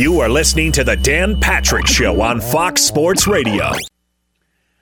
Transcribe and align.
You 0.00 0.20
are 0.20 0.30
listening 0.30 0.72
to 0.72 0.82
the 0.82 0.96
Dan 0.96 1.38
Patrick 1.38 1.86
Show 1.86 2.22
on 2.22 2.40
Fox 2.40 2.80
Sports 2.80 3.26
Radio. 3.26 3.66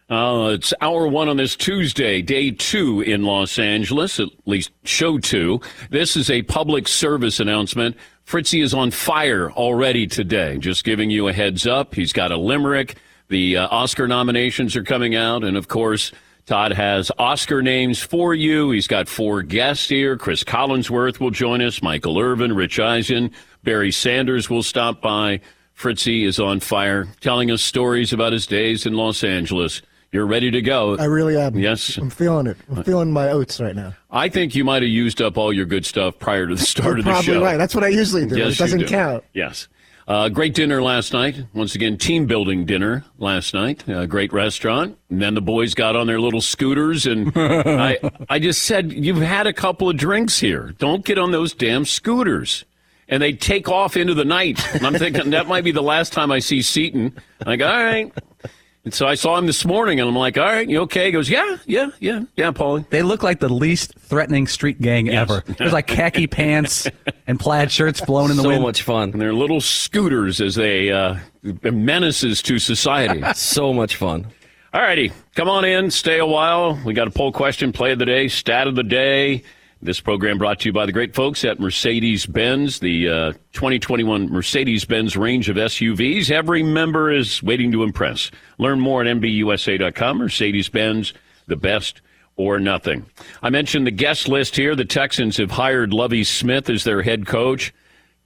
Uh, 0.09 0.51
it's 0.53 0.73
hour 0.81 1.09
one 1.09 1.29
on 1.29 1.37
this 1.37 1.57
Tuesday, 1.57 2.23
day 2.23 2.53
two 2.53 3.01
in 3.01 3.25
Los 3.25 3.59
Angeles, 3.59 4.21
at 4.21 4.29
least 4.47 4.71
show 4.85 5.19
two. 5.19 5.61
This 5.91 6.17
is 6.17 6.31
a 6.31 6.43
public 6.43 6.87
service 6.87 7.41
announcement. 7.41 7.97
Fritzy 8.27 8.61
is 8.61 8.73
on 8.73 8.93
fire 8.93 9.51
already 9.51 10.07
today. 10.07 10.57
Just 10.57 10.85
giving 10.85 11.11
you 11.11 11.27
a 11.27 11.33
heads 11.33 11.67
up. 11.67 11.97
He's 11.97 12.13
got 12.13 12.31
a 12.31 12.37
limerick. 12.37 12.97
The 13.27 13.57
uh, 13.57 13.69
Oscar 13.73 14.07
nominations 14.07 14.77
are 14.77 14.85
coming 14.85 15.17
out. 15.17 15.43
And 15.43 15.57
of 15.57 15.67
course, 15.67 16.13
Todd 16.47 16.73
has 16.73 17.11
Oscar 17.19 17.61
names 17.61 18.01
for 18.01 18.35
you. 18.35 18.71
He's 18.71 18.87
got 18.87 19.07
four 19.07 19.43
guests 19.43 19.89
here. 19.89 20.17
Cris 20.17 20.45
Collinsworth 20.45 21.21
will 21.21 21.33
join 21.33 21.61
us. 21.61 21.83
Michael 21.83 22.19
Irvin, 22.19 22.55
Rich 22.55 22.79
Eisen, 22.81 23.33
Barry 23.69 23.93
Sanders 23.93 24.49
will 24.49 24.63
stop 24.63 25.03
by. 25.03 25.41
Fritzy 25.75 26.25
is 26.25 26.41
on 26.41 26.59
fire, 26.59 27.07
telling 27.21 27.51
us 27.51 27.61
stories 27.61 28.15
about 28.15 28.33
his 28.33 28.47
days 28.47 28.87
in 28.87 28.95
Los 28.95 29.23
Angeles. 29.23 29.83
You're 30.11 30.25
ready 30.25 30.51
to 30.51 30.63
go. 30.63 30.97
I 30.97 31.05
really 31.05 31.37
am. 31.37 31.59
Yes. 31.59 31.99
I'm 31.99 32.09
feeling 32.09 32.47
it. 32.47 32.57
I'm 32.75 32.83
feeling 32.83 33.13
my 33.13 33.29
oats 33.29 33.61
right 33.61 33.77
now. 33.77 33.93
I 34.11 34.31
think 34.31 34.55
you 34.55 34.65
might 34.65 34.81
have 34.81 34.91
used 34.91 35.21
up 35.21 35.37
all 35.37 35.53
your 35.53 35.67
good 35.67 35.85
stuff 35.85 36.19
prior 36.19 36.47
to 36.47 36.55
the 36.55 36.63
start 36.63 36.87
You're 36.87 36.99
of 37.01 37.05
the 37.05 37.11
probably 37.11 37.27
show. 37.27 37.33
Probably 37.33 37.47
right. 37.47 37.57
That's 37.59 37.75
what 37.75 37.85
I 37.85 37.89
usually 37.89 38.25
do. 38.25 38.39
Yes, 38.39 38.55
it 38.55 38.59
doesn't 38.59 38.79
do. 38.79 38.87
count. 38.87 39.23
Yes. 39.35 39.69
Uh, 40.07 40.31
great 40.31 40.55
dinner 40.55 40.81
last 40.81 41.13
night. 41.13 41.37
Once 41.53 41.75
again, 41.75 41.99
team 41.99 42.25
building 42.25 42.65
dinner 42.65 43.05
last 43.19 43.53
night. 43.53 43.87
Uh, 43.87 44.07
great 44.07 44.33
restaurant. 44.33 44.97
And 45.11 45.21
then 45.21 45.35
the 45.35 45.43
boys 45.43 45.75
got 45.75 45.95
on 45.95 46.07
their 46.07 46.23
little 46.23 46.41
scooters, 46.41 47.05
and 47.05 47.31
I, 47.37 47.99
I 48.31 48.39
just 48.39 48.63
said, 48.63 48.93
"You've 48.93 49.19
had 49.21 49.47
a 49.47 49.53
couple 49.53 49.91
of 49.91 49.99
drinks 49.99 50.41
here. 50.41 50.75
Don't 50.79 51.05
get 51.05 51.19
on 51.19 51.33
those 51.33 51.53
damn 51.53 51.85
scooters." 51.85 52.65
And 53.09 53.23
they 53.23 53.33
take 53.33 53.69
off 53.69 53.97
into 53.97 54.13
the 54.15 54.25
night. 54.25 54.61
And 54.75 54.87
I'm 54.87 54.95
thinking 54.95 55.31
that 55.31 55.47
might 55.47 55.65
be 55.65 55.71
the 55.73 55.83
last 55.83 56.13
time 56.13 56.31
I 56.31 56.41
see 56.41 56.61
Seton. 56.63 57.17
I 57.47 57.57
go, 57.57 57.67
all 57.67 57.85
right. 57.85 58.13
And 58.85 58.95
so 58.95 59.07
I 59.07 59.17
saw 59.17 59.37
him 59.37 59.47
this 59.47 59.65
morning, 59.67 59.99
and 60.01 60.09
I'm 60.09 60.15
like, 60.17 60.39
all 60.39 60.45
right, 60.45 60.67
you 60.69 60.81
okay? 60.83 61.07
He 61.07 61.13
goes, 61.13 61.29
yeah, 61.29 61.57
yeah, 61.67 61.89
yeah, 62.01 62.21
yeah, 62.37 62.53
Paulie. 62.53 62.89
They 62.89 63.03
look 63.03 63.23
like 63.23 63.41
the 63.41 63.49
least 63.49 63.95
threatening 63.99 64.47
street 64.47 64.81
gang 64.81 65.07
Yes. 65.07 65.31
ever. 65.31 65.43
There's 65.59 65.73
like 65.73 65.87
khaki 65.87 66.27
pants 66.39 66.87
and 67.27 67.39
plaid 67.41 67.71
shirts 67.73 68.01
blowing 68.01 68.31
in 68.31 68.37
the 68.37 68.43
so 68.45 68.49
wind. 68.49 68.61
So 68.61 68.67
much 68.67 68.83
fun. 68.83 69.11
And 69.11 69.21
they're 69.21 69.35
little 69.35 69.61
scooters 69.61 70.41
as 70.41 70.55
they 70.55 70.91
uh, 70.93 71.17
menaces 71.43 72.41
to 72.43 72.59
society. 72.59 73.23
So 73.35 73.73
much 73.75 73.97
fun. 73.97 74.27
All 74.73 74.81
righty, 74.83 75.13
come 75.35 75.49
on 75.49 75.65
in, 75.65 75.91
stay 75.91 76.19
a 76.19 76.27
while. 76.27 76.79
We 76.85 76.93
got 76.95 77.09
a 77.09 77.11
poll 77.11 77.33
question, 77.33 77.73
play 77.73 77.93
of 77.93 77.99
the 77.99 78.07
day, 78.07 78.29
stat 78.29 78.67
of 78.69 78.75
the 78.75 78.83
day. 78.83 79.43
This 79.81 80.01
program 80.01 80.39
brought 80.39 80.59
to 80.61 80.69
you 80.69 80.73
by 80.73 80.87
the 80.87 80.93
great 80.93 81.15
folks 81.15 81.45
at 81.45 81.61
Mercedes 81.61 82.27
Benz, 82.27 82.81
the 82.81 83.09
uh, 83.09 83.33
2021 83.53 84.29
Mercedes 84.29 84.85
Benz 84.85 85.17
range 85.17 85.49
of 85.49 85.55
SUVs. 85.55 86.33
Every 86.33 86.65
member 86.65 87.13
is 87.13 87.41
waiting 87.45 87.71
to 87.71 87.85
impress. 87.85 88.33
Learn 88.59 88.81
more 88.81 89.03
at 89.03 89.07
MBUSA.com. 89.07 90.19
Mercedes 90.19 90.69
Benz, 90.69 91.15
the 91.47 91.55
best 91.55 92.01
or 92.35 92.59
nothing. 92.59 93.07
I 93.41 93.51
mentioned 93.51 93.87
the 93.87 93.93
guest 93.93 94.27
list 94.27 94.57
here. 94.57 94.75
The 94.75 94.85
Texans 94.85 95.37
have 95.37 95.53
hired 95.53 95.93
Lovie 95.93 96.25
Smith 96.25 96.69
as 96.69 96.83
their 96.83 97.03
head 97.03 97.27
coach. 97.27 97.73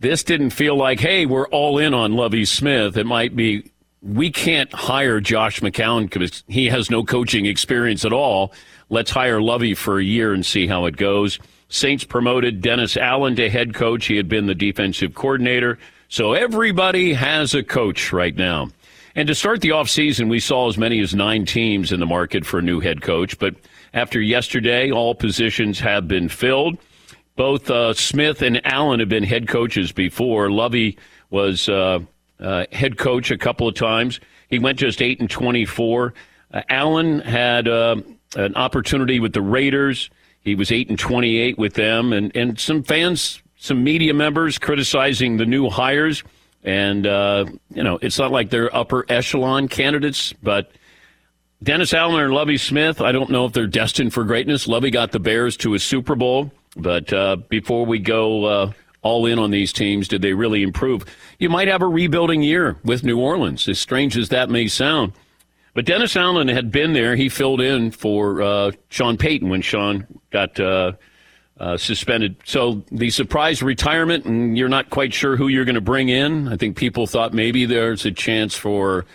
This 0.01 0.25
didn't 0.25 0.51
feel 0.51 0.77
like, 0.77 1.01
hey, 1.01 1.27
we're 1.27 1.49
all 1.49 1.77
in 1.77 1.93
on 1.93 2.15
Lovie 2.15 2.47
Smith. 2.47 2.97
It 2.97 3.05
might 3.05 3.37
be, 3.37 3.71
we 4.01 4.31
can't 4.31 4.73
hire 4.73 5.21
Josh 5.21 5.61
McCown 5.61 6.05
because 6.05 6.45
he 6.49 6.71
has 6.71 6.91
no 6.91 7.05
coaching 7.05 7.45
experience 7.45 8.07
at 8.07 8.13
all. 8.13 8.55
Let's 8.93 9.11
hire 9.11 9.41
Lovie 9.41 9.73
for 9.75 9.99
a 9.99 10.05
year 10.05 10.35
and 10.35 10.45
see 10.45 10.67
how 10.67 10.85
it 10.85 10.99
goes. 10.99 11.39
Saints 11.71 12.05
promoted 12.05 12.61
Dennis 12.61 12.99
Allen 12.99 13.35
to 13.37 13.49
head 13.49 13.73
coach. 13.73 14.05
He 14.05 14.19
had 14.19 14.29
been 14.29 14.45
the 14.45 14.55
defensive 14.55 15.15
coordinator. 15.15 15.79
So 16.11 16.35
everybody 16.35 17.15
has 17.15 17.55
a 17.55 17.63
coach 17.63 18.13
right 18.13 18.37
now. 18.37 18.69
And 19.15 19.29
to 19.29 19.35
start 19.35 19.63
the 19.63 19.71
offseason, 19.71 20.29
we 20.29 20.41
saw 20.41 20.69
as 20.69 20.77
many 20.77 21.01
as 21.01 21.15
nine 21.15 21.47
teams 21.47 21.91
in 21.91 22.01
the 22.01 22.07
market 22.07 22.45
for 22.45 22.59
a 22.59 22.63
new 22.63 22.81
head 22.81 23.01
coach. 23.01 23.39
But 23.39 23.55
after 23.95 24.21
yesterday, 24.21 24.91
all 24.91 25.15
positions 25.15 25.81
have 25.81 26.07
been 26.07 26.29
filled. 26.29 26.77
Both 27.35 27.71
uh, 27.71 27.95
Smith 27.95 28.43
and 28.43 28.61
Allen 28.67 29.01
have 29.01 29.09
been 29.09 29.25
head 29.25 29.49
coaches 29.49 29.91
before. 29.91 30.51
Lovie 30.51 30.99
was 31.31 31.67
uh, 31.67 32.01
uh, 32.39 32.67
head 32.73 32.99
coach 32.99 33.31
a 33.31 33.39
couple 33.39 33.67
of 33.67 33.75
times. 33.75 34.21
He 34.51 34.59
went 34.59 34.79
just 34.79 35.01
eight 35.01 35.19
and 35.19 35.31
twenty-four. 35.31 36.13
Uh, 36.53 36.61
Allen 36.69 37.21
had 37.21 37.69
uh, 37.69 37.97
an 38.37 38.55
opportunity 38.57 39.21
with 39.21 39.33
the 39.33 39.43
Raiders. 39.43 40.11
He 40.41 40.55
was 40.55 40.73
eight 40.73 40.89
and 40.89 40.99
twenty-eight 40.99 41.59
with 41.59 41.75
them, 41.75 42.13
and 42.13 42.35
and 42.37 42.59
some 42.59 42.83
fans, 42.83 43.43
some 43.57 43.85
media 43.85 44.15
members 44.15 44.59
criticizing 44.59 45.37
the 45.37 45.47
new 45.47 45.71
hires. 45.71 46.25
And 46.65 47.07
uh, 47.07 47.47
you 47.75 47.83
know, 47.83 47.99
it's 48.03 48.19
not 48.19 48.31
like 48.31 48.51
they're 48.51 48.75
upper 48.75 49.05
echelon 49.09 49.69
candidates, 49.69 50.33
but 50.43 50.73
Dennis 51.63 51.95
Allen 51.95 52.23
and 52.25 52.35
Lovie 52.35 52.59
Smith, 52.59 53.01
I 53.01 53.13
don't 53.13 53.31
know 53.31 53.45
if 53.45 53.53
they're 53.53 53.67
destined 53.69 54.13
for 54.13 54.25
greatness. 54.25 54.67
Lovie 54.67 54.91
got 54.91 55.13
the 55.13 55.21
Bears 55.21 55.57
to 55.59 55.75
a 55.75 55.79
Super 55.79 56.17
Bowl, 56.17 56.51
but 56.77 57.13
uh, 57.13 57.37
before 57.49 57.87
we 57.87 58.01
go 58.01 58.45
uh, 58.45 58.73
all 59.03 59.27
in 59.27 59.39
on 59.39 59.53
these 59.53 59.73
teams, 59.73 60.09
did 60.09 60.23
they 60.23 60.33
really 60.33 60.63
improve? 60.63 61.05
You 61.39 61.49
might 61.51 61.69
have 61.69 61.83
a 61.83 61.87
rebuilding 61.87 62.43
year 62.43 62.77
with 62.85 63.05
New 63.05 63.21
Orleans, 63.21 63.69
as 63.69 63.79
strange 63.79 64.17
as 64.17 64.29
that 64.31 64.51
may 64.51 64.67
sound. 64.67 65.13
But 65.75 65.87
Dennis 65.87 66.17
Allen 66.17 66.49
had 66.49 66.71
been 66.71 66.93
there. 66.93 67.17
He 67.17 67.29
filled 67.29 67.61
in 67.61 67.91
for 67.91 68.43
uh, 68.43 68.73
Sean 68.91 69.17
Payton 69.17 69.49
when 69.49 69.63
Sean 69.63 70.07
got 70.31 70.61
uh, 70.61 70.93
uh, 71.59 71.77
suspended. 71.77 72.37
So 72.45 72.85
the 72.91 73.11
surprise 73.11 73.63
retirement, 73.63 74.27
and 74.27 74.59
you're 74.59 74.69
not 74.69 74.91
quite 74.91 75.15
sure 75.15 75.37
who 75.37 75.49
you're 75.49 75.65
going 75.65 75.77
to 75.77 75.81
bring 75.81 76.09
in. 76.09 76.49
I 76.49 76.57
think 76.57 76.77
people 76.77 77.07
thought 77.07 77.33
maybe 77.33 77.65
there's 77.65 78.05
a 78.05 78.11
chance 78.11 78.55
for 78.55 79.07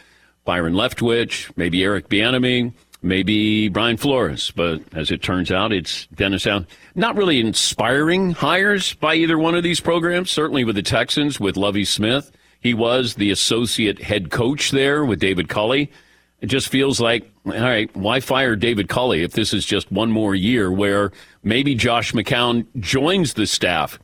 Byron 0.46 0.74
Leftwich, 0.74 1.52
maybe 1.58 1.84
Eric 1.84 2.10
Bieniemy, 2.10 2.74
maybe 3.04 3.70
Brian 3.70 3.98
Flores. 3.98 4.52
But 4.56 4.82
as 4.94 5.12
it 5.12 5.22
turns 5.22 5.52
out, 5.52 5.72
it's 5.72 6.08
Dennis 6.08 6.48
Allen. 6.48 6.66
Not 6.96 7.16
really 7.16 7.40
inspiring 7.40 8.32
hires 8.32 8.94
by 8.96 9.14
either 9.16 9.38
one 9.38 9.54
of 9.54 9.62
these 9.64 9.80
programs. 9.80 10.32
Certainly 10.32 10.64
with 10.64 10.76
the 10.76 10.82
Texans, 10.84 11.40
with 11.40 11.58
Lovie 11.58 11.86
Smith, 11.86 12.32
he 12.60 12.74
was 12.74 13.16
the 13.16 13.30
associate 13.30 14.02
head 14.02 14.32
coach 14.32 14.72
there 14.72 15.06
with 15.06 15.20
David 15.20 15.50
Culley. 15.50 15.92
It 16.40 16.48
just 16.48 16.70
feels 16.70 17.00
like, 17.00 17.30
all 17.46 17.54
right, 17.54 17.94
why 17.96 18.20
fire 18.20 18.56
David 18.56 18.90
Culley 18.90 19.24
if 19.24 19.34
this 19.34 19.54
is 19.54 19.66
just 19.66 19.92
one 19.92 20.12
more 20.12 20.36
year 20.36 20.72
where 20.72 21.12
maybe 21.44 21.74
Josh 21.74 22.14
McCown 22.14 22.68
joins 22.80 23.34
the 23.34 23.48
staff 23.48 23.98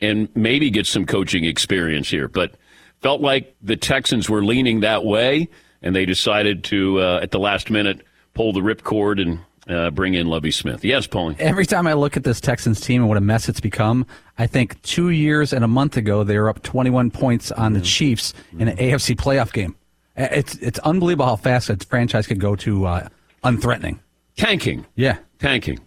and 0.00 0.28
maybe 0.36 0.70
gets 0.70 0.90
some 0.90 1.06
coaching 1.06 1.44
experience 1.44 2.08
here? 2.08 2.28
But 2.28 2.54
felt 3.00 3.20
like 3.20 3.56
the 3.60 3.76
Texans 3.76 4.30
were 4.30 4.44
leaning 4.44 4.80
that 4.80 5.04
way, 5.04 5.48
and 5.82 5.94
they 5.94 6.06
decided 6.06 6.62
to, 6.64 7.00
uh, 7.00 7.20
at 7.20 7.32
the 7.32 7.40
last 7.40 7.68
minute, 7.68 8.06
pull 8.34 8.52
the 8.52 8.60
ripcord 8.60 9.20
and 9.20 9.40
uh, 9.68 9.90
bring 9.90 10.14
in 10.14 10.26
Lovie 10.28 10.50
Smith. 10.50 10.84
Yes, 10.84 11.06
Paulie. 11.06 11.38
Every 11.38 11.66
time 11.66 11.86
I 11.86 11.94
look 11.94 12.16
at 12.16 12.24
this 12.24 12.40
Texans 12.40 12.80
team 12.80 13.02
and 13.02 13.08
what 13.08 13.18
a 13.18 13.20
mess 13.20 13.48
it's 13.48 13.60
become, 13.60 14.06
I 14.38 14.46
think 14.46 14.80
two 14.82 15.10
years 15.10 15.52
and 15.52 15.64
a 15.64 15.68
month 15.68 15.96
ago 15.96 16.24
they 16.24 16.38
were 16.38 16.48
up 16.48 16.62
21 16.62 17.10
points 17.10 17.50
on 17.52 17.72
the 17.72 17.80
Chiefs 17.80 18.34
in 18.58 18.68
an 18.68 18.76
AFC 18.76 19.16
playoff 19.16 19.52
game. 19.52 19.76
It's 20.30 20.56
it's 20.56 20.78
unbelievable 20.80 21.26
how 21.26 21.36
fast 21.36 21.70
a 21.70 21.76
franchise 21.76 22.26
could 22.26 22.40
go 22.40 22.56
to 22.56 22.86
uh, 22.86 23.08
unthreatening. 23.44 23.98
Tanking. 24.36 24.86
Yeah. 24.94 25.18
Tanking. 25.38 25.80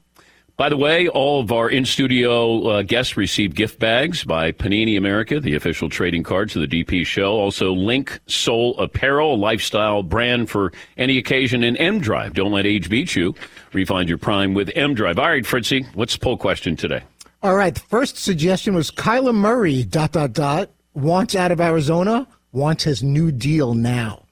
By 0.58 0.70
the 0.70 0.78
way, 0.78 1.10
all 1.10 1.42
of 1.42 1.52
our 1.52 1.70
in 1.70 1.84
studio 1.84 2.66
uh, 2.70 2.82
guests 2.82 3.18
received 3.18 3.58
gift 3.58 3.78
bags 3.78 4.24
by 4.24 4.54
Panini 4.54 4.98
America, 4.98 5.42
the 5.42 5.54
official 5.54 5.90
trading 5.90 6.24
cards 6.24 6.56
of 6.56 6.62
the 6.62 6.84
DP 6.84 7.06
show. 7.06 7.34
Also, 7.34 7.76
LinkSoul 7.76 8.80
Apparel, 8.80 9.34
a 9.34 9.36
lifestyle 9.36 10.02
brand 10.02 10.50
for 10.50 10.72
any 10.96 11.18
occasion, 11.18 11.62
and 11.62 11.78
M 11.78 12.00
Drive. 12.00 12.36
Don't 12.36 12.54
let 12.54 12.66
age 12.66 12.90
beat 12.90 13.18
you. 13.18 13.36
Refine 13.74 14.08
your 14.08 14.18
prime 14.18 14.54
with 14.54 14.72
M 14.76 14.94
Drive. 14.94 15.20
All 15.20 15.28
right, 15.28 15.46
Fritzy, 15.46 15.86
what's 15.94 16.14
the 16.14 16.20
poll 16.20 16.38
question 16.38 16.78
today? 16.78 17.04
All 17.44 17.56
right. 17.56 17.76
The 17.76 17.82
first 17.82 18.18
suggestion 18.18 18.76
was 18.76 18.92
Kyler 18.92 19.36
Murray, 19.36 19.84
dot, 19.84 20.14
dot, 20.14 20.32
dot, 20.32 20.72
wants 20.94 21.36
out 21.36 21.52
of 21.52 21.60
Arizona, 21.60 22.28
wants 22.54 22.86
his 22.86 23.04
new 23.04 23.30
deal 23.30 23.74
now. 23.74 24.25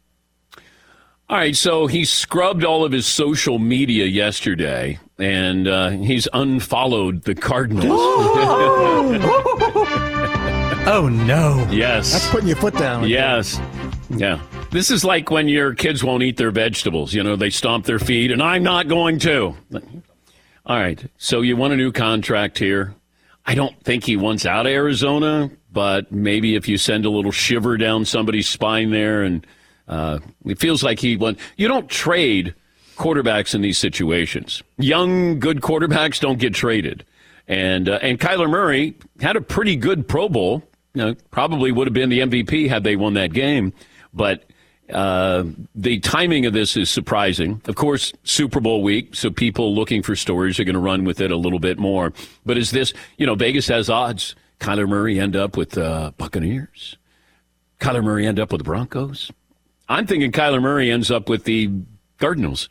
All 1.30 1.38
right, 1.38 1.56
so 1.56 1.88
he 1.88 2.06
scrubbed 2.06 2.64
all 2.64 2.84
of 2.84 2.92
his 2.92 3.08
social 3.08 3.58
media 3.58 4.06
yesterday, 4.06 5.00
and 5.18 5.68
uh, 5.68 5.90
he's 5.92 6.28
unfollowed 6.34 7.24
the 7.24 7.36
Cardinals. 7.36 8.00
Oh 10.86 11.08
no! 11.08 11.66
yes, 11.72 12.12
That's 12.12 12.30
putting 12.30 12.50
your 12.50 12.58
foot 12.58 12.78
down. 12.78 13.08
Yes. 13.08 13.58
Yeah. 14.10 14.42
This 14.70 14.92
is 14.92 15.06
like 15.06 15.32
when 15.32 15.48
your 15.48 15.74
kids 15.74 16.04
won't 16.04 16.24
eat 16.24 16.36
their 16.36 16.52
vegetables. 16.52 17.14
You 17.14 17.24
know, 17.24 17.38
they 17.38 17.52
stomp 17.52 17.86
their 17.86 18.00
feet, 18.00 18.32
and 18.32 18.44
I'm 18.44 18.64
not 18.64 18.90
going 18.90 19.18
to. 19.20 19.56
All 20.66 20.78
right. 20.78 21.02
So 21.18 21.40
you 21.40 21.56
want 21.56 21.72
a 21.72 21.78
new 21.78 21.94
contract 21.94 22.60
here. 22.60 22.96
I 23.46 23.56
don't 23.56 23.82
think 23.86 24.04
he 24.04 24.18
wants 24.18 24.46
out 24.46 24.66
of 24.66 24.74
Arizona, 24.74 25.50
but 25.72 26.12
maybe 26.12 26.56
if 26.56 26.68
you 26.68 26.78
send 26.78 27.06
a 27.06 27.10
little 27.10 27.32
shiver 27.32 27.78
down 27.78 28.04
somebody's 28.04 28.50
spine 28.50 28.92
there, 28.92 29.24
and 29.24 29.48
uh, 29.94 30.20
it 30.46 30.60
feels 30.60 30.84
like 30.84 31.00
he 31.00 31.16
wants. 31.18 31.42
You 31.58 31.68
don't 31.68 31.90
trade 31.90 32.56
quarterbacks 32.96 33.54
in 33.54 33.62
these 33.62 33.78
situations. 33.78 34.64
Young, 34.78 35.40
good 35.40 35.62
quarterbacks 35.62 36.20
don't 36.20 36.40
get 36.40 36.54
traded. 36.54 37.06
And 37.48 37.90
uh, 37.90 38.00
and 38.02 38.20
Kyler 38.20 38.50
Murray 38.50 38.96
had 39.22 39.36
a 39.36 39.42
pretty 39.42 39.76
good 39.76 40.08
Pro 40.08 40.30
Bowl 40.30 40.64
you 40.94 41.02
know, 41.02 41.16
probably 41.32 41.72
would 41.72 41.88
have 41.88 41.94
been 41.94 42.10
the 42.10 42.20
MVP 42.20 42.70
had 42.70 42.84
they 42.84 42.96
won 42.96 43.14
that 43.16 43.34
game. 43.34 43.74
But 44.14 44.44
uh, 44.92 45.44
the 45.76 46.00
timing 46.00 46.46
of 46.46 46.54
this 46.54 46.78
is 46.78 46.90
surprising. 46.90 47.62
Of 47.66 47.76
course, 47.76 48.14
Super 48.24 48.60
Bowl 48.60 48.84
week, 48.84 49.16
so 49.16 49.30
people 49.30 49.74
looking 49.74 50.04
for 50.04 50.16
stories 50.16 50.60
are 50.60 50.64
going 50.64 50.76
to 50.76 50.80
run 50.80 51.04
with 51.04 51.20
it 51.20 51.32
a 51.32 51.38
little 51.38 51.60
bit 51.60 51.80
more. 51.80 52.14
But 52.46 52.58
is 52.58 52.72
this, 52.72 52.94
you 53.18 53.26
know, 53.26 53.36
Vegas 53.36 53.68
has 53.68 53.90
odds. 53.90 54.36
Kyler 54.60 54.88
Murray 54.88 55.20
end 55.20 55.36
up 55.36 55.58
with 55.58 55.78
uh, 55.78 56.12
Buccaneers. 56.18 56.98
Kyler 57.80 58.04
Murray 58.04 58.26
end 58.26 58.40
up 58.40 58.52
with 58.52 58.60
the 58.60 58.66
Broncos. 58.66 59.32
I'm 59.90 60.08
thinking 60.08 60.32
Kyler 60.32 60.62
Murray 60.62 60.92
ends 60.92 61.12
up 61.12 61.30
with 61.30 61.44
the 61.44 61.70
Cardinals. 62.20 62.70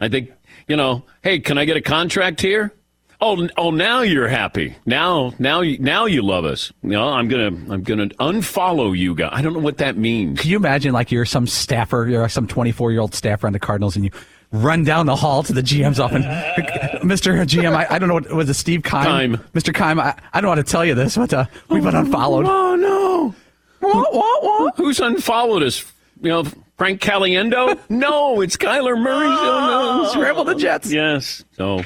I 0.00 0.08
think, 0.08 0.30
you 0.68 0.76
know, 0.76 1.04
hey, 1.22 1.40
can 1.40 1.58
I 1.58 1.64
get 1.64 1.76
a 1.76 1.80
contract 1.80 2.40
here? 2.40 2.72
Oh, 3.20 3.48
oh, 3.56 3.70
now 3.70 4.02
you're 4.02 4.28
happy. 4.28 4.76
Now, 4.84 5.32
now, 5.38 5.62
now 5.62 6.04
you 6.04 6.20
love 6.22 6.44
us. 6.44 6.70
You 6.82 6.90
know, 6.90 7.08
I'm 7.08 7.28
gonna, 7.28 7.46
I'm 7.46 7.82
gonna 7.82 8.08
unfollow 8.08 8.96
you 8.96 9.14
guys. 9.14 9.30
I 9.32 9.40
don't 9.40 9.54
know 9.54 9.60
what 9.60 9.78
that 9.78 9.96
means. 9.96 10.40
Can 10.40 10.50
you 10.50 10.56
imagine, 10.56 10.92
like, 10.92 11.10
you're 11.10 11.24
some 11.24 11.46
staffer, 11.46 12.06
you're 12.08 12.28
some 12.28 12.46
24 12.46 12.92
year 12.92 13.00
old 13.00 13.14
staffer 13.14 13.46
on 13.46 13.54
the 13.54 13.58
Cardinals, 13.58 13.96
and 13.96 14.04
you 14.04 14.10
run 14.52 14.84
down 14.84 15.06
the 15.06 15.16
hall 15.16 15.42
to 15.44 15.52
the 15.54 15.62
GM's 15.62 15.98
office, 15.98 16.24
Mr. 17.02 17.42
GM, 17.44 17.74
I, 17.74 17.86
I 17.94 17.98
don't 17.98 18.08
know 18.08 18.14
what 18.14 18.30
was 18.32 18.50
it, 18.50 18.54
Steve 18.54 18.82
Keim? 18.82 19.02
Keim. 19.02 19.36
Mr. 19.54 19.74
Keim, 19.74 19.98
I, 19.98 20.14
I 20.32 20.40
don't 20.40 20.44
know 20.44 20.48
how 20.50 20.54
to 20.56 20.62
tell 20.62 20.84
you 20.84 20.94
this, 20.94 21.16
but 21.16 21.32
uh, 21.32 21.46
we've 21.70 21.82
been 21.82 21.94
unfollowed. 21.94 22.44
Oh 22.46 22.76
no! 22.76 23.34
What, 23.80 24.14
what, 24.14 24.42
what? 24.42 24.76
Who's 24.76 25.00
unfollowed 25.00 25.62
us? 25.62 25.84
You 26.20 26.28
know, 26.30 26.44
Frank 26.76 27.00
Caliendo? 27.00 27.78
no, 27.88 28.40
it's 28.40 28.56
Kyler 28.56 29.00
Murray. 29.00 29.26
Oh, 29.28 30.02
no. 30.02 30.10
Scramble 30.10 30.44
the 30.44 30.54
Jets. 30.54 30.90
Yes. 30.90 31.44
So, 31.52 31.82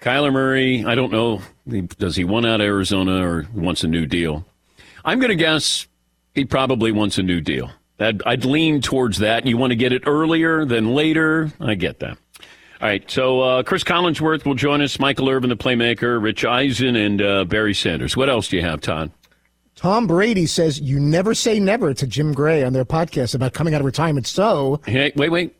Kyler 0.00 0.32
Murray, 0.32 0.84
I 0.84 0.94
don't 0.94 1.12
know. 1.12 1.42
Does 1.98 2.16
he 2.16 2.24
want 2.24 2.46
out 2.46 2.60
of 2.60 2.66
Arizona 2.66 3.26
or 3.26 3.46
wants 3.54 3.84
a 3.84 3.88
new 3.88 4.06
deal? 4.06 4.44
I'm 5.04 5.18
going 5.18 5.30
to 5.30 5.36
guess 5.36 5.86
he 6.34 6.44
probably 6.44 6.92
wants 6.92 7.18
a 7.18 7.22
new 7.22 7.40
deal. 7.40 7.70
That 7.98 8.22
I'd 8.24 8.44
lean 8.44 8.80
towards 8.80 9.18
that. 9.18 9.44
You 9.44 9.56
want 9.56 9.72
to 9.72 9.76
get 9.76 9.92
it 9.92 10.04
earlier 10.06 10.64
than 10.64 10.94
later. 10.94 11.50
I 11.60 11.74
get 11.74 11.98
that. 11.98 12.16
All 12.80 12.86
right, 12.86 13.10
so 13.10 13.40
uh, 13.40 13.62
Cris 13.64 13.82
Collinsworth 13.82 14.44
will 14.44 14.54
join 14.54 14.80
us, 14.82 15.00
Michael 15.00 15.28
Irvin, 15.28 15.50
the 15.50 15.56
playmaker, 15.56 16.22
Rich 16.22 16.44
Eisen, 16.44 16.94
and 16.94 17.20
uh, 17.20 17.44
Barry 17.44 17.74
Sanders. 17.74 18.16
What 18.16 18.30
else 18.30 18.46
do 18.46 18.56
you 18.56 18.62
have, 18.62 18.80
Todd? 18.80 19.10
Tom 19.78 20.08
Brady 20.08 20.46
says 20.46 20.80
you 20.80 20.98
never 20.98 21.34
say 21.34 21.60
never 21.60 21.94
to 21.94 22.04
Jim 22.04 22.32
Gray 22.32 22.64
on 22.64 22.72
their 22.72 22.84
podcast 22.84 23.36
about 23.36 23.52
coming 23.52 23.74
out 23.74 23.80
of 23.80 23.84
retirement. 23.84 24.26
So, 24.26 24.80
hey, 24.84 25.12
wait, 25.14 25.28
wait. 25.28 25.54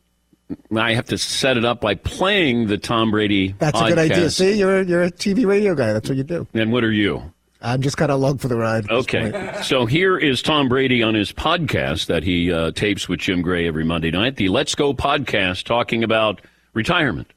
I 0.76 0.94
have 0.94 1.04
to 1.06 1.18
set 1.18 1.56
it 1.56 1.64
up 1.64 1.80
by 1.80 1.94
playing 1.94 2.66
the 2.66 2.78
Tom 2.78 3.12
Brady. 3.12 3.54
That's 3.60 3.78
podcast. 3.78 3.86
a 3.86 3.88
good 3.90 3.98
idea. 3.98 4.30
See, 4.30 4.58
you're 4.58 4.82
you're 4.82 5.04
a 5.04 5.12
TV 5.12 5.46
radio 5.46 5.76
guy. 5.76 5.92
That's 5.92 6.08
what 6.08 6.18
you 6.18 6.24
do. 6.24 6.48
And 6.52 6.72
what 6.72 6.82
are 6.82 6.90
you? 6.90 7.32
I'm 7.62 7.80
just 7.80 7.96
kind 7.96 8.10
of 8.10 8.20
along 8.20 8.38
for 8.38 8.48
the 8.48 8.56
ride. 8.56 8.90
Okay. 8.90 9.52
So 9.62 9.86
here 9.86 10.18
is 10.18 10.42
Tom 10.42 10.68
Brady 10.68 11.00
on 11.00 11.14
his 11.14 11.32
podcast 11.32 12.06
that 12.06 12.24
he 12.24 12.52
uh, 12.52 12.72
tapes 12.72 13.08
with 13.08 13.20
Jim 13.20 13.40
Gray 13.40 13.68
every 13.68 13.84
Monday 13.84 14.10
night, 14.10 14.34
the 14.34 14.48
Let's 14.48 14.74
Go 14.74 14.94
podcast, 14.94 15.62
talking 15.62 16.02
about 16.02 16.40
retirement. 16.74 17.32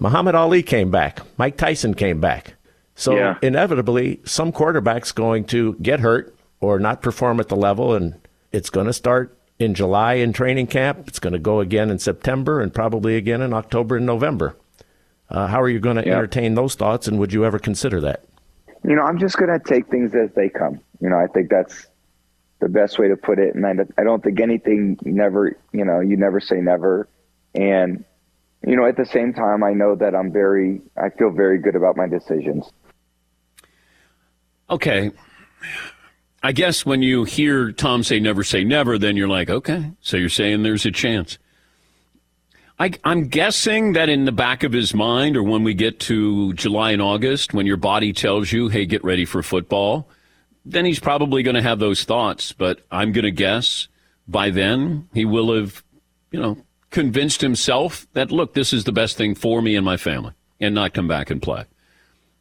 Muhammad 0.00 0.34
Ali 0.34 0.64
came 0.64 0.90
back. 0.90 1.20
Mike 1.38 1.56
Tyson 1.56 1.94
came 1.94 2.20
back. 2.20 2.54
So 2.96 3.14
Yeah. 3.16 3.36
inevitably, 3.42 4.20
some 4.24 4.50
quarterback's 4.52 5.12
going 5.12 5.44
to 5.44 5.74
get 5.82 6.00
hurt 6.00 6.34
or 6.60 6.78
not 6.80 7.02
perform 7.02 7.38
at 7.38 7.48
the 7.48 7.56
level, 7.56 7.94
and 7.94 8.14
it's 8.52 8.70
going 8.70 8.86
to 8.86 8.92
start 8.92 9.36
in 9.58 9.74
July 9.74 10.14
in 10.14 10.32
training 10.32 10.66
camp. 10.66 11.04
It's 11.06 11.18
going 11.18 11.34
to 11.34 11.38
go 11.38 11.60
again 11.60 11.90
in 11.90 11.98
September 11.98 12.60
and 12.60 12.72
probably 12.72 13.16
again 13.16 13.42
in 13.42 13.52
October 13.52 13.96
and 13.98 14.06
November. 14.06 14.56
Uh, 15.30 15.46
how 15.46 15.60
are 15.60 15.68
you 15.68 15.78
going 15.78 15.96
to 15.96 16.06
Yeah. 16.06 16.14
entertain 16.16 16.54
those 16.54 16.74
thoughts, 16.74 17.06
and 17.06 17.18
would 17.18 17.32
you 17.32 17.44
ever 17.44 17.58
consider 17.58 18.00
that? 18.00 18.22
you 18.84 18.94
know, 18.94 19.02
I'm 19.02 19.18
just 19.18 19.36
going 19.36 19.50
to 19.50 19.58
take 19.58 19.88
things 19.88 20.14
as 20.14 20.30
they 20.36 20.48
come. 20.48 20.78
You 21.00 21.08
know, 21.10 21.16
I 21.18 21.26
think 21.26 21.50
that's 21.50 21.88
the 22.60 22.68
best 22.68 23.00
way 23.00 23.08
to 23.08 23.16
put 23.16 23.40
it. 23.40 23.56
And 23.56 23.66
I, 23.66 23.72
I 23.98 24.04
don't 24.04 24.22
think 24.22 24.38
anything 24.38 24.96
never, 25.02 25.56
you 25.72 25.84
know, 25.84 25.98
you 25.98 26.16
never 26.16 26.38
say 26.38 26.60
never. 26.60 27.08
And, 27.52 28.04
you 28.64 28.76
know, 28.76 28.86
at 28.86 28.96
the 28.96 29.04
same 29.06 29.32
time, 29.32 29.64
I 29.64 29.72
know 29.72 29.96
that 29.96 30.14
I'm 30.14 30.30
very, 30.30 30.80
I 30.96 31.08
feel 31.08 31.30
very 31.30 31.58
good 31.58 31.74
about 31.74 31.96
my 31.96 32.06
decisions. 32.06 32.70
Okay. 34.68 35.12
I 36.42 36.52
guess 36.52 36.86
when 36.86 37.02
you 37.02 37.24
hear 37.24 37.72
Tom 37.72 38.02
say 38.02 38.20
never 38.20 38.44
say 38.44 38.62
never, 38.62 38.98
then 38.98 39.16
you're 39.16 39.28
like, 39.28 39.50
okay, 39.50 39.92
so 40.00 40.16
you're 40.16 40.28
saying 40.28 40.62
there's 40.62 40.86
a 40.86 40.92
chance. 40.92 41.38
I, 42.78 42.92
I'm 43.04 43.28
guessing 43.28 43.94
that 43.94 44.08
in 44.08 44.26
the 44.26 44.32
back 44.32 44.62
of 44.62 44.72
his 44.72 44.94
mind, 44.94 45.36
or 45.36 45.42
when 45.42 45.64
we 45.64 45.72
get 45.72 45.98
to 46.00 46.52
July 46.52 46.90
and 46.90 47.00
August, 47.00 47.54
when 47.54 47.66
your 47.66 47.78
body 47.78 48.12
tells 48.12 48.52
you, 48.52 48.68
hey, 48.68 48.84
get 48.84 49.02
ready 49.02 49.24
for 49.24 49.42
football, 49.42 50.08
then 50.64 50.84
he's 50.84 51.00
probably 51.00 51.42
going 51.42 51.56
to 51.56 51.62
have 51.62 51.78
those 51.78 52.04
thoughts. 52.04 52.52
But 52.52 52.80
I'm 52.90 53.12
going 53.12 53.24
to 53.24 53.30
guess 53.30 53.88
by 54.28 54.50
then 54.50 55.08
he 55.14 55.24
will 55.24 55.54
have, 55.54 55.82
you 56.30 56.40
know, 56.40 56.58
convinced 56.90 57.40
himself 57.40 58.06
that, 58.12 58.30
look, 58.30 58.52
this 58.54 58.72
is 58.72 58.84
the 58.84 58.92
best 58.92 59.16
thing 59.16 59.34
for 59.34 59.62
me 59.62 59.74
and 59.74 59.84
my 59.84 59.96
family, 59.96 60.34
and 60.60 60.74
not 60.74 60.92
come 60.92 61.08
back 61.08 61.30
and 61.30 61.40
play. 61.40 61.64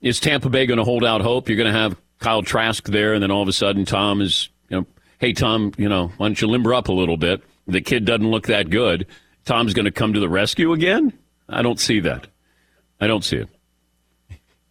Is 0.01 0.19
Tampa 0.19 0.49
Bay 0.49 0.65
going 0.65 0.77
to 0.77 0.83
hold 0.83 1.05
out 1.05 1.21
hope? 1.21 1.47
You're 1.47 1.57
going 1.57 1.73
to 1.73 1.79
have 1.79 1.95
Kyle 2.19 2.41
Trask 2.41 2.85
there, 2.85 3.13
and 3.13 3.21
then 3.21 3.31
all 3.31 3.41
of 3.41 3.47
a 3.47 3.53
sudden 3.53 3.85
Tom 3.85 4.21
is, 4.21 4.49
you 4.69 4.79
know, 4.79 4.87
hey, 5.19 5.33
Tom, 5.33 5.73
you 5.77 5.89
know, 5.89 6.07
why 6.17 6.27
don't 6.27 6.41
you 6.41 6.47
limber 6.47 6.73
up 6.73 6.87
a 6.87 6.93
little 6.93 7.17
bit? 7.17 7.41
The 7.67 7.81
kid 7.81 8.05
doesn't 8.05 8.29
look 8.29 8.47
that 8.47 8.69
good. 8.69 9.07
Tom's 9.45 9.73
going 9.73 9.85
to 9.85 9.91
come 9.91 10.13
to 10.13 10.19
the 10.19 10.29
rescue 10.29 10.73
again? 10.73 11.13
I 11.47 11.61
don't 11.61 11.79
see 11.79 11.99
that. 12.01 12.27
I 12.99 13.07
don't 13.07 13.23
see 13.23 13.37
it. 13.37 13.49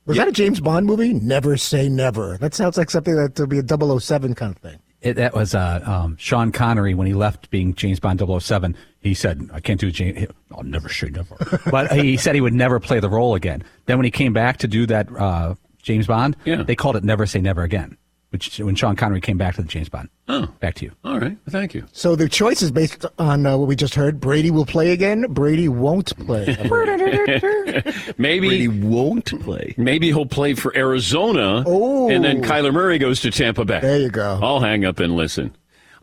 Was 0.07 0.19
that 0.19 0.29
a 0.29 0.33
James 0.33 0.61
Bond 0.61 0.87
movie? 0.87 1.15
Never 1.15 1.57
say 1.57 1.89
never. 1.89 2.37
That 2.37 2.55
sounds 2.55 2.77
like 2.77 2.91
something 2.91 3.15
that 3.15 3.39
would 3.39 3.49
be 3.49 3.61
a 3.61 4.01
007 4.01 4.35
kind 4.35 4.55
of 4.55 4.59
thing. 4.59 4.79
It, 5.01 5.15
that 5.15 5.35
was 5.35 5.55
uh, 5.55 5.83
um, 5.85 6.17
Sean 6.19 6.51
Connery 6.51 6.95
when 6.95 7.07
he 7.07 7.15
left 7.15 7.51
being 7.51 7.75
James 7.75 8.01
Bond 8.01 8.23
007. 8.43 8.77
He 9.01 9.15
said, 9.15 9.51
I 9.53 9.61
can't 9.61 9.81
do 9.81 9.91
James. 9.91 10.27
I'll 10.51 10.63
never 10.63 10.89
say 10.89 11.09
never. 11.09 11.37
but 11.71 11.93
he 11.93 12.17
said 12.17 12.35
he 12.35 12.41
would 12.41 12.55
never 12.55 12.81
play 12.81 13.01
the 13.01 13.09
role 13.09 13.35
again. 13.35 13.63
Then 13.87 13.99
when 13.99 14.05
he 14.05 14.11
came 14.11 14.33
back 14.33 14.59
to 14.59 14.69
do 14.69 14.87
that 14.87 15.09
uh, 15.15 15.55
James 15.85 16.07
Bond, 16.09 16.37
Yeah. 16.45 16.63
they 16.65 16.75
called 16.75 16.97
it 16.97 17.05
Never 17.05 17.27
Say 17.27 17.41
Never 17.41 17.63
Again, 17.63 17.97
which 18.31 18.59
when 18.59 18.75
Sean 18.75 18.97
Connery 18.97 19.21
came 19.21 19.37
back 19.39 19.55
to 19.57 19.63
the 19.63 19.69
James 19.69 19.89
Bond. 19.91 20.09
Oh. 20.29 20.49
Back 20.59 20.75
to 20.77 20.87
you. 20.87 20.93
All 21.05 21.21
right. 21.21 21.37
Thank 21.51 21.75
you. 21.75 21.85
So 21.93 22.17
the 22.17 22.29
choice 22.29 22.63
is 22.63 22.71
based 22.73 23.05
on 23.19 23.45
uh, 23.45 23.59
what 23.59 23.69
we 23.69 23.77
just 23.77 23.95
heard. 23.95 24.19
Brady 24.19 24.51
will 24.51 24.65
play 24.65 24.93
again. 24.93 25.27
Brady 25.29 25.69
won't 25.69 26.17
play. 26.27 26.47
Maybe 28.19 28.49
Brady 28.49 28.69
won't 28.69 29.41
play. 29.43 29.75
maybe 29.77 30.07
he'll 30.09 30.25
play 30.27 30.55
for 30.55 30.75
Arizona, 30.77 31.63
Oh. 31.67 32.09
and 32.11 32.25
then 32.25 32.43
Kyler 32.43 32.73
Murray 32.73 32.99
goes 32.99 33.21
to 33.21 33.31
Tampa 33.31 33.65
Bay. 33.65 33.81
There 33.81 34.01
you 34.01 34.09
go. 34.11 34.39
I'll 34.43 34.61
hang 34.61 34.85
up 34.85 34.99
and 35.01 35.15
listen. 35.17 35.55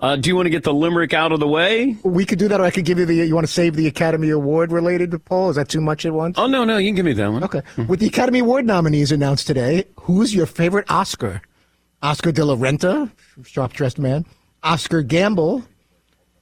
Uh, 0.02 0.16
do 0.16 0.30
you 0.30 0.36
want 0.36 0.48
to 0.48 0.50
get 0.50 0.64
the 0.64 0.74
limerick 0.74 1.14
out 1.14 1.32
of 1.32 1.40
the 1.40 1.48
way? 1.48 1.96
we 2.04 2.26
could 2.26 2.40
do 2.40 2.48
that, 2.48 2.60
or 2.60 2.64
I 2.64 2.72
could 2.72 2.86
give 2.86 2.98
you 2.98 3.06
the. 3.06 3.14
You 3.14 3.36
want 3.36 3.46
to 3.46 3.54
save 3.54 3.76
the 3.76 3.86
Academy 3.86 4.30
Award 4.32 4.72
related 4.72 5.14
poll? 5.26 5.52
Is 5.52 5.58
that 5.58 5.70
too 5.70 5.80
much 5.80 6.06
at 6.08 6.14
once? 6.14 6.40
Oh 6.40 6.48
no, 6.48 6.66
no, 6.66 6.78
you 6.78 6.90
can 6.90 6.96
give 6.96 7.06
me 7.06 7.14
that 7.14 7.32
one. 7.32 7.44
Okay. 7.44 7.62
With 7.88 8.00
the 8.00 8.08
Academy 8.08 8.40
Award 8.40 8.66
nominees 8.66 9.12
announced 9.12 9.46
today, 9.46 9.86
who's 10.00 10.34
your 10.34 10.48
favorite 10.48 10.90
Oscar? 10.90 11.42
Oscar 12.02 12.32
de 12.32 12.44
la 12.44 12.56
Renta, 12.56 13.12
sharp 13.46 13.74
dressed 13.74 14.00
man. 14.00 14.26
Oscar 14.64 15.04
Gamble. 15.04 15.64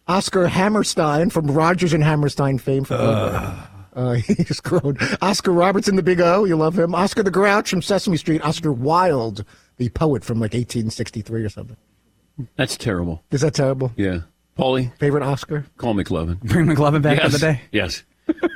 Oscar 0.08 0.48
Hammerstein 0.48 1.30
from 1.30 1.52
Rodgers 1.52 1.94
and 1.94 2.04
Hammerstein 2.04 2.58
fame. 2.58 2.84
From 2.86 2.98
uh, 3.00 4.14
he 4.26 4.36
just 4.36 4.64
grown. 4.64 4.98
Oscar 5.22 5.52
Robertson, 5.52 5.98
the 5.98 6.04
Big 6.04 6.22
O, 6.22 6.46
you 6.46 6.56
love 6.56 6.80
him. 6.80 6.96
Oscar 6.96 7.24
the 7.24 7.30
Grouch 7.30 7.70
from 7.70 7.82
Sesame 7.82 8.18
Street. 8.18 8.42
Oscar 8.42 8.72
Wilde, 8.72 9.46
the 9.78 9.90
poet 9.90 10.24
from 10.24 10.40
like 10.40 10.54
1863 10.54 11.44
or 11.44 11.50
something. 11.50 11.78
That's 12.56 12.78
terrible. 12.78 13.24
Is 13.32 13.42
that 13.42 13.54
terrible? 13.54 13.92
Yeah, 13.96 14.22
Paulie, 14.58 14.96
Favorite 14.98 15.24
Oscar? 15.24 15.66
call 15.78 15.94
McLovin. 15.96 16.40
Bring 16.42 16.66
McLovin 16.68 17.02
back 17.02 17.18
yes, 17.18 17.26
for 17.26 17.32
the 17.32 17.40
day. 17.40 17.62
yes. 17.72 18.04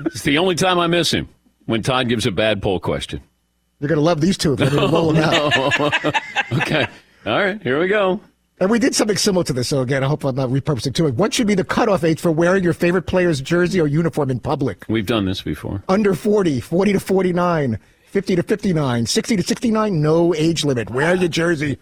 it's 0.05 0.23
the 0.23 0.37
only 0.37 0.55
time 0.55 0.79
I 0.79 0.87
miss 0.87 1.11
him 1.11 1.27
when 1.65 1.81
Todd 1.81 2.07
gives 2.09 2.25
a 2.25 2.31
bad 2.31 2.61
poll 2.61 2.79
question. 2.79 3.21
You're 3.79 3.89
gonna 3.89 4.01
love 4.01 4.21
these 4.21 4.37
two 4.37 4.53
if 4.53 4.59
they're 4.59 4.69
gonna 4.89 5.13
them 5.13 5.17
out. 5.17 6.15
Okay, 6.53 6.85
all 7.25 7.39
right, 7.39 7.61
here 7.61 7.79
we 7.79 7.87
go. 7.87 8.21
And 8.59 8.69
we 8.69 8.77
did 8.79 8.93
something 8.95 9.17
similar 9.17 9.43
to 9.45 9.53
this, 9.53 9.67
so 9.67 9.81
again, 9.81 10.03
I 10.03 10.07
hope 10.07 10.23
I'm 10.23 10.35
not 10.35 10.49
repurposing 10.49 10.93
too 10.93 11.03
much. 11.03 11.15
What 11.15 11.33
should 11.33 11.47
be 11.47 11.55
the 11.55 11.63
cutoff 11.63 12.03
age 12.03 12.19
for 12.21 12.31
wearing 12.31 12.63
your 12.63 12.73
favorite 12.73 13.07
player's 13.07 13.41
jersey 13.41 13.81
or 13.81 13.87
uniform 13.87 14.29
in 14.29 14.39
public? 14.39 14.85
We've 14.87 15.05
done 15.05 15.25
this 15.25 15.41
before. 15.41 15.83
Under 15.89 16.13
40, 16.13 16.59
40 16.61 16.93
to 16.93 16.99
49, 16.99 17.79
50 18.05 18.35
to 18.35 18.43
59, 18.43 19.05
60 19.07 19.35
to 19.37 19.43
69, 19.43 20.01
no 20.01 20.35
age 20.35 20.63
limit. 20.63 20.91
Wear 20.91 21.15
your 21.15 21.27
jersey. 21.29 21.79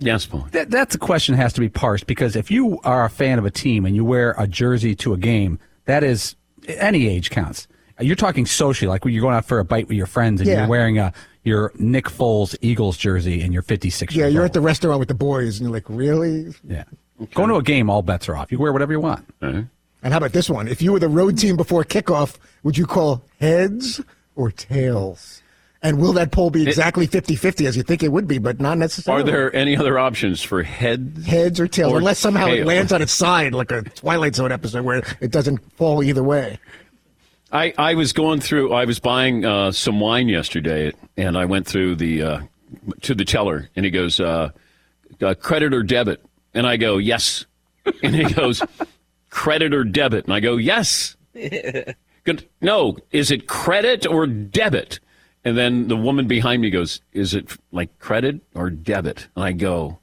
Yes, 0.00 0.26
Paulie. 0.26 0.50
That, 0.52 0.70
that's 0.70 0.94
a 0.94 0.98
question 0.98 1.34
that 1.34 1.42
has 1.42 1.52
to 1.54 1.60
be 1.60 1.68
parsed 1.68 2.06
because 2.06 2.36
if 2.36 2.50
you 2.50 2.80
are 2.84 3.04
a 3.04 3.10
fan 3.10 3.38
of 3.38 3.44
a 3.44 3.50
team 3.50 3.84
and 3.84 3.96
you 3.96 4.04
wear 4.04 4.34
a 4.38 4.46
jersey 4.46 4.94
to 4.96 5.12
a 5.12 5.16
game, 5.16 5.58
that 5.86 6.04
is 6.04 6.36
any 6.68 7.08
age 7.08 7.30
counts. 7.30 7.66
You're 8.00 8.14
talking 8.16 8.46
socially, 8.46 8.88
like 8.88 9.04
when 9.04 9.12
you're 9.12 9.22
going 9.22 9.34
out 9.34 9.44
for 9.44 9.58
a 9.58 9.64
bite 9.64 9.88
with 9.88 9.96
your 9.96 10.06
friends 10.06 10.40
and 10.40 10.48
Yeah. 10.48 10.60
you're 10.60 10.68
wearing 10.68 10.98
a 10.98 11.12
your 11.42 11.72
Nick 11.78 12.04
Foles 12.06 12.54
Eagles 12.60 12.96
jersey 12.96 13.40
and 13.42 13.52
you're 13.52 13.62
56 13.62 14.14
Yeah, 14.14 14.24
years 14.24 14.34
you're 14.34 14.42
old. 14.42 14.50
at 14.50 14.52
the 14.52 14.60
restaurant 14.60 14.98
with 15.00 15.08
the 15.08 15.14
boys, 15.14 15.58
and 15.58 15.66
you're 15.66 15.72
like, 15.74 15.88
really? 15.88 16.54
yeah. 16.62 16.84
Going 17.34 17.48
to 17.48 17.56
a 17.56 17.62
game, 17.62 17.88
all 17.90 18.02
bets 18.02 18.28
are 18.28 18.36
off. 18.36 18.52
You 18.52 18.58
wear 18.60 18.72
whatever 18.72 18.92
you 18.92 19.00
want. 19.00 19.26
All 19.42 19.50
right. 19.52 19.64
And 20.02 20.12
how 20.12 20.18
about 20.18 20.32
this 20.32 20.48
one? 20.48 20.68
If 20.68 20.80
you 20.82 20.92
were 20.92 21.00
the 21.00 21.08
road 21.08 21.38
team 21.38 21.56
before 21.56 21.82
kickoff, 21.84 22.36
would 22.62 22.78
you 22.78 22.86
call 22.86 23.24
heads 23.40 24.00
or 24.36 24.52
tails? 24.52 25.42
And 25.80 26.00
will 26.00 26.12
that 26.14 26.32
poll 26.32 26.50
be 26.50 26.64
exactly 26.64 27.06
50 27.06 27.36
50 27.36 27.66
as 27.66 27.76
you 27.76 27.84
think 27.84 28.02
it 28.02 28.10
would 28.10 28.26
be, 28.26 28.38
but 28.38 28.60
not 28.60 28.78
necessarily? 28.78 29.22
Are 29.22 29.26
there 29.26 29.54
any 29.54 29.76
other 29.76 29.98
options 29.98 30.42
for 30.42 30.62
heads? 30.62 31.24
heads 31.24 31.60
or 31.60 31.68
tails? 31.68 31.92
or 31.92 31.98
Unless 31.98 32.18
somehow 32.18 32.48
it 32.48 32.66
lands 32.66 32.92
on 32.92 33.00
its 33.00 33.12
side 33.12 33.54
like 33.54 33.70
a 33.70 33.82
Twilight 33.82 34.34
Zone 34.34 34.50
episode 34.50 34.84
where 34.84 35.02
it 35.20 35.30
doesn't 35.30 35.58
fall 35.74 36.02
either 36.02 36.22
way. 36.22 36.58
I, 37.52 37.72
I 37.78 37.94
was 37.94 38.12
going 38.12 38.40
through. 38.40 38.72
I 38.74 38.84
was 38.84 38.98
buying 38.98 39.44
uh, 39.44 39.72
some 39.72 40.00
wine 40.00 40.28
yesterday, 40.28 40.92
and 41.16 41.38
I 41.38 41.44
went 41.46 41.66
through 41.66 41.96
the 41.96 42.22
uh, 42.22 42.40
to 43.02 43.14
the 43.14 43.24
teller, 43.24 43.70
and 43.74 43.84
he 43.84 43.90
goes, 43.90 44.20
uh, 44.20 44.50
uh, 45.22 45.34
"Credit 45.34 45.72
or 45.72 45.82
debit?" 45.82 46.22
And 46.54 46.66
I 46.66 46.76
go, 46.76 46.98
"Yes." 46.98 47.46
And 48.02 48.14
he 48.14 48.24
goes, 48.24 48.62
"Credit 49.30 49.72
or 49.72 49.82
debit?" 49.82 50.24
And 50.24 50.34
I 50.34 50.40
go, 50.40 50.56
"Yes." 50.56 51.16
Good. 52.24 52.46
No, 52.60 52.98
is 53.12 53.30
it 53.30 53.46
credit 53.46 54.06
or 54.06 54.26
debit? 54.26 55.00
And 55.44 55.56
then 55.56 55.88
the 55.88 55.96
woman 55.96 56.26
behind 56.26 56.62
me 56.62 56.70
goes, 56.70 57.00
"Is 57.12 57.34
it 57.34 57.56
like 57.72 57.98
credit 57.98 58.40
or 58.54 58.70
debit?" 58.70 59.28
And 59.34 59.44
I 59.44 59.52
go, 59.52 60.00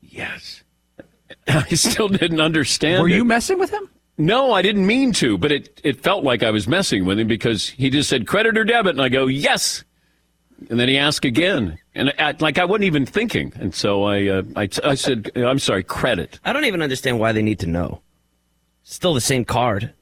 "Yes." 0.00 0.62
I 1.48 1.68
still 1.70 2.08
didn't 2.08 2.40
understand. 2.40 3.02
Were 3.02 3.08
it. 3.08 3.14
you 3.14 3.24
messing 3.24 3.58
with 3.58 3.70
him? 3.70 3.88
No, 4.16 4.52
I 4.52 4.62
didn't 4.62 4.86
mean 4.86 5.12
to, 5.14 5.36
but 5.36 5.50
it, 5.50 5.80
it 5.82 6.00
felt 6.00 6.22
like 6.22 6.42
I 6.42 6.50
was 6.50 6.68
messing 6.68 7.04
with 7.04 7.18
him 7.18 7.26
because 7.26 7.68
he 7.70 7.90
just 7.90 8.08
said 8.08 8.26
credit 8.26 8.56
or 8.56 8.64
debit, 8.64 8.92
and 8.92 9.02
I 9.02 9.08
go 9.08 9.26
yes, 9.26 9.82
and 10.70 10.78
then 10.78 10.88
he 10.88 10.96
asked 10.96 11.24
again, 11.24 11.78
and 11.94 12.12
I, 12.18 12.34
like 12.38 12.58
I 12.58 12.64
wasn't 12.64 12.84
even 12.84 13.06
thinking, 13.06 13.52
and 13.56 13.74
so 13.74 14.04
I, 14.04 14.26
uh, 14.28 14.42
I 14.54 14.68
I 14.84 14.94
said 14.94 15.32
I'm 15.36 15.58
sorry, 15.58 15.82
credit. 15.82 16.38
I 16.44 16.52
don't 16.52 16.64
even 16.64 16.80
understand 16.80 17.18
why 17.18 17.32
they 17.32 17.42
need 17.42 17.58
to 17.60 17.66
know. 17.66 18.02
Still 18.84 19.14
the 19.14 19.20
same 19.20 19.44
card. 19.44 19.92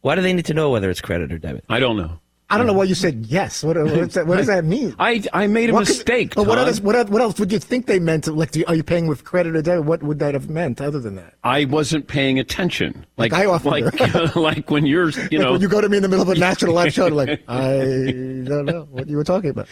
Why 0.00 0.14
do 0.14 0.22
they 0.22 0.32
need 0.32 0.46
to 0.46 0.54
know 0.54 0.70
whether 0.70 0.88
it's 0.88 1.00
credit 1.00 1.32
or 1.32 1.38
debit? 1.38 1.64
I 1.68 1.80
don't 1.80 1.96
know. 1.96 2.20
I 2.50 2.56
don't 2.56 2.66
know 2.66 2.72
why 2.72 2.84
you 2.84 2.94
said 2.94 3.26
yes. 3.26 3.62
What, 3.62 3.76
what's 3.76 4.14
that, 4.14 4.26
what 4.26 4.38
does 4.38 4.46
that 4.46 4.64
mean? 4.64 4.94
I 4.98 5.22
I 5.34 5.46
made 5.46 5.68
a 5.68 5.74
What 5.74 5.86
could- 5.86 5.96
mistake. 5.96 6.34
But 6.34 6.46
what 6.46 6.56
else, 6.56 6.80
what, 6.80 6.96
else- 6.96 7.10
what 7.10 7.20
else 7.20 7.38
would 7.38 7.52
you 7.52 7.58
think 7.58 7.84
they 7.84 7.98
meant? 7.98 8.26
Like, 8.26 8.52
do 8.52 8.60
you, 8.60 8.64
are 8.68 8.74
you 8.74 8.82
paying 8.82 9.06
with 9.06 9.22
credit 9.24 9.54
or 9.54 9.60
debit? 9.60 9.84
What 9.84 10.02
would 10.02 10.18
that 10.20 10.32
have 10.32 10.48
meant 10.48 10.80
other 10.80 10.98
than 10.98 11.16
that? 11.16 11.34
I 11.44 11.66
wasn't 11.66 12.06
paying 12.08 12.38
attention. 12.38 13.04
Like 13.18 13.32
Like 13.32 13.42
I 13.42 13.44
often 13.46 13.70
like, 13.70 14.36
like 14.36 14.70
when 14.70 14.86
you're 14.86 15.10
you 15.30 15.38
know. 15.38 15.52
when 15.52 15.60
you 15.60 15.68
go 15.68 15.82
to 15.82 15.90
me 15.90 15.98
in 15.98 16.02
the 16.02 16.08
middle 16.08 16.22
of 16.22 16.30
a 16.34 16.40
national 16.40 16.72
live 16.72 16.92
show, 16.94 17.08
like, 17.08 17.42
I 17.48 17.68
don't 17.80 18.64
know 18.64 18.88
what 18.90 19.08
you 19.08 19.18
were 19.18 19.24
talking 19.24 19.50
about. 19.50 19.66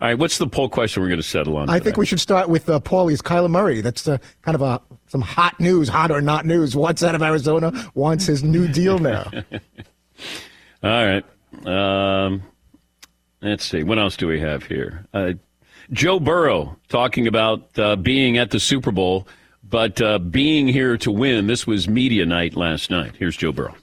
all 0.00 0.06
right, 0.06 0.14
what's 0.18 0.38
the 0.38 0.46
poll 0.46 0.68
question 0.68 1.02
we're 1.02 1.08
going 1.08 1.20
to 1.20 1.26
settle 1.26 1.56
on? 1.56 1.68
I 1.68 1.74
today? 1.78 1.84
think 1.86 1.96
we 1.96 2.06
should 2.06 2.20
start 2.20 2.48
with 2.48 2.68
uh, 2.70 2.78
Paulie's 2.78 3.22
Kyler 3.22 3.50
Murray. 3.50 3.80
That's 3.80 4.06
uh, 4.06 4.18
kind 4.42 4.54
of 4.54 4.62
a 4.62 4.80
some 5.08 5.20
hot 5.22 5.58
news, 5.58 5.88
hot 5.88 6.12
or 6.12 6.20
not 6.20 6.46
news. 6.46 6.76
Wants 6.76 7.02
out 7.02 7.16
of 7.16 7.22
Arizona, 7.22 7.72
wants 7.94 8.26
his 8.26 8.44
new 8.44 8.68
deal 8.68 9.00
now. 9.00 9.28
All 10.84 10.90
right. 11.04 11.24
Um, 11.64 12.42
let's 13.42 13.64
see. 13.64 13.82
What 13.82 13.98
else 13.98 14.16
do 14.16 14.26
we 14.26 14.40
have 14.40 14.64
here? 14.64 15.06
Uh, 15.12 15.32
Joe 15.92 16.20
Burrow 16.20 16.76
talking 16.88 17.26
about 17.26 17.78
uh, 17.78 17.96
being 17.96 18.38
at 18.38 18.50
the 18.50 18.60
Super 18.60 18.92
Bowl, 18.92 19.26
but 19.68 20.00
uh, 20.00 20.18
being 20.18 20.68
here 20.68 20.96
to 20.98 21.10
win. 21.10 21.46
This 21.46 21.66
was 21.66 21.88
media 21.88 22.24
night 22.26 22.56
last 22.56 22.90
night. 22.90 23.14
Here's 23.18 23.36
Joe 23.36 23.52
Burrow. 23.52 23.74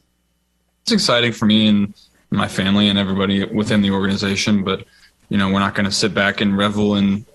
it's 0.83 0.91
exciting 0.91 1.33
for 1.33 1.45
me 1.45 1.67
and 1.67 1.93
my 2.29 2.47
family 2.47 2.87
and 2.89 2.97
everybody 2.97 3.43
within 3.45 3.81
the 3.81 3.91
organization. 3.91 4.63
But 4.63 4.85
you 5.29 5.37
know, 5.37 5.51
we're 5.51 5.59
not 5.59 5.75
going 5.75 5.85
to 5.85 5.91
sit 5.91 6.13
back 6.13 6.39
and 6.41 6.57
revel 6.57 6.95
in 6.95 7.25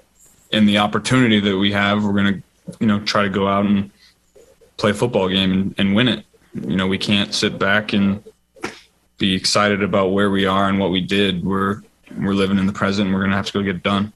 in 0.53 0.67
the 0.67 0.79
opportunity 0.79 1.41
that 1.41 1.57
we 1.57 1.73
have. 1.73 2.05
We're 2.05 2.13
going 2.13 2.35
to 2.35 2.77
you 2.81 2.87
know 2.87 3.01
try 3.01 3.23
to 3.23 3.31
go 3.31 3.49
out 3.49 3.67
and 3.67 3.91
play 4.77 4.91
a 4.91 4.95
football 4.95 5.29
game 5.29 5.53
and, 5.53 5.75
and 5.79 5.95
win 5.95 6.09
it. 6.09 6.25
You 6.55 6.77
know, 6.77 6.87
we 6.87 6.99
can't 6.99 7.35
sit 7.35 7.59
back 7.59 7.93
and 7.93 8.23
be 9.23 9.37
excited 9.37 9.85
about 9.85 10.09
where 10.09 10.31
we 10.31 10.47
are 10.47 10.69
and 10.69 10.81
what 10.81 10.91
we 10.91 11.01
did. 11.01 11.45
We're 11.45 11.81
we're 12.19 12.35
living 12.35 12.59
in 12.59 12.67
the 12.67 12.73
present. 12.73 13.07
And 13.07 13.15
we're 13.15 13.21
going 13.21 13.31
to 13.31 13.37
have 13.37 13.47
to 13.47 13.53
go 13.53 13.63
get 13.63 13.77
it 13.77 13.83
done. 13.85 14.13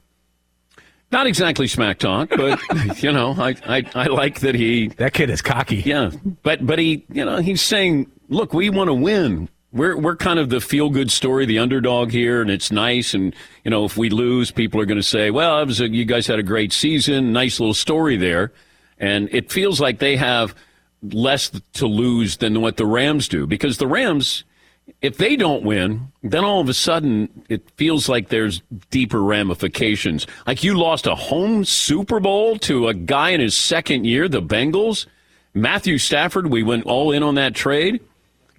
Not 1.09 1.25
exactly 1.25 1.67
smack 1.67 1.99
talk, 1.99 2.29
but 2.29 2.59
you 3.01 3.13
know, 3.13 3.33
I, 3.37 3.55
I 3.65 3.83
I 3.95 4.07
like 4.07 4.41
that 4.41 4.53
he 4.53 4.89
That 4.89 5.13
kid 5.13 5.29
is 5.29 5.41
cocky. 5.41 5.77
Yeah, 5.77 6.11
but 6.43 6.65
but 6.67 6.77
he, 6.77 7.05
you 7.09 7.23
know, 7.23 7.37
he's 7.37 7.61
saying, 7.61 8.11
look, 8.27 8.53
we 8.53 8.69
want 8.69 8.89
to 8.89 8.93
win. 8.93 9.47
We're 9.71 9.95
we're 9.95 10.17
kind 10.17 10.39
of 10.39 10.49
the 10.49 10.59
feel 10.59 10.89
good 10.89 11.09
story, 11.09 11.45
the 11.45 11.59
underdog 11.59 12.11
here, 12.11 12.41
and 12.41 12.51
it's 12.51 12.69
nice. 12.69 13.13
And 13.13 13.33
you 13.63 13.71
know, 13.71 13.85
if 13.85 13.95
we 13.95 14.09
lose, 14.09 14.51
people 14.51 14.81
are 14.81 14.85
going 14.85 14.99
to 14.99 15.03
say, 15.03 15.31
well, 15.31 15.61
it 15.61 15.65
was 15.67 15.79
a, 15.79 15.87
you 15.87 16.03
guys 16.03 16.27
had 16.27 16.39
a 16.39 16.43
great 16.43 16.73
season, 16.73 17.31
nice 17.31 17.61
little 17.61 17.73
story 17.73 18.17
there. 18.17 18.51
And 18.99 19.29
it 19.31 19.49
feels 19.51 19.79
like 19.79 19.99
they 19.99 20.17
have 20.17 20.53
less 21.01 21.49
to 21.73 21.87
lose 21.87 22.37
than 22.37 22.59
what 22.59 22.75
the 22.75 22.85
Rams 22.85 23.29
do 23.29 23.47
because 23.47 23.77
the 23.77 23.87
Rams, 23.87 24.43
if 25.01 25.17
they 25.17 25.35
don't 25.35 25.63
win, 25.63 26.11
then 26.23 26.43
all 26.43 26.61
of 26.61 26.69
a 26.69 26.73
sudden 26.73 27.43
it 27.49 27.69
feels 27.77 28.09
like 28.09 28.29
there's 28.29 28.61
deeper 28.89 29.21
ramifications. 29.21 30.25
Like 30.45 30.63
you 30.63 30.77
lost 30.77 31.07
a 31.07 31.15
home 31.15 31.65
Super 31.65 32.19
Bowl 32.19 32.57
to 32.59 32.87
a 32.87 32.93
guy 32.93 33.29
in 33.29 33.39
his 33.39 33.55
second 33.55 34.05
year, 34.05 34.27
the 34.27 34.41
Bengals. 34.41 35.05
Matthew 35.53 35.97
Stafford, 35.97 36.47
we 36.47 36.63
went 36.63 36.85
all 36.85 37.11
in 37.11 37.23
on 37.23 37.35
that 37.35 37.55
trade. 37.55 38.01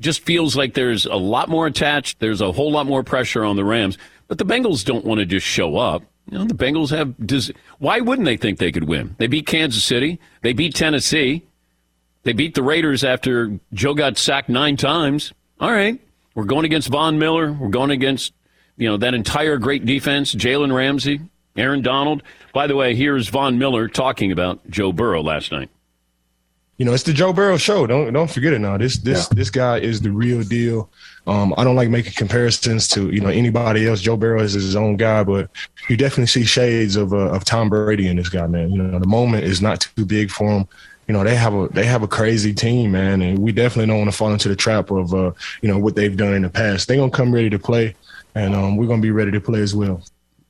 Just 0.01 0.23
feels 0.23 0.57
like 0.57 0.75
there's 0.75 1.07
a 1.07 1.17
lot 1.17 1.49
more 1.49 1.67
attached. 1.67 2.21
There's 2.21 2.41
a 2.41 2.53
whole 2.53 2.71
lot 2.71 2.87
more 2.87 3.03
pressure 3.03 3.45
on 3.45 3.57
the 3.57 3.65
Rams. 3.65 3.99
But 4.29 4.39
the 4.39 4.45
Bengals 4.45 4.85
don't 4.85 5.05
want 5.05 5.19
to 5.19 5.27
just 5.27 5.47
show 5.47 5.77
up. 5.77 6.03
You 6.31 6.39
know, 6.39 6.45
the 6.45 6.55
Bengals 6.55 6.91
have. 6.91 7.15
Why 7.79 8.01
wouldn't 8.01 8.27
they 8.27 8.37
think 8.37 8.59
they 8.59 8.71
could 8.71 8.85
win? 8.85 9.17
They 9.19 9.27
beat 9.27 9.47
Kansas 9.47 9.85
City. 9.85 10.21
They 10.43 10.53
beat 10.53 10.75
Tennessee. 10.75 11.43
They 12.23 12.33
beat 12.33 12.55
the 12.55 12.63
Raiders 12.63 13.03
after 13.03 13.59
Joe 13.73 13.95
got 13.95 14.19
sacked 14.19 14.49
nine 14.49 14.77
times. 14.77 15.33
All 15.61 15.73
right, 15.73 16.01
we're 16.39 16.45
going 16.45 16.65
against 16.65 16.89
Von 16.89 17.19
Miller. 17.19 17.53
We're 17.53 17.69
going 17.69 17.91
against 17.91 18.33
you 18.77 18.89
know 18.89 18.97
that 18.99 19.13
entire 19.13 19.57
great 19.57 19.85
defense: 19.85 20.33
Jalen 20.33 20.73
Ramsey, 20.73 21.21
Aaron 21.57 21.83
Donald. 21.83 22.23
By 22.55 22.69
the 22.69 22.77
way, 22.77 22.95
here's 22.95 23.27
Von 23.29 23.59
Miller 23.59 23.89
talking 23.89 24.31
about 24.31 24.61
Joe 24.71 24.93
Burrow 24.93 25.21
last 25.21 25.51
night. 25.51 25.69
you 26.77 26.85
know, 26.85 26.93
it's 26.95 27.03
the 27.03 27.13
Joe 27.13 27.33
Burrow 27.33 27.57
show. 27.57 27.89
Don't 27.89 28.13
don't 28.13 28.31
forget 28.31 28.53
it 28.53 28.61
now. 28.61 28.79
This 28.79 28.99
this 28.99 29.27
this 29.31 29.51
guy 29.51 29.79
is 29.81 30.01
the 30.01 30.13
real 30.13 30.45
deal. 30.45 30.89
Um, 31.27 31.53
I 31.59 31.65
don't 31.65 31.75
like 31.75 31.89
making 31.89 32.13
comparisons 32.13 32.87
to 32.91 33.11
you 33.11 33.21
know 33.21 33.31
anybody 33.31 33.89
else. 33.89 34.01
Joe 34.01 34.17
Burrow 34.17 34.41
is 34.41 34.53
his 34.53 34.77
own 34.77 34.97
guy, 34.97 35.25
but 35.25 35.51
you 35.89 35.97
definitely 35.97 36.27
see 36.27 36.45
shades 36.45 36.95
of 36.95 37.13
uh, 37.13 37.33
of 37.33 37.45
Tom 37.45 37.69
Brady 37.69 38.07
in 38.07 38.17
this 38.17 38.29
guy, 38.29 38.47
man. 38.47 38.71
You 38.71 38.81
know, 38.81 39.01
the 39.01 39.09
moment 39.09 39.43
is 39.43 39.61
not 39.61 39.81
too 39.81 40.07
big 40.07 40.31
for 40.31 40.49
him. 40.53 40.69
You 41.09 41.15
know, 41.15 41.25
they 41.25 41.35
have 41.35 41.55
a 41.55 41.69
they 41.69 41.85
have 41.85 42.03
a 42.03 42.09
crazy 42.09 42.53
team, 42.53 42.93
man, 42.93 43.23
and 43.23 43.39
we 43.39 43.51
definitely 43.51 43.87
don't 43.87 43.99
want 43.99 44.11
to 44.11 44.17
fall 44.17 44.31
into 44.31 44.49
the 44.49 44.57
trap 44.57 44.91
of 44.91 45.15
uh, 45.15 45.33
you 45.63 45.69
know 45.69 45.79
what 45.79 45.95
they've 45.95 46.17
done 46.17 46.35
in 46.35 46.43
the 46.43 46.51
past. 46.51 46.87
They're 46.87 46.99
gonna 46.99 47.11
come 47.11 47.35
ready 47.35 47.49
to 47.49 47.59
play, 47.59 47.95
and 48.35 48.55
um, 48.55 48.77
we're 48.77 48.87
gonna 48.87 49.01
be 49.01 49.11
ready 49.11 49.31
to 49.33 49.41
play 49.41 49.61
as 49.61 49.75
well. 49.75 50.03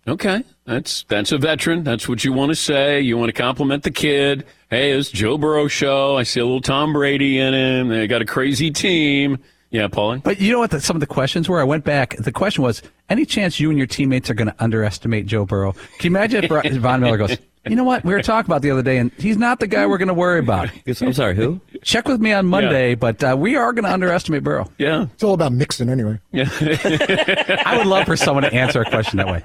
Okay, 0.09 0.43
that's 0.65 1.05
that's 1.05 1.33
a 1.33 1.39
veteran. 1.39 1.85
That's 1.85 2.09
what 2.09 2.25
you 2.25 2.33
want 2.33 2.51
to 2.51 2.57
say. 2.57 3.01
You 3.01 3.17
want 3.17 3.29
to 3.29 3.41
compliment 3.41 3.85
the 3.85 3.91
kid. 3.91 4.47
Hey, 4.69 4.91
it's 4.91 5.11
Joe 5.11 5.39
Burrow 5.39 5.69
show. 5.69 6.17
I 6.17 6.25
see 6.25 6.41
a 6.41 6.45
little 6.45 6.61
Tom 6.61 6.93
Brady 6.93 7.39
in 7.39 7.55
him. 7.55 7.89
They 7.89 8.07
got 8.09 8.23
a 8.23 8.27
crazy 8.27 8.71
team. 8.71 9.39
Yeah, 9.71 9.89
Paulie. 9.89 10.23
But 10.23 10.41
you 10.41 10.53
know 10.53 10.59
what? 10.61 10.71
The, 10.71 10.81
some 10.81 10.97
of 10.97 11.01
the 11.01 11.07
questions 11.07 11.49
were. 11.49 11.61
I 11.61 11.65
went 11.65 11.85
back. 11.85 12.17
The 12.17 12.33
question 12.33 12.63
was, 12.65 12.81
any 13.11 13.27
chance 13.27 13.61
you 13.61 13.69
and 13.69 13.77
your 13.79 13.87
teammates 13.87 14.31
are 14.31 14.35
going 14.35 14.49
to 14.49 14.55
underestimate 14.59 15.27
Joe 15.27 15.45
Burrow? 15.45 15.73
Can 15.73 16.11
you 16.13 16.17
imagine 16.17 16.45
if 16.45 16.51
Ro- 16.51 16.63
Von 16.65 17.01
Miller 17.01 17.19
goes, 17.19 17.37
you 17.67 17.77
know 17.77 17.85
what? 17.85 18.03
We 18.03 18.15
were 18.15 18.23
talking 18.23 18.49
about 18.51 18.63
the 18.63 18.71
other 18.71 18.81
day, 18.83 18.97
and 18.97 19.13
he's 19.19 19.37
not 19.37 19.61
the 19.61 19.67
guy 19.67 19.85
we're 19.87 19.99
going 19.99 20.09
to 20.09 20.15
worry 20.15 20.39
about. 20.39 20.71
I'm 21.03 21.13
sorry, 21.13 21.35
who? 21.37 21.61
Check 21.83 22.09
with 22.09 22.19
me 22.19 22.33
on 22.33 22.47
Monday, 22.47 22.95
but 22.95 23.23
uh, 23.23 23.37
we 23.39 23.57
are 23.57 23.75
going 23.75 23.85
to 23.85 23.93
underestimate 23.93 24.43
Burrow. 24.43 24.71
Yeah, 24.79 25.07
It's 25.13 25.23
all 25.23 25.35
about 25.35 25.53
mixing 25.53 25.91
anyway. 25.91 26.19
Yeah, 26.33 26.49
I 27.67 27.75
would 27.77 27.87
love 27.87 28.07
for 28.07 28.17
someone 28.17 28.45
to 28.45 28.53
answer 28.55 28.81
a 28.81 28.89
question 28.89 29.19
that 29.19 29.27
way. 29.27 29.43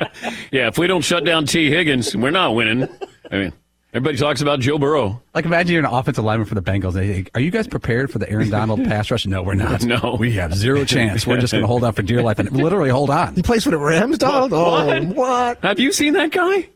yeah. 0.51 0.67
If 0.67 0.77
we 0.77 0.87
don't 0.87 1.01
shut 1.03 1.25
down 1.25 1.45
Tee 1.47 1.69
Higgins, 1.69 2.15
we're 2.15 2.29
not 2.31 2.55
winning. 2.55 2.87
I 3.29 3.35
mean, 3.37 3.53
everybody 3.93 4.17
talks 4.17 4.41
about 4.41 4.59
Joe 4.59 4.77
Burrow. 4.77 5.21
Like, 5.33 5.45
imagine 5.45 5.73
you're 5.73 5.85
an 5.85 5.91
offensive 5.91 6.23
lineman 6.23 6.47
for 6.47 6.55
the 6.55 6.61
Bengals. 6.61 6.93
They 6.93 7.23
say, 7.23 7.25
Are 7.35 7.41
you 7.41 7.51
guys 7.51 7.67
prepared 7.67 8.11
for 8.11 8.19
the 8.19 8.29
Aaron 8.29 8.49
Donald 8.51 8.83
pass 8.83 9.09
rush? 9.11 9.25
No, 9.25 9.43
we're 9.43 9.53
not. 9.53 9.83
No. 9.83 10.17
we 10.19 10.31
have 10.33 10.53
zero 10.53 10.83
chance. 10.85 11.25
We're 11.27 11.39
just 11.39 11.53
going 11.53 11.63
to 11.63 11.67
hold 11.67 11.83
on 11.83 11.93
for 11.93 12.01
dear 12.01 12.21
life 12.21 12.39
and 12.39 12.51
literally 12.51 12.89
hold 12.89 13.09
on. 13.09 13.35
He 13.35 13.41
plays 13.43 13.63
for 13.63 13.71
the 13.71 13.77
Rams, 13.77 14.17
Donald. 14.17 14.51
Oh, 14.53 15.01
what? 15.13 15.59
Have 15.63 15.79
you 15.79 15.91
seen 15.91 16.13
that 16.13 16.31
guy? 16.31 16.69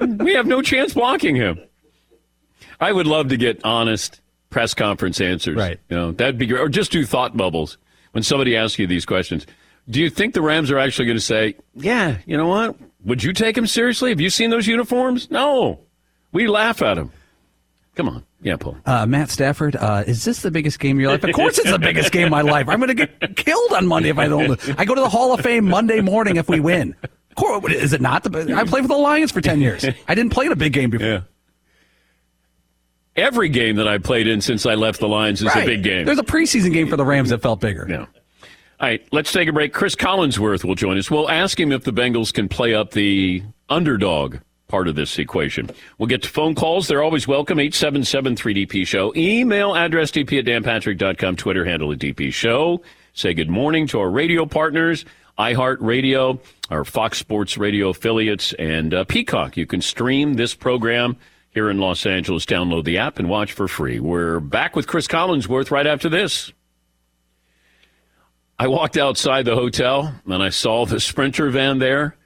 we 0.00 0.34
have 0.34 0.46
no 0.46 0.62
chance 0.62 0.94
blocking 0.94 1.34
him. 1.36 1.58
I 2.80 2.92
would 2.92 3.06
love 3.06 3.28
to 3.28 3.36
get 3.36 3.64
honest 3.64 4.20
press 4.50 4.74
conference 4.74 5.20
answers. 5.20 5.56
Right. 5.56 5.78
You 5.88 5.96
know, 5.96 6.12
that'd 6.12 6.38
be 6.38 6.46
great. 6.46 6.60
Or 6.60 6.68
just 6.68 6.92
do 6.92 7.04
thought 7.06 7.36
bubbles 7.36 7.78
when 8.12 8.22
somebody 8.22 8.56
asks 8.56 8.78
you 8.78 8.86
these 8.86 9.06
questions. 9.06 9.46
Do 9.88 10.00
you 10.00 10.10
think 10.10 10.34
the 10.34 10.42
Rams 10.42 10.70
are 10.70 10.78
actually 10.78 11.06
going 11.06 11.16
to 11.16 11.22
say, 11.22 11.56
yeah, 11.74 12.18
you 12.26 12.36
know 12.36 12.46
what? 12.46 12.76
Would 13.04 13.24
you 13.24 13.32
take 13.32 13.56
him 13.58 13.66
seriously? 13.66 14.10
Have 14.10 14.20
you 14.20 14.30
seen 14.30 14.50
those 14.50 14.66
uniforms? 14.68 15.30
No. 15.30 15.80
We 16.32 16.48
laugh 16.48 16.82
at 16.82 16.98
him. 16.98 17.12
Come 17.94 18.08
on. 18.08 18.24
Yeah, 18.40 18.56
Paul. 18.56 18.76
Uh, 18.86 19.06
Matt 19.06 19.30
Stafford, 19.30 19.76
uh, 19.76 20.02
is 20.06 20.24
this 20.24 20.40
the 20.42 20.50
biggest 20.50 20.80
game 20.80 20.96
of 20.96 21.02
your 21.02 21.12
life? 21.12 21.22
Of 21.22 21.32
course, 21.32 21.58
it's 21.58 21.70
the 21.70 21.78
biggest 21.78 22.10
game 22.10 22.24
of 22.24 22.30
my 22.30 22.40
life. 22.40 22.68
I'm 22.68 22.80
going 22.80 22.96
to 22.96 23.06
get 23.06 23.36
killed 23.36 23.72
on 23.72 23.86
Monday 23.86 24.08
if 24.08 24.18
I 24.18 24.28
don't. 24.28 24.58
I 24.78 24.84
go 24.84 24.94
to 24.94 25.00
the 25.00 25.08
Hall 25.08 25.32
of 25.34 25.40
Fame 25.40 25.66
Monday 25.68 26.00
morning 26.00 26.36
if 26.36 26.48
we 26.48 26.58
win. 26.58 26.96
Of 27.02 27.36
course, 27.36 27.72
is 27.72 27.92
it 27.92 28.00
not? 28.00 28.24
The, 28.24 28.54
I 28.54 28.64
played 28.64 28.82
for 28.84 28.88
the 28.88 28.96
Lions 28.96 29.30
for 29.30 29.40
ten 29.40 29.60
years. 29.60 29.84
I 30.08 30.14
didn't 30.14 30.30
play 30.30 30.46
in 30.46 30.52
a 30.52 30.56
big 30.56 30.72
game 30.72 30.90
before. 30.90 31.06
Yeah. 31.06 31.20
Every 33.14 33.50
game 33.50 33.76
that 33.76 33.86
I 33.86 33.98
played 33.98 34.26
in 34.26 34.40
since 34.40 34.64
I 34.64 34.74
left 34.74 34.98
the 34.98 35.08
Lions 35.08 35.42
is 35.42 35.54
a 35.54 35.64
big 35.66 35.82
game. 35.82 36.06
There's 36.06 36.18
a 36.18 36.24
preseason 36.24 36.72
game 36.72 36.88
for 36.88 36.96
the 36.96 37.04
Rams 37.04 37.28
that 37.28 37.42
felt 37.42 37.60
bigger. 37.60 37.86
Yeah. 37.88 38.06
All 38.80 38.88
right, 38.88 39.06
let's 39.12 39.30
take 39.30 39.48
a 39.48 39.52
break. 39.52 39.72
Cris 39.72 39.94
Collinsworth 39.94 40.64
will 40.64 40.74
join 40.74 40.98
us. 40.98 41.10
We'll 41.10 41.30
ask 41.30 41.60
him 41.60 41.70
if 41.72 41.84
the 41.84 41.92
Bengals 41.92 42.32
can 42.32 42.48
play 42.48 42.74
up 42.74 42.92
the 42.92 43.42
underdog 43.68 44.38
part 44.72 44.88
of 44.88 44.94
this 44.94 45.18
equation. 45.18 45.68
We'll 45.98 46.06
get 46.06 46.22
to 46.22 46.30
phone 46.30 46.54
calls. 46.54 46.88
They're 46.88 47.02
always 47.02 47.28
welcome. 47.28 47.58
877-3DP 47.58 48.86
Show. 48.86 49.12
Email 49.14 49.76
address 49.76 50.10
dp 50.10 50.38
at 50.38 50.46
danpatrick.com. 50.46 51.36
Twitter 51.36 51.66
handle 51.66 51.92
at 51.92 51.98
DP 51.98 52.32
Show. 52.32 52.80
Say 53.12 53.34
good 53.34 53.50
morning 53.50 53.86
to 53.88 54.00
our 54.00 54.08
radio 54.08 54.46
partners, 54.46 55.04
iHeartRadio, 55.38 56.40
our 56.70 56.86
Fox 56.86 57.18
Sports 57.18 57.58
Radio 57.58 57.90
affiliates, 57.90 58.54
and 58.54 58.94
uh, 58.94 59.04
Peacock. 59.04 59.58
You 59.58 59.66
can 59.66 59.82
stream 59.82 60.34
this 60.34 60.54
program 60.54 61.18
here 61.50 61.68
in 61.68 61.76
Los 61.76 62.06
Angeles. 62.06 62.46
Download 62.46 62.82
the 62.82 62.96
app 62.96 63.18
and 63.18 63.28
watch 63.28 63.52
for 63.52 63.68
free. 63.68 64.00
We're 64.00 64.40
back 64.40 64.74
with 64.74 64.86
Cris 64.86 65.06
Collinsworth 65.06 65.70
right 65.70 65.86
after 65.86 66.08
this. 66.08 66.50
I 68.58 68.68
walked 68.68 68.96
outside 68.96 69.44
the 69.44 69.54
hotel 69.54 70.14
and 70.24 70.42
I 70.42 70.48
saw 70.48 70.86
the 70.86 70.98
Sprinter 70.98 71.50
van 71.50 71.78
there, 71.78 72.16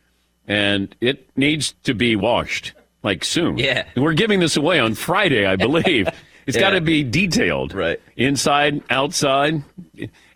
and 0.47 0.95
it 1.01 1.29
needs 1.37 1.73
to 1.85 1.95
be 1.95 2.17
washed 2.17 2.73
like 3.03 3.25
soon. 3.25 3.59
Yeah. 3.59 3.85
We're 3.97 4.13
giving 4.15 4.41
this 4.41 4.57
away 4.57 4.79
on 4.79 4.95
Friday, 4.95 5.47
I 5.47 5.57
believe. 5.57 6.09
It's 6.47 6.55
Yeah. 6.57 6.61
got 6.63 6.71
to 6.71 6.81
be 6.81 7.03
detailed. 7.03 7.75
Right. 7.75 8.01
Inside, 8.17 8.81
outside. 8.89 9.65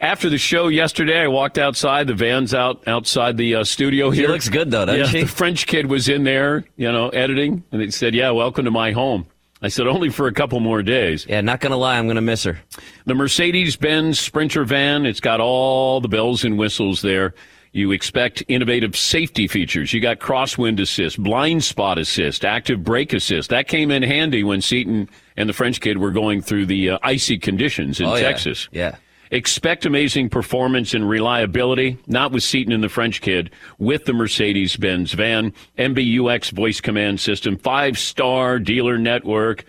After 0.00 0.28
the 0.28 0.38
show 0.38 0.66
yesterday, 0.66 1.20
I 1.20 1.28
walked 1.28 1.56
outside. 1.56 2.08
The 2.08 2.14
van's 2.14 2.52
out 2.52 2.82
outside 2.88 3.36
the 3.36 3.54
uh, 3.54 3.62
studio 3.64 4.10
She 4.10 4.18
here. 4.22 4.28
looks 4.28 4.48
good, 4.48 4.72
though, 4.72 4.86
doesn't 4.86 5.00
yeah, 5.00 5.06
she? 5.06 5.20
The 5.20 5.28
French 5.28 5.68
kid 5.68 5.86
was 5.86 6.08
in 6.08 6.24
there, 6.24 6.64
you 6.76 6.90
know, 6.90 7.10
editing, 7.10 7.62
and 7.70 7.80
he 7.80 7.92
said, 7.92 8.16
"Yeah, 8.16 8.30
welcome 8.32 8.64
to 8.64 8.72
my 8.72 8.90
home." 8.90 9.26
I 9.62 9.68
said, 9.68 9.86
"Only 9.86 10.08
for 10.08 10.26
a 10.26 10.32
couple 10.32 10.58
more 10.58 10.82
days." 10.82 11.26
Yeah, 11.28 11.42
not 11.42 11.60
gonna 11.60 11.76
lie, 11.76 11.96
I'm 11.96 12.08
gonna 12.08 12.20
miss 12.20 12.42
her. 12.42 12.58
The 13.06 13.14
Mercedes 13.14 13.76
Benz 13.76 14.18
Sprinter 14.18 14.64
van, 14.64 15.06
it's 15.06 15.20
got 15.20 15.38
all 15.38 16.00
the 16.00 16.08
bells 16.08 16.42
and 16.42 16.58
whistles 16.58 17.02
there. 17.02 17.34
You 17.72 17.92
expect 17.92 18.42
innovative 18.48 18.96
safety 18.96 19.46
features. 19.46 19.92
You 19.92 20.00
got 20.00 20.18
crosswind 20.18 20.80
assist, 20.80 21.22
blind 21.22 21.62
spot 21.62 21.98
assist, 21.98 22.44
active 22.44 22.82
brake 22.82 23.12
assist. 23.12 23.50
That 23.50 23.68
came 23.68 23.92
in 23.92 24.02
handy 24.02 24.42
when 24.42 24.60
Seton 24.60 25.08
and 25.36 25.48
the 25.48 25.52
French 25.52 25.80
kid 25.80 25.98
were 25.98 26.10
going 26.10 26.42
through 26.42 26.66
the 26.66 26.90
uh, 26.90 26.98
icy 27.02 27.38
conditions 27.38 28.00
in 28.00 28.06
Oh, 28.06 28.16
yeah. 28.16 28.22
Texas. 28.22 28.68
Yeah. 28.72 28.96
Expect 29.30 29.86
amazing 29.86 30.28
performance 30.30 30.92
and 30.92 31.08
reliability, 31.08 31.96
not 32.08 32.32
with 32.32 32.42
Seton 32.42 32.72
and 32.72 32.82
the 32.82 32.88
French 32.88 33.20
kid, 33.20 33.50
with 33.78 34.04
the 34.04 34.12
Mercedes 34.12 34.76
Benz 34.76 35.12
van, 35.12 35.52
MBUX 35.78 36.50
voice 36.50 36.80
command 36.80 37.20
system, 37.20 37.56
five 37.56 37.96
star 37.96 38.58
dealer 38.58 38.98
network. 38.98 39.64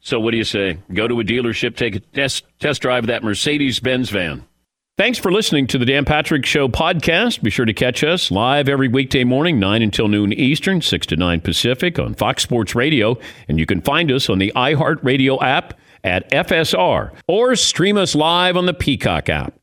So, 0.00 0.20
what 0.20 0.32
do 0.32 0.36
you 0.36 0.44
say? 0.44 0.76
Go 0.92 1.08
to 1.08 1.20
a 1.20 1.24
dealership, 1.24 1.76
take 1.76 1.96
a 1.96 2.00
test, 2.00 2.44
test 2.60 2.82
drive 2.82 3.04
of 3.04 3.08
that 3.08 3.24
Mercedes 3.24 3.80
Benz 3.80 4.10
van. 4.10 4.44
Thanks 4.98 5.16
for 5.16 5.30
listening 5.30 5.68
to 5.68 5.78
the 5.78 5.84
Dan 5.86 6.04
Patrick 6.04 6.44
Show 6.44 6.66
podcast. 6.66 7.40
Be 7.40 7.50
sure 7.50 7.64
to 7.64 7.72
catch 7.72 8.02
us 8.02 8.32
live 8.32 8.68
every 8.68 8.88
weekday 8.88 9.22
morning, 9.22 9.60
9 9.60 9.80
until 9.80 10.08
noon 10.08 10.32
Eastern, 10.32 10.82
6 10.82 11.06
to 11.06 11.14
9 11.14 11.40
Pacific 11.40 12.00
on 12.00 12.14
Fox 12.14 12.42
Sports 12.42 12.74
Radio. 12.74 13.16
And 13.46 13.60
you 13.60 13.64
can 13.64 13.80
find 13.80 14.10
us 14.10 14.28
on 14.28 14.40
the 14.40 14.52
iHeartRadio 14.56 15.40
app 15.40 15.78
at 16.02 16.28
FSR 16.32 17.12
or 17.28 17.54
stream 17.54 17.96
us 17.96 18.16
live 18.16 18.56
on 18.56 18.66
the 18.66 18.74
Peacock 18.74 19.28
app. 19.28 19.54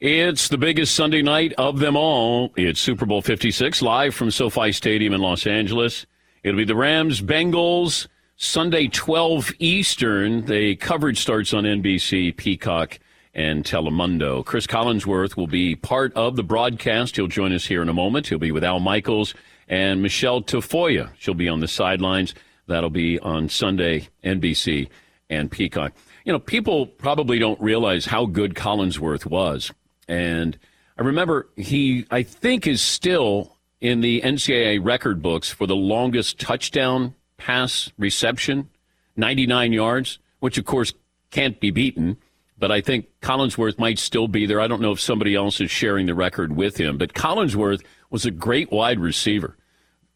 It's 0.00 0.48
the 0.48 0.58
biggest 0.58 0.96
Sunday 0.96 1.22
night 1.22 1.52
of 1.56 1.78
them 1.78 1.94
all. 1.94 2.52
It's 2.56 2.80
Super 2.80 3.06
Bowl 3.06 3.22
56 3.22 3.82
live 3.82 4.16
from 4.16 4.32
SoFi 4.32 4.72
Stadium 4.72 5.12
in 5.12 5.20
Los 5.20 5.46
Angeles. 5.46 6.06
It'll 6.42 6.58
be 6.58 6.64
the 6.64 6.74
Rams 6.74 7.22
Bengals 7.22 8.08
Sunday 8.34 8.88
12 8.88 9.52
Eastern. 9.60 10.46
The 10.46 10.74
coverage 10.74 11.20
starts 11.20 11.54
on 11.54 11.62
NBC, 11.62 12.36
Peacock, 12.36 12.98
and 13.34 13.64
Telemundo. 13.64 14.44
Cris 14.44 14.66
Collinsworth 14.66 15.36
will 15.36 15.46
be 15.46 15.74
part 15.74 16.12
of 16.14 16.36
the 16.36 16.42
broadcast. 16.42 17.16
He'll 17.16 17.28
join 17.28 17.52
us 17.52 17.66
here 17.66 17.82
in 17.82 17.88
a 17.88 17.94
moment. 17.94 18.26
He'll 18.26 18.38
be 18.38 18.52
with 18.52 18.64
Al 18.64 18.80
Michaels 18.80 19.34
and 19.68 20.02
Michelle 20.02 20.42
Tafoya. 20.42 21.10
She'll 21.18 21.34
be 21.34 21.48
on 21.48 21.60
the 21.60 21.68
sidelines. 21.68 22.34
That'll 22.66 22.90
be 22.90 23.18
on 23.18 23.48
Sunday, 23.48 24.08
NBC 24.22 24.88
and 25.30 25.50
Peacock. 25.50 25.92
You 26.24 26.32
know, 26.32 26.38
people 26.38 26.86
probably 26.86 27.38
don't 27.38 27.60
realize 27.60 28.06
how 28.06 28.26
good 28.26 28.54
Collinsworth 28.54 29.26
was. 29.26 29.72
And 30.06 30.58
I 30.98 31.02
remember 31.02 31.48
he, 31.56 32.06
I 32.10 32.22
think, 32.22 32.66
is 32.66 32.80
still 32.80 33.56
in 33.80 34.00
the 34.00 34.20
NCAA 34.20 34.84
record 34.84 35.22
books 35.22 35.50
for 35.50 35.66
the 35.66 35.74
longest 35.74 36.38
touchdown 36.38 37.14
pass 37.36 37.90
reception, 37.98 38.68
99 39.16 39.72
yards, 39.72 40.18
which 40.38 40.58
of 40.58 40.64
course 40.64 40.92
can't 41.30 41.58
be 41.58 41.70
beaten. 41.70 42.18
But 42.62 42.70
I 42.70 42.80
think 42.80 43.08
Collinsworth 43.20 43.76
might 43.80 43.98
still 43.98 44.28
be 44.28 44.46
there. 44.46 44.60
I 44.60 44.68
don't 44.68 44.80
know 44.80 44.92
if 44.92 45.00
somebody 45.00 45.34
else 45.34 45.60
is 45.60 45.68
sharing 45.68 46.06
the 46.06 46.14
record 46.14 46.54
with 46.54 46.76
him. 46.76 46.96
But 46.96 47.12
Collinsworth 47.12 47.82
was 48.08 48.24
a 48.24 48.30
great 48.30 48.70
wide 48.70 49.00
receiver 49.00 49.56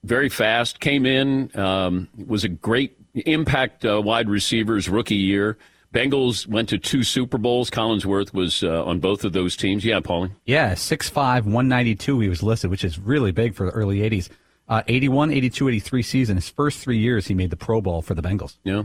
very 0.07 0.29
fast. 0.29 0.81
Came 0.81 1.05
in, 1.05 1.51
um, 1.59 2.09
was 2.27 2.45
a 2.45 2.49
great 2.49 2.97
impact 3.15 3.85
uh, 3.85 4.01
wide 4.01 4.29
receivers 4.29 4.89
rookie 4.89 5.17
year. 5.17 5.59
Bengals 5.93 6.47
went 6.47 6.69
to 6.69 6.79
two 6.79 7.03
Super 7.03 7.39
Bowls. 7.39 7.71
Collinsworth 7.71 8.33
was 8.33 8.63
uh, 8.63 8.85
on 8.85 9.01
both 9.01 9.25
of 9.25 9.33
those 9.33 9.57
teams. 9.57 9.85
Yeah, 9.85 10.01
Paulie. 10.01 10.31
Yeah, 10.45 10.75
6'5", 10.75 11.15
192 11.45 12.21
he 12.21 12.29
was 12.29 12.43
listed, 12.43 12.71
which 12.71 12.85
is 12.85 12.99
really 12.99 13.33
big 13.33 13.55
for 13.55 13.67
the 13.67 13.73
early 13.73 14.09
80s. 14.09 14.29
Uh, 14.69 14.83
81, 14.89 15.33
82, 15.33 15.69
83 15.69 16.03
season. 16.03 16.37
His 16.37 16.49
first 16.49 16.81
three 16.81 16.99
years, 16.99 17.27
he 17.29 17.35
made 17.35 17.51
the 17.51 17.57
Pro 17.57 17.81
Bowl 17.81 18.03
for 18.03 18.15
the 18.15 18.23
Bengals. 18.23 18.57
Yeah. 18.65 18.85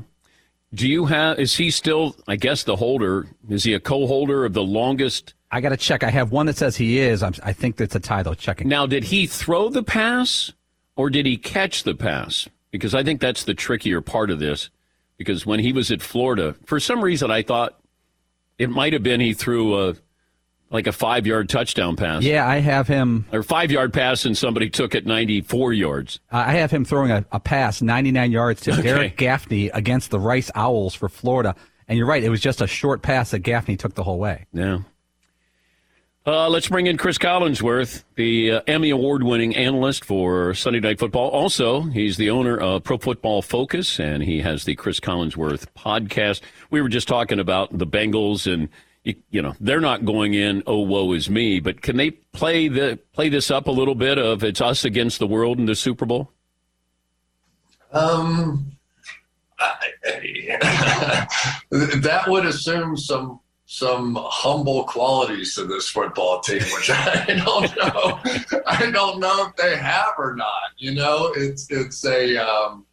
Do 0.73 0.87
you 0.87 1.05
have? 1.05 1.39
Is 1.39 1.55
he 1.55 1.69
still? 1.69 2.15
I 2.27 2.35
guess 2.37 2.63
the 2.63 2.77
holder. 2.77 3.27
Is 3.49 3.63
he 3.63 3.73
a 3.73 3.79
co-holder 3.79 4.45
of 4.45 4.53
the 4.53 4.63
longest? 4.63 5.33
I 5.51 5.59
got 5.59 5.69
to 5.69 5.77
check. 5.77 6.03
I 6.03 6.09
have 6.09 6.31
one 6.31 6.45
that 6.45 6.55
says 6.55 6.77
he 6.77 6.99
is. 6.99 7.21
I'm, 7.21 7.33
I 7.43 7.51
think 7.51 7.75
that's 7.75 7.95
a 7.95 7.99
tie, 7.99 8.23
though. 8.23 8.33
Checking. 8.33 8.69
Now, 8.69 8.85
did 8.85 9.05
he 9.05 9.27
throw 9.27 9.67
the 9.67 9.83
pass 9.83 10.53
or 10.95 11.09
did 11.09 11.25
he 11.25 11.37
catch 11.37 11.83
the 11.83 11.93
pass? 11.93 12.47
Because 12.71 12.95
I 12.95 13.03
think 13.03 13.19
that's 13.19 13.43
the 13.43 13.53
trickier 13.53 13.99
part 13.99 14.29
of 14.31 14.39
this. 14.39 14.69
Because 15.17 15.45
when 15.45 15.59
he 15.59 15.73
was 15.73 15.91
at 15.91 16.01
Florida, 16.01 16.55
for 16.65 16.79
some 16.79 17.03
reason, 17.03 17.29
I 17.29 17.43
thought 17.43 17.79
it 18.57 18.69
might 18.69 18.93
have 18.93 19.03
been 19.03 19.19
he 19.19 19.33
threw 19.33 19.89
a 19.89 19.95
like 20.71 20.87
a 20.87 20.91
five 20.91 21.27
yard 21.27 21.49
touchdown 21.49 21.95
pass. 21.95 22.23
Yeah, 22.23 22.47
I 22.47 22.57
have 22.57 22.87
him. 22.87 23.25
Or 23.31 23.43
five 23.43 23.69
yard 23.71 23.93
pass 23.93 24.25
and 24.25 24.37
somebody 24.37 24.69
took 24.69 24.95
it 24.95 25.05
94 25.05 25.73
yards. 25.73 26.19
I 26.31 26.53
have 26.53 26.71
him 26.71 26.85
throwing 26.85 27.11
a, 27.11 27.25
a 27.31 27.39
pass 27.39 27.81
99 27.81 28.31
yards 28.31 28.61
to 28.61 28.71
Okay. 28.73 28.81
Derrick 28.81 29.17
Gaffney 29.17 29.67
against 29.69 30.09
the 30.11 30.19
Rice 30.19 30.49
Owls 30.55 30.95
for 30.95 31.09
Florida. 31.09 31.55
And 31.87 31.97
you're 31.97 32.07
right, 32.07 32.23
it 32.23 32.29
was 32.29 32.39
just 32.41 32.61
a 32.61 32.67
short 32.67 33.01
pass 33.01 33.31
that 33.31 33.39
Gaffney 33.39 33.75
took 33.75 33.95
the 33.95 34.03
whole 34.03 34.17
way. 34.17 34.45
Yeah. 34.53 34.79
Uh, 36.25 36.47
let's 36.47 36.67
bring 36.69 36.85
in 36.85 36.97
Cris 36.97 37.17
Collinsworth, 37.17 38.03
the 38.15 38.51
uh, 38.51 38.61
Emmy 38.67 38.91
Award 38.91 39.23
winning 39.23 39.55
analyst 39.55 40.05
for 40.05 40.53
Sunday 40.53 40.79
Night 40.79 40.99
Football. 40.99 41.29
Also, 41.31 41.81
he's 41.81 42.15
the 42.17 42.29
owner 42.29 42.55
of 42.55 42.83
Pro 42.83 42.99
Football 42.99 43.41
Focus, 43.41 43.99
and 43.99 44.21
he 44.21 44.39
has 44.41 44.63
the 44.63 44.75
Cris 44.75 44.99
Collinsworth 44.99 45.65
podcast. 45.75 46.41
We 46.69 46.79
were 46.79 46.89
just 46.89 47.07
talking 47.07 47.39
about 47.39 47.75
the 47.75 47.87
Bengals, 47.87 48.45
and 48.51 48.69
you, 49.03 49.41
know 49.41 49.55
they're 49.59 49.81
not 49.81 50.05
going 50.05 50.33
in. 50.33 50.63
Oh, 50.67 50.79
woe 50.79 51.13
is 51.13 51.29
me! 51.29 51.59
But 51.59 51.81
can 51.81 51.97
they 51.97 52.11
play 52.11 52.67
the 52.67 52.99
play 53.13 53.29
this 53.29 53.49
up 53.49 53.67
a 53.67 53.71
little 53.71 53.95
bit 53.95 54.17
of 54.17 54.43
it's 54.43 54.61
us 54.61 54.85
against 54.85 55.19
the 55.19 55.27
world 55.27 55.57
in 55.57 55.65
the 55.65 55.75
Super 55.75 56.05
Bowl? 56.05 56.31
Um, 57.91 58.71
that 61.69 62.23
would 62.27 62.45
assume 62.45 62.95
some 62.95 63.39
some 63.65 64.17
humble 64.19 64.83
qualities 64.83 65.55
to 65.55 65.63
this 65.63 65.89
football 65.89 66.41
team, 66.41 66.61
which 66.73 66.89
I 66.91 67.41
don't 67.45 67.75
know. 67.77 68.19
I 68.67 68.91
don't 68.91 69.19
know 69.19 69.47
if 69.47 69.55
they 69.55 69.77
have 69.77 70.13
or 70.17 70.35
not. 70.35 70.71
You 70.77 70.93
know, 70.93 71.31
it's 71.35 71.71
it's 71.71 72.05
a 72.05 72.37
um, 72.37 72.85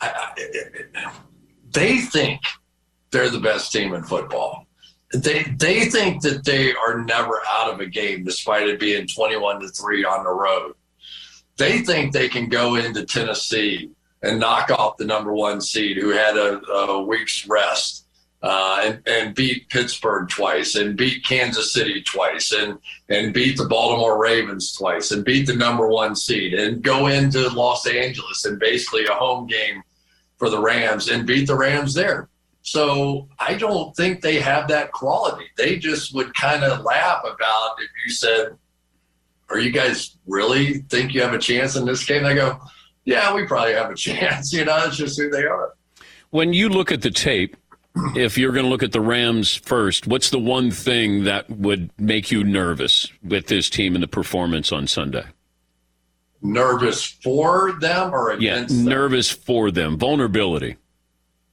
I, 0.00 0.32
I, 0.34 1.12
they 1.72 1.98
think 1.98 2.40
they're 3.10 3.30
the 3.30 3.40
best 3.40 3.72
team 3.72 3.94
in 3.94 4.02
football. 4.04 4.66
They 5.12 5.44
they 5.58 5.86
think 5.86 6.22
that 6.22 6.44
they 6.44 6.74
are 6.74 7.02
never 7.04 7.40
out 7.46 7.72
of 7.72 7.80
a 7.80 7.86
game 7.86 8.24
despite 8.24 8.68
it 8.68 8.80
being 8.80 9.06
twenty 9.06 9.36
one 9.36 9.60
to 9.60 9.68
three 9.68 10.04
on 10.04 10.24
the 10.24 10.30
road. 10.30 10.74
They 11.58 11.80
think 11.80 12.12
they 12.12 12.28
can 12.28 12.48
go 12.48 12.76
into 12.76 13.04
Tennessee 13.04 13.90
and 14.22 14.40
knock 14.40 14.70
off 14.70 14.96
the 14.96 15.04
number 15.04 15.32
one 15.32 15.60
seed 15.60 15.96
who 15.98 16.10
had 16.10 16.36
a, 16.36 16.60
a 16.66 17.02
week's 17.02 17.46
rest 17.46 18.06
uh, 18.42 18.80
and, 18.82 19.02
and 19.06 19.34
beat 19.34 19.68
Pittsburgh 19.68 20.28
twice 20.28 20.74
and 20.74 20.96
beat 20.96 21.24
Kansas 21.24 21.72
City 21.72 22.02
twice 22.02 22.52
and, 22.52 22.78
and 23.08 23.32
beat 23.32 23.56
the 23.56 23.66
Baltimore 23.66 24.20
Ravens 24.20 24.72
twice 24.72 25.10
and 25.10 25.24
beat 25.24 25.46
the 25.46 25.54
number 25.54 25.88
one 25.88 26.16
seed 26.16 26.54
and 26.54 26.82
go 26.82 27.06
into 27.06 27.48
Los 27.50 27.86
Angeles 27.86 28.44
and 28.44 28.58
basically 28.58 29.06
a 29.06 29.14
home 29.14 29.46
game 29.46 29.82
for 30.38 30.50
the 30.50 30.60
Rams 30.60 31.08
and 31.08 31.26
beat 31.26 31.46
the 31.46 31.56
Rams 31.56 31.94
there. 31.94 32.28
So 32.62 33.28
I 33.38 33.54
don't 33.54 33.94
think 33.96 34.20
they 34.20 34.40
have 34.40 34.68
that 34.68 34.92
quality. 34.92 35.46
They 35.56 35.76
just 35.78 36.14
would 36.14 36.34
kind 36.34 36.62
of 36.64 36.84
laugh 36.84 37.22
about 37.24 37.76
if 37.80 37.90
you 38.06 38.12
said, 38.12 38.56
Are 39.50 39.58
you 39.58 39.70
guys 39.72 40.16
really 40.26 40.78
think 40.88 41.12
you 41.12 41.22
have 41.22 41.34
a 41.34 41.38
chance 41.38 41.74
in 41.76 41.84
this 41.84 42.04
game? 42.04 42.22
They 42.22 42.34
go, 42.34 42.58
Yeah, 43.04 43.34
we 43.34 43.46
probably 43.46 43.74
have 43.74 43.90
a 43.90 43.94
chance. 43.96 44.52
You 44.52 44.64
know, 44.64 44.84
it's 44.86 44.96
just 44.96 45.18
who 45.18 45.28
they 45.28 45.44
are. 45.44 45.74
When 46.30 46.52
you 46.52 46.68
look 46.68 46.92
at 46.92 47.02
the 47.02 47.10
tape, 47.10 47.56
if 48.14 48.38
you're 48.38 48.52
going 48.52 48.64
to 48.64 48.70
look 48.70 48.82
at 48.82 48.92
the 48.92 49.00
Rams 49.02 49.54
first, 49.54 50.06
what's 50.06 50.30
the 50.30 50.38
one 50.38 50.70
thing 50.70 51.24
that 51.24 51.50
would 51.50 51.90
make 51.98 52.30
you 52.30 52.42
nervous 52.42 53.06
with 53.22 53.48
this 53.48 53.68
team 53.68 53.94
and 53.94 54.02
the 54.02 54.08
performance 54.08 54.72
on 54.72 54.86
Sunday? 54.86 55.24
Nervous 56.40 57.04
for 57.04 57.72
them 57.80 58.14
or 58.14 58.32
Yeah, 58.40 58.54
against 58.54 58.76
them? 58.76 58.84
nervous 58.86 59.30
for 59.30 59.70
them. 59.70 59.98
Vulnerability. 59.98 60.76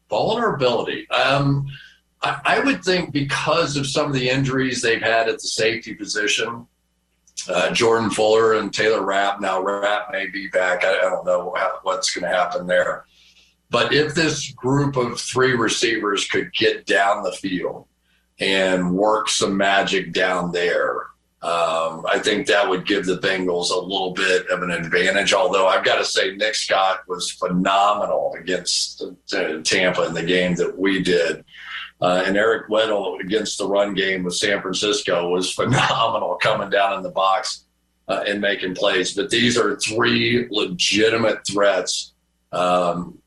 Vulnerability. 0.09 1.09
Um, 1.09 1.67
I, 2.21 2.41
I 2.45 2.59
would 2.59 2.83
think 2.83 3.13
because 3.13 3.77
of 3.77 3.87
some 3.87 4.07
of 4.07 4.13
the 4.13 4.29
injuries 4.29 4.81
they've 4.81 5.01
had 5.01 5.29
at 5.29 5.35
the 5.35 5.47
safety 5.47 5.93
position, 5.93 6.67
uh, 7.47 7.71
Jordan 7.71 8.09
Fuller 8.09 8.53
and 8.53 8.73
Taylor 8.73 9.05
Rapp. 9.05 9.39
Now 9.39 9.61
Rapp 9.61 10.11
may 10.11 10.27
be 10.27 10.47
back. 10.47 10.83
I, 10.83 10.97
I 10.97 11.01
don't 11.01 11.25
know 11.25 11.53
how, 11.55 11.79
what's 11.83 12.13
going 12.13 12.29
to 12.29 12.37
happen 12.37 12.67
there. 12.67 13.05
But 13.69 13.93
if 13.93 14.15
this 14.15 14.51
group 14.51 14.97
of 14.97 15.19
three 15.19 15.53
receivers 15.53 16.27
could 16.27 16.51
get 16.53 16.85
down 16.85 17.23
the 17.23 17.31
field 17.31 17.85
and 18.39 18.93
work 18.93 19.29
some 19.29 19.55
magic 19.55 20.11
down 20.11 20.51
there, 20.51 21.07
um, 21.41 22.05
I 22.05 22.19
think 22.19 22.47
that 22.47 22.67
would 22.67 22.85
give 22.85 23.05
the 23.05 23.17
Bengals 23.17 23.69
a 23.69 23.79
little 23.79 24.11
bit 24.11 24.47
of 24.49 24.61
an 24.61 24.71
advantage. 24.71 25.33
Although 25.33 25.67
I've 25.67 25.85
got 25.85 25.97
to 25.97 26.05
say, 26.05 26.35
Nick 26.35 26.55
Scott 26.55 27.01
was 27.07 27.31
phenomenal 27.31 28.35
against 28.37 29.01
Tampa 29.63 30.05
in 30.05 30.13
the 30.13 30.23
game 30.23 30.55
that 30.55 30.77
we 30.77 31.01
did. 31.01 31.45
Uh, 32.01 32.23
and 32.25 32.35
Eric 32.35 32.69
Weddle 32.69 33.19
against 33.21 33.57
the 33.57 33.67
run 33.67 33.93
game 33.93 34.23
with 34.23 34.35
San 34.35 34.61
Francisco 34.61 35.29
was 35.29 35.53
phenomenal 35.53 36.37
coming 36.41 36.69
down 36.69 36.97
in 36.97 37.03
the 37.03 37.11
box 37.11 37.65
uh, 38.09 38.23
and 38.27 38.41
making 38.41 38.75
plays. 38.75 39.13
But 39.13 39.29
these 39.29 39.57
are 39.57 39.77
three 39.77 40.47
legitimate 40.49 41.45
threats 41.47 42.13
um, 42.51 43.18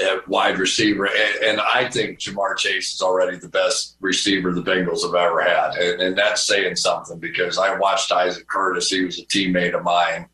at 0.00 0.26
wide 0.28 0.58
receiver. 0.58 1.06
And, 1.06 1.44
and 1.44 1.60
I 1.60 1.88
think 1.90 2.18
Ja'Marr 2.18 2.56
Chase 2.56 2.94
is 2.94 3.02
already 3.02 3.38
the 3.38 3.48
best 3.48 3.96
receiver 4.00 4.52
the 4.52 4.62
Bengals 4.62 5.02
have 5.02 5.14
ever 5.14 5.42
had. 5.42 5.74
And, 5.74 6.00
and 6.00 6.18
that's 6.18 6.46
saying 6.46 6.76
something 6.76 7.18
because 7.18 7.58
I 7.58 7.76
watched 7.78 8.12
Isaac 8.12 8.46
Curtis. 8.46 8.88
He 8.88 9.04
was 9.04 9.18
a 9.18 9.26
teammate 9.26 9.76
of 9.76 9.84
mine. 9.84 10.26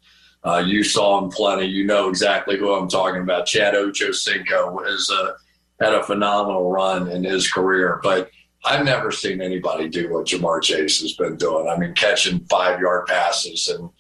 Uh, 0.45 0.63
you 0.65 0.85
saw 0.85 1.23
him 1.23 1.31
plenty. 1.31 1.67
You 1.67 1.85
know 1.85 2.09
exactly 2.09 2.57
who 2.57 2.73
I'm 2.73 2.89
talking 2.89 3.23
about. 3.23 3.47
Chad 3.47 3.75
Ochocinco 3.75 4.87
is 4.87 5.11
a 5.11 5.35
had 5.85 5.95
a 5.95 6.03
phenomenal 6.03 6.71
run 6.71 7.09
in 7.09 7.23
his 7.23 7.51
career, 7.51 8.01
but 8.03 8.31
I've 8.65 8.85
never 8.85 9.13
seen 9.13 9.41
anybody 9.41 9.89
do 9.89 10.13
what 10.13 10.27
Ja'Marr 10.27 10.63
Chase 10.63 11.01
has 11.01 11.13
been 11.13 11.37
doing. 11.37 11.69
I 11.69 11.77
mean, 11.77 11.95
catching 11.95 12.41
five 12.47 12.81
yard 12.81 13.07
passes 13.07 13.69
and 13.69 13.91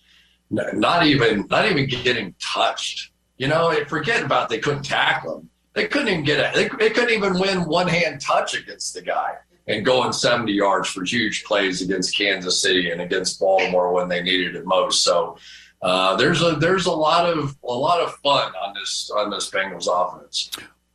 not 0.50 1.06
even 1.06 1.46
not 1.50 1.70
even 1.70 1.86
getting 1.86 2.34
touched. 2.40 3.12
You 3.36 3.48
know, 3.48 3.72
forget 3.86 4.22
about 4.24 4.48
they 4.48 4.58
couldn't 4.58 4.82
tackle 4.82 5.38
him. 5.38 5.47
They 5.78 5.86
couldn't 5.86 6.08
even 6.08 6.24
get 6.24 6.38
a, 6.38 6.56
they, 6.56 6.68
they 6.68 6.90
couldn't 6.90 7.10
even 7.10 7.38
win 7.38 7.64
one 7.64 7.88
hand 7.88 8.20
touch 8.20 8.54
against 8.54 8.94
the 8.94 9.02
guy 9.02 9.36
and 9.68 9.84
going 9.84 10.12
70 10.12 10.50
yards 10.52 10.88
for 10.88 11.04
huge 11.04 11.44
plays 11.44 11.82
against 11.82 12.16
Kansas 12.16 12.60
City 12.60 12.90
and 12.90 13.00
against 13.00 13.38
Baltimore 13.38 13.92
when 13.92 14.08
they 14.08 14.22
needed 14.22 14.56
it 14.56 14.66
most. 14.66 15.04
So 15.04 15.38
uh, 15.82 16.16
there's 16.16 16.42
a 16.42 16.52
there's 16.52 16.86
a 16.86 16.92
lot 16.92 17.26
of 17.26 17.56
a 17.62 17.72
lot 17.72 18.00
of 18.00 18.14
fun 18.16 18.52
on 18.56 18.74
this 18.74 19.10
on 19.16 19.30
this 19.30 19.50
Bengals 19.50 19.86
offense. 19.86 20.50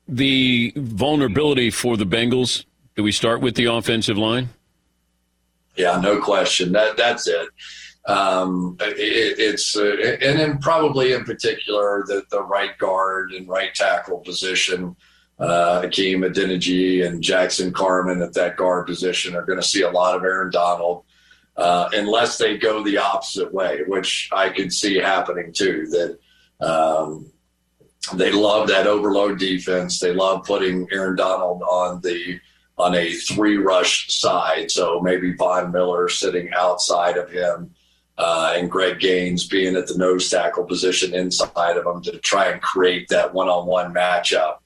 The 0.07 0.73
vulnerability 0.75 1.69
for 1.69 1.95
the 1.95 2.05
Bengals. 2.05 2.65
Do 2.95 3.03
we 3.03 3.11
start 3.11 3.41
with 3.41 3.55
the 3.55 3.65
offensive 3.65 4.17
line? 4.17 4.49
Yeah, 5.75 5.99
no 5.99 6.19
question. 6.19 6.73
That 6.73 6.97
that's 6.97 7.27
it. 7.27 7.47
Um, 8.05 8.75
it 8.81 9.39
it's 9.39 9.77
uh, 9.77 10.17
and 10.21 10.37
then 10.37 10.57
probably 10.57 11.13
in 11.13 11.23
particular 11.23 12.03
the 12.05 12.23
the 12.31 12.43
right 12.43 12.77
guard 12.77 13.31
and 13.31 13.47
right 13.47 13.73
tackle 13.73 14.19
position. 14.19 14.95
Uh, 15.39 15.81
Hakeem 15.81 16.21
Adeniji 16.21 17.05
and 17.05 17.23
Jackson 17.23 17.73
Carman 17.73 18.21
at 18.21 18.33
that 18.33 18.55
guard 18.55 18.85
position 18.85 19.35
are 19.35 19.45
going 19.45 19.59
to 19.59 19.67
see 19.67 19.81
a 19.81 19.89
lot 19.89 20.15
of 20.15 20.23
Aaron 20.23 20.51
Donald, 20.51 21.03
uh, 21.57 21.89
unless 21.93 22.37
they 22.37 22.57
go 22.57 22.83
the 22.83 22.97
opposite 22.97 23.51
way, 23.53 23.81
which 23.87 24.29
I 24.31 24.49
could 24.49 24.71
see 24.71 24.95
happening 24.95 25.51
too. 25.51 25.87
That 25.89 26.65
um, 26.65 27.31
they 28.13 28.31
love 28.31 28.67
that 28.67 28.85
overload 28.85 29.39
defense. 29.39 29.99
They 29.99 30.13
love 30.13 30.43
putting 30.43 30.87
Aaron 30.91 31.15
Donald 31.15 31.61
on 31.63 32.01
the 32.01 32.39
on 32.77 32.95
a 32.95 33.13
three 33.13 33.57
rush 33.57 34.13
side. 34.13 34.69
So 34.71 34.99
maybe 34.99 35.35
Von 35.35 35.71
Miller 35.71 36.09
sitting 36.09 36.49
outside 36.53 37.17
of 37.17 37.31
him 37.31 37.73
uh, 38.17 38.53
and 38.55 38.69
Greg 38.69 38.99
Gaines 38.99 39.47
being 39.47 39.75
at 39.75 39.87
the 39.87 39.97
nose 39.97 40.29
tackle 40.29 40.65
position 40.65 41.13
inside 41.13 41.77
of 41.77 41.85
him 41.85 42.01
to 42.03 42.17
try 42.19 42.47
and 42.47 42.61
create 42.61 43.07
that 43.09 43.33
one 43.33 43.49
on 43.49 43.65
one 43.65 43.93
matchup. 43.93 44.57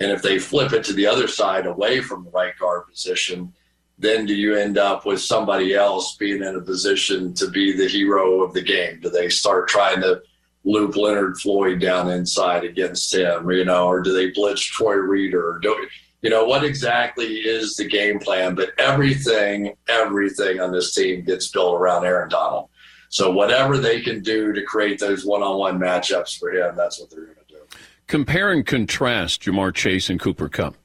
And 0.00 0.10
if 0.10 0.22
they 0.22 0.38
flip 0.38 0.72
it 0.72 0.84
to 0.84 0.92
the 0.92 1.06
other 1.06 1.28
side 1.28 1.66
away 1.66 2.00
from 2.00 2.24
the 2.24 2.30
right 2.30 2.56
guard 2.58 2.86
position, 2.88 3.52
then 3.98 4.26
do 4.26 4.34
you 4.34 4.54
end 4.54 4.78
up 4.78 5.04
with 5.06 5.20
somebody 5.20 5.74
else 5.74 6.16
being 6.16 6.42
in 6.42 6.56
a 6.56 6.60
position 6.60 7.34
to 7.34 7.48
be 7.50 7.76
the 7.76 7.88
hero 7.88 8.42
of 8.42 8.54
the 8.54 8.62
game? 8.62 9.00
Do 9.00 9.10
they 9.10 9.28
start 9.28 9.68
trying 9.68 10.00
to 10.02 10.22
loop 10.64 10.96
Leonard 10.96 11.38
Floyd 11.38 11.80
down 11.80 12.10
inside 12.10 12.64
against 12.64 13.12
him, 13.12 13.50
you 13.50 13.64
know, 13.64 13.88
or 13.88 14.00
do 14.00 14.12
they 14.12 14.30
blitz 14.30 14.62
Troy 14.62 14.94
Reeder? 14.94 15.58
Do, 15.62 15.88
you 16.22 16.30
know, 16.30 16.44
what 16.44 16.64
exactly 16.64 17.38
is 17.38 17.74
the 17.74 17.86
game 17.86 18.18
plan? 18.18 18.54
But 18.54 18.70
everything, 18.78 19.74
everything 19.88 20.60
on 20.60 20.72
this 20.72 20.94
team 20.94 21.24
gets 21.24 21.48
built 21.48 21.74
around 21.74 22.04
Aaron 22.04 22.28
Donald. 22.28 22.68
So 23.08 23.30
whatever 23.30 23.78
they 23.78 24.00
can 24.00 24.22
do 24.22 24.52
to 24.52 24.62
create 24.62 24.98
those 24.98 25.24
one-on-one 25.24 25.78
matchups 25.78 26.38
for 26.38 26.50
him, 26.50 26.76
that's 26.76 27.00
what 27.00 27.10
they're 27.10 27.24
going 27.24 27.36
to 27.48 27.54
do. 27.54 27.60
Compare 28.06 28.52
and 28.52 28.66
contrast 28.66 29.42
Ja'Marr 29.42 29.74
Chase 29.74 30.10
and 30.10 30.20
Cooper 30.20 30.48
Kupp. 30.48 30.76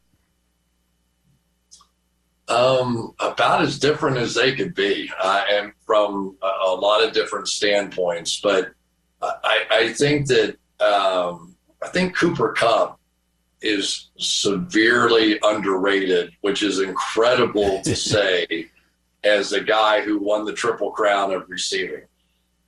Um, 2.49 3.13
about 3.19 3.61
as 3.61 3.79
different 3.79 4.17
as 4.17 4.35
they 4.35 4.53
could 4.53 4.75
be, 4.75 5.09
uh, 5.21 5.43
and 5.49 5.71
from 5.85 6.37
a, 6.41 6.67
a, 6.67 6.75
lot 6.75 7.03
of 7.03 7.13
different 7.13 7.47
standpoints. 7.47 8.41
But 8.41 8.73
I, 9.21 9.63
I 9.71 9.93
think 9.93 10.27
that 10.27 10.57
um, 10.81 11.55
I 11.81 11.87
think 11.87 12.15
Cooper 12.15 12.51
Kupp 12.51 12.99
is 13.61 14.11
severely 14.17 15.39
underrated, 15.41 16.33
which 16.41 16.63
is 16.63 16.79
incredible 16.79 17.81
to 17.83 17.95
say 17.95 18.69
as 19.23 19.53
a 19.53 19.63
guy 19.63 20.01
who 20.01 20.19
won 20.19 20.43
the 20.43 20.53
triple 20.53 20.91
crown 20.91 21.33
of 21.33 21.49
receiving. 21.49 22.01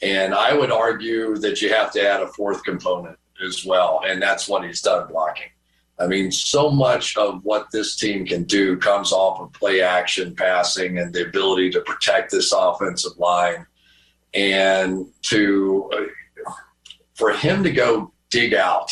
And 0.05 0.35
I 0.35 0.53
would 0.53 0.71
argue 0.71 1.35
that 1.37 1.63
you 1.63 1.73
have 1.73 1.91
to 1.93 2.07
add 2.07 2.21
a 2.21 2.27
fourth 2.27 2.63
component 2.63 3.17
as 3.43 3.65
well, 3.65 4.03
and 4.05 4.21
that's 4.21 4.47
what 4.47 4.63
he's 4.63 4.81
done 4.81 5.07
blocking. 5.07 5.49
I 5.97 6.05
mean, 6.05 6.31
so 6.31 6.69
much 6.69 7.17
of 7.17 7.43
what 7.43 7.71
this 7.71 7.95
team 7.95 8.23
can 8.23 8.43
do 8.43 8.77
comes 8.77 9.11
off 9.11 9.39
of 9.39 9.51
play 9.53 9.81
action 9.81 10.35
passing 10.35 10.99
and 10.99 11.11
the 11.11 11.25
ability 11.25 11.71
to 11.71 11.81
protect 11.81 12.29
this 12.29 12.51
offensive 12.51 13.17
line. 13.17 13.65
And 14.35 15.07
to 15.23 15.89
for 17.15 17.31
him 17.31 17.63
to 17.63 17.71
go 17.71 18.13
dig 18.29 18.53
out 18.53 18.91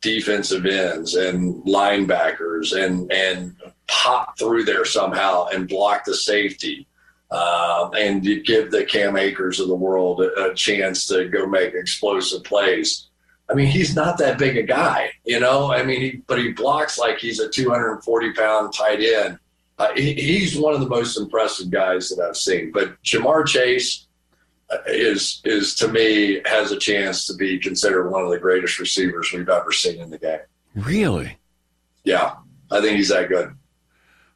defensive 0.00 0.64
ends 0.64 1.14
and 1.14 1.62
linebackers 1.64 2.72
and 2.72 3.12
and 3.12 3.54
pop 3.86 4.38
through 4.38 4.64
there 4.64 4.86
somehow 4.86 5.46
and 5.52 5.68
block 5.68 6.04
the 6.06 6.14
safety. 6.14 6.86
Uh, 7.32 7.88
and 7.98 8.26
you 8.26 8.42
give 8.42 8.70
the 8.70 8.84
Cam 8.84 9.16
Akers 9.16 9.58
of 9.58 9.68
the 9.68 9.74
world 9.74 10.20
a, 10.20 10.50
a 10.50 10.54
chance 10.54 11.06
to 11.06 11.26
go 11.28 11.46
make 11.46 11.72
explosive 11.72 12.44
plays. 12.44 13.08
I 13.50 13.54
mean, 13.54 13.68
he's 13.68 13.96
not 13.96 14.18
that 14.18 14.38
big 14.38 14.58
a 14.58 14.62
guy, 14.62 15.10
you 15.24 15.40
know. 15.40 15.72
I 15.72 15.82
mean, 15.82 16.00
he, 16.00 16.10
but 16.26 16.38
he 16.38 16.52
blocks 16.52 16.98
like 16.98 17.18
he's 17.18 17.40
a 17.40 17.48
240 17.48 18.32
pound 18.34 18.74
tight 18.74 19.00
end. 19.00 19.38
Uh, 19.78 19.88
he, 19.96 20.12
he's 20.12 20.58
one 20.58 20.74
of 20.74 20.80
the 20.80 20.88
most 20.88 21.16
impressive 21.18 21.70
guys 21.70 22.10
that 22.10 22.22
I've 22.22 22.36
seen. 22.36 22.70
But 22.70 23.02
Ja'Marr 23.02 23.46
Chase 23.46 24.06
is 24.86 25.40
is 25.44 25.74
to 25.76 25.88
me 25.88 26.42
has 26.44 26.70
a 26.70 26.78
chance 26.78 27.26
to 27.26 27.34
be 27.34 27.58
considered 27.58 28.10
one 28.10 28.22
of 28.22 28.30
the 28.30 28.38
greatest 28.38 28.78
receivers 28.78 29.32
we've 29.32 29.48
ever 29.48 29.72
seen 29.72 30.00
in 30.00 30.10
the 30.10 30.18
game. 30.18 30.40
Really? 30.74 31.38
Yeah, 32.04 32.34
I 32.70 32.82
think 32.82 32.96
he's 32.96 33.08
that 33.08 33.30
good. 33.30 33.54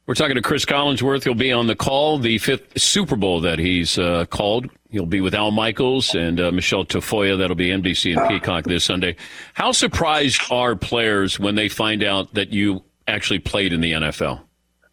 We're 0.07 0.13
talking 0.13 0.35
to 0.35 0.41
Cris 0.41 0.63
Collinsworth. 0.63 1.25
He'll 1.25 1.33
be 1.33 1.51
on 1.51 1.67
the 1.67 1.75
call, 1.75 2.17
the 2.17 2.37
fifth 2.37 2.79
Super 2.79 3.17
Bowl 3.17 3.41
that 3.41 3.59
he's 3.59 3.99
uh, 3.99 4.23
called. 4.29 4.69
He'll 4.89 5.05
be 5.05 5.19
with 5.19 5.35
Al 5.35 5.51
Michaels 5.51 6.15
and 6.15 6.39
uh, 6.39 6.49
Michelle 6.49 6.85
Tafoya. 6.85 7.37
That'll 7.37 7.57
be 7.57 7.71
NBC 7.71 8.17
and 8.17 8.29
Peacock 8.29 8.63
this 8.63 8.85
Sunday. 8.85 9.17
How 9.53 9.73
surprised 9.73 10.41
are 10.49 10.77
players 10.77 11.41
when 11.41 11.55
they 11.55 11.67
find 11.67 12.03
out 12.03 12.33
that 12.35 12.53
you 12.53 12.85
actually 13.05 13.39
played 13.39 13.73
in 13.73 13.81
the 13.81 13.91
NFL? 13.91 14.43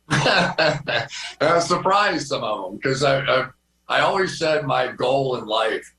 I 0.09 1.09
surprised 1.61 2.27
some 2.27 2.43
of 2.43 2.65
them 2.65 2.77
because 2.77 3.05
I, 3.05 3.21
I 3.21 3.49
I 3.89 4.01
always 4.01 4.37
said 4.37 4.65
my 4.65 4.89
goal 4.89 5.37
in 5.37 5.47
life 5.47 5.95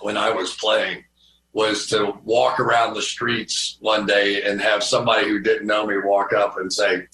when 0.00 0.16
I 0.16 0.30
was 0.30 0.54
playing 0.54 1.02
was 1.52 1.88
to 1.88 2.12
walk 2.22 2.60
around 2.60 2.94
the 2.94 3.02
streets 3.02 3.78
one 3.80 4.06
day 4.06 4.42
and 4.42 4.60
have 4.60 4.84
somebody 4.84 5.28
who 5.28 5.40
didn't 5.40 5.66
know 5.66 5.86
me 5.86 5.96
walk 6.04 6.32
up 6.32 6.58
and 6.58 6.72
say, 6.72 7.06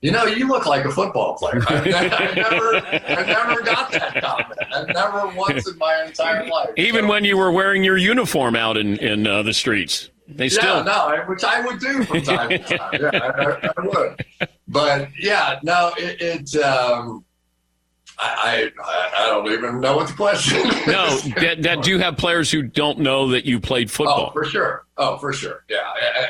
you 0.00 0.10
know, 0.10 0.24
you 0.24 0.46
look 0.46 0.66
like 0.66 0.84
a 0.84 0.90
football 0.90 1.34
player. 1.36 1.62
I, 1.68 1.76
I, 1.76 2.34
never, 2.34 2.76
I 2.76 3.26
never 3.26 3.62
got 3.62 3.90
that 3.92 4.20
comment. 4.20 4.60
I 4.72 4.92
never 4.92 5.34
once 5.36 5.66
in 5.66 5.78
my 5.78 6.04
entire 6.06 6.46
life. 6.46 6.70
Even 6.76 7.04
so, 7.04 7.08
when 7.10 7.24
you 7.24 7.38
were 7.38 7.50
wearing 7.50 7.82
your 7.82 7.96
uniform 7.96 8.54
out 8.54 8.76
in 8.76 8.98
in 8.98 9.26
uh, 9.26 9.42
the 9.42 9.54
streets. 9.54 10.10
They 10.26 10.48
still 10.48 10.78
yeah, 10.78 10.82
no, 10.82 11.24
which 11.26 11.44
I 11.44 11.60
would 11.60 11.78
do 11.80 12.02
from 12.04 12.22
time 12.22 12.48
to 12.48 12.58
time. 12.58 12.90
Yeah, 13.00 13.10
I, 13.12 13.70
I, 13.76 13.86
would. 13.86 14.26
But 14.68 15.08
yeah, 15.18 15.60
no, 15.62 15.92
it. 15.98 16.20
it 16.20 16.62
um, 16.62 17.24
I, 18.18 18.70
I 18.82 19.10
I 19.18 19.26
don't 19.26 19.50
even 19.52 19.80
know 19.80 19.96
what 19.96 20.08
the 20.08 20.14
question. 20.14 20.58
Is. 20.66 20.86
no. 20.86 21.18
That, 21.40 21.62
that 21.62 21.82
do 21.82 21.90
you 21.90 21.98
have 21.98 22.16
players 22.16 22.50
who 22.50 22.62
don't 22.62 23.00
know 23.00 23.28
that 23.30 23.44
you 23.44 23.60
played 23.60 23.90
football? 23.90 24.28
Oh, 24.28 24.32
for 24.32 24.44
sure. 24.44 24.86
Oh, 24.96 25.18
for 25.18 25.32
sure. 25.32 25.64
Yeah, 25.68 25.82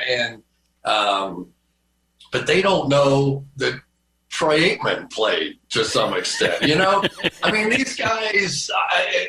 and 0.08 0.42
um, 0.84 1.48
but 2.34 2.48
they 2.48 2.60
don't 2.60 2.88
know 2.88 3.46
that 3.58 3.80
Troy 4.28 4.58
Aikman 4.58 5.08
played 5.12 5.60
to 5.68 5.84
some 5.84 6.14
extent. 6.14 6.62
You 6.62 6.74
know, 6.74 7.04
I 7.44 7.52
mean, 7.52 7.70
these 7.70 7.94
guys, 7.94 8.68
I, 8.74 9.28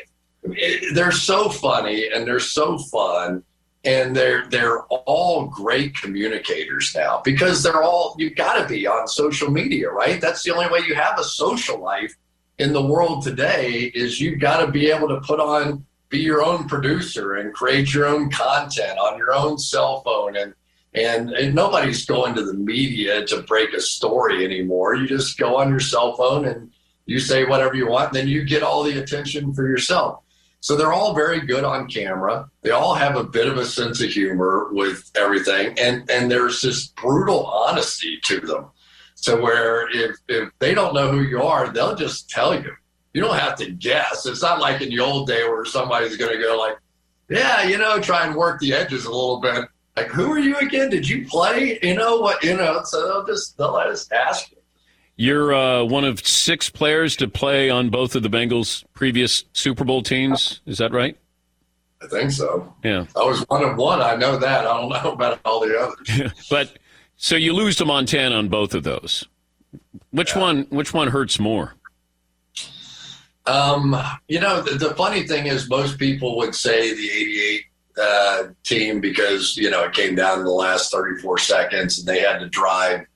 they're 0.92 1.12
so 1.12 1.48
funny 1.48 2.08
and 2.12 2.26
they're 2.26 2.40
so 2.40 2.78
fun. 2.78 3.44
And 3.84 4.16
they're 4.16 4.48
they're 4.48 4.80
all 4.86 5.46
great 5.46 5.94
communicators 5.94 6.92
now 6.96 7.22
because 7.24 7.62
they're 7.62 7.84
all 7.84 8.16
you've 8.18 8.34
got 8.34 8.60
to 8.60 8.66
be 8.68 8.84
on 8.84 9.06
social 9.06 9.48
media, 9.48 9.88
right? 9.88 10.20
That's 10.20 10.42
the 10.42 10.50
only 10.50 10.68
way 10.68 10.80
you 10.88 10.96
have 10.96 11.20
a 11.20 11.22
social 11.22 11.78
life 11.78 12.12
in 12.58 12.72
the 12.72 12.84
world 12.84 13.22
today. 13.22 13.92
Is 13.94 14.20
you've 14.20 14.40
got 14.40 14.66
to 14.66 14.72
be 14.72 14.90
able 14.90 15.06
to 15.06 15.20
put 15.20 15.38
on 15.38 15.86
be 16.08 16.18
your 16.18 16.42
own 16.44 16.66
producer 16.66 17.36
and 17.36 17.54
create 17.54 17.94
your 17.94 18.06
own 18.06 18.28
content 18.28 18.98
on 18.98 19.16
your 19.18 19.32
own 19.32 19.56
cell 19.56 20.00
phone 20.00 20.36
and 20.36 20.52
and, 20.96 21.30
and 21.30 21.54
nobody's 21.54 22.06
going 22.06 22.34
to 22.34 22.44
the 22.44 22.54
media 22.54 23.24
to 23.26 23.42
break 23.42 23.74
a 23.74 23.80
story 23.80 24.44
anymore. 24.44 24.94
You 24.94 25.06
just 25.06 25.38
go 25.38 25.58
on 25.58 25.68
your 25.68 25.80
cell 25.80 26.16
phone 26.16 26.46
and 26.46 26.72
you 27.04 27.20
say 27.20 27.44
whatever 27.44 27.74
you 27.74 27.86
want 27.86 28.08
and 28.08 28.16
then 28.16 28.28
you 28.28 28.44
get 28.44 28.62
all 28.62 28.82
the 28.82 28.98
attention 28.98 29.52
for 29.52 29.68
yourself. 29.68 30.22
So 30.60 30.74
they're 30.74 30.94
all 30.94 31.14
very 31.14 31.40
good 31.40 31.64
on 31.64 31.86
camera. 31.86 32.48
They 32.62 32.70
all 32.70 32.94
have 32.94 33.14
a 33.14 33.22
bit 33.22 33.46
of 33.46 33.58
a 33.58 33.66
sense 33.66 34.00
of 34.00 34.08
humor 34.08 34.68
with 34.72 35.10
everything 35.14 35.78
and 35.78 36.10
and 36.10 36.30
there's 36.30 36.62
this 36.62 36.88
brutal 36.88 37.44
honesty 37.46 38.18
to 38.24 38.40
them. 38.40 38.70
To 39.22 39.36
where 39.36 39.88
if 39.90 40.16
if 40.28 40.50
they 40.58 40.74
don't 40.74 40.94
know 40.94 41.10
who 41.10 41.22
you 41.22 41.42
are 41.42 41.68
they'll 41.68 41.94
just 41.94 42.30
tell 42.30 42.54
you. 42.54 42.72
You 43.12 43.20
don't 43.20 43.38
have 43.38 43.56
to 43.56 43.70
guess. 43.70 44.26
It's 44.26 44.42
not 44.42 44.60
like 44.60 44.80
in 44.80 44.88
the 44.88 45.00
old 45.00 45.26
day 45.26 45.46
where 45.48 45.64
somebody's 45.64 46.16
going 46.16 46.36
to 46.36 46.42
go 46.42 46.58
like, 46.58 46.78
yeah, 47.28 47.64
you 47.64 47.78
know, 47.78 48.00
try 48.00 48.26
and 48.26 48.34
work 48.34 48.60
the 48.60 48.72
edges 48.74 49.04
a 49.04 49.10
little 49.10 49.40
bit. 49.40 49.64
Like, 49.96 50.08
who 50.08 50.30
are 50.30 50.38
you 50.38 50.56
again? 50.58 50.90
Did 50.90 51.08
you 51.08 51.26
play? 51.26 51.78
You 51.82 51.94
know 51.94 52.18
what? 52.18 52.44
You 52.44 52.56
know, 52.56 52.82
so 52.84 53.06
they'll 53.06 53.24
just 53.24 53.56
they'll 53.56 53.72
let 53.72 53.86
us 53.86 54.10
ask 54.12 54.50
you. 54.50 54.58
You're 55.16 55.54
uh, 55.54 55.84
one 55.84 56.04
of 56.04 56.24
six 56.26 56.68
players 56.68 57.16
to 57.16 57.28
play 57.28 57.70
on 57.70 57.88
both 57.88 58.14
of 58.14 58.22
the 58.22 58.28
Bengals' 58.28 58.84
previous 58.92 59.44
Super 59.54 59.84
Bowl 59.84 60.02
teams. 60.02 60.60
Is 60.66 60.76
that 60.78 60.92
right? 60.92 61.16
I 62.02 62.06
think 62.08 62.30
so. 62.30 62.74
Yeah. 62.84 63.06
I 63.16 63.20
was 63.20 63.40
one 63.48 63.64
of 63.64 63.76
one. 63.78 64.02
I 64.02 64.16
know 64.16 64.36
that. 64.36 64.66
I 64.66 64.80
don't 64.80 64.88
know 65.04 65.12
about 65.12 65.40
all 65.46 65.60
the 65.60 65.78
others. 65.78 66.32
but 66.50 66.78
so 67.16 67.36
you 67.36 67.54
lose 67.54 67.76
to 67.76 67.86
Montana 67.86 68.36
on 68.36 68.48
both 68.48 68.74
of 68.74 68.82
those. 68.82 69.26
Which 70.10 70.36
one? 70.36 70.66
Which 70.68 70.92
one 70.92 71.08
hurts 71.08 71.38
more? 71.38 71.74
Um, 73.46 73.96
you 74.28 74.40
know, 74.40 74.60
the, 74.60 74.72
the 74.72 74.94
funny 74.94 75.26
thing 75.26 75.46
is, 75.46 75.68
most 75.70 75.98
people 75.98 76.36
would 76.36 76.54
say 76.54 76.94
the 76.94 77.10
'88 77.10 77.64
uh, 78.00 78.44
team 78.62 79.00
because 79.00 79.56
you 79.56 79.70
know 79.70 79.84
it 79.84 79.92
came 79.92 80.14
down 80.14 80.38
to 80.38 80.44
the 80.44 80.50
last 80.50 80.92
34 80.92 81.38
seconds 81.38 81.98
and 81.98 82.06
they 82.06 82.20
had 82.20 82.38
to 82.38 82.48
drive 82.48 83.06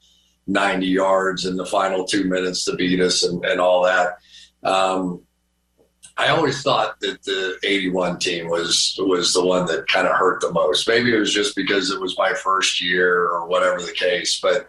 90 0.46 0.86
yards 0.86 1.46
in 1.46 1.56
the 1.56 1.66
final 1.66 2.04
two 2.04 2.24
minutes 2.24 2.64
to 2.64 2.74
beat 2.74 3.00
us 3.00 3.22
and, 3.22 3.44
and 3.44 3.60
all 3.60 3.84
that. 3.84 4.18
Um, 4.62 5.22
I 6.16 6.28
always 6.28 6.62
thought 6.62 7.00
that 7.00 7.22
the 7.22 7.58
81 7.64 8.18
team 8.18 8.48
was 8.48 8.94
was 8.98 9.32
the 9.32 9.44
one 9.44 9.66
that 9.66 9.88
kind 9.88 10.06
of 10.06 10.16
hurt 10.16 10.40
the 10.40 10.52
most. 10.52 10.86
Maybe 10.86 11.14
it 11.14 11.18
was 11.18 11.32
just 11.32 11.56
because 11.56 11.90
it 11.90 12.00
was 12.00 12.18
my 12.18 12.34
first 12.34 12.82
year 12.82 13.26
or 13.26 13.46
whatever 13.46 13.80
the 13.80 13.92
case, 13.92 14.38
but 14.40 14.68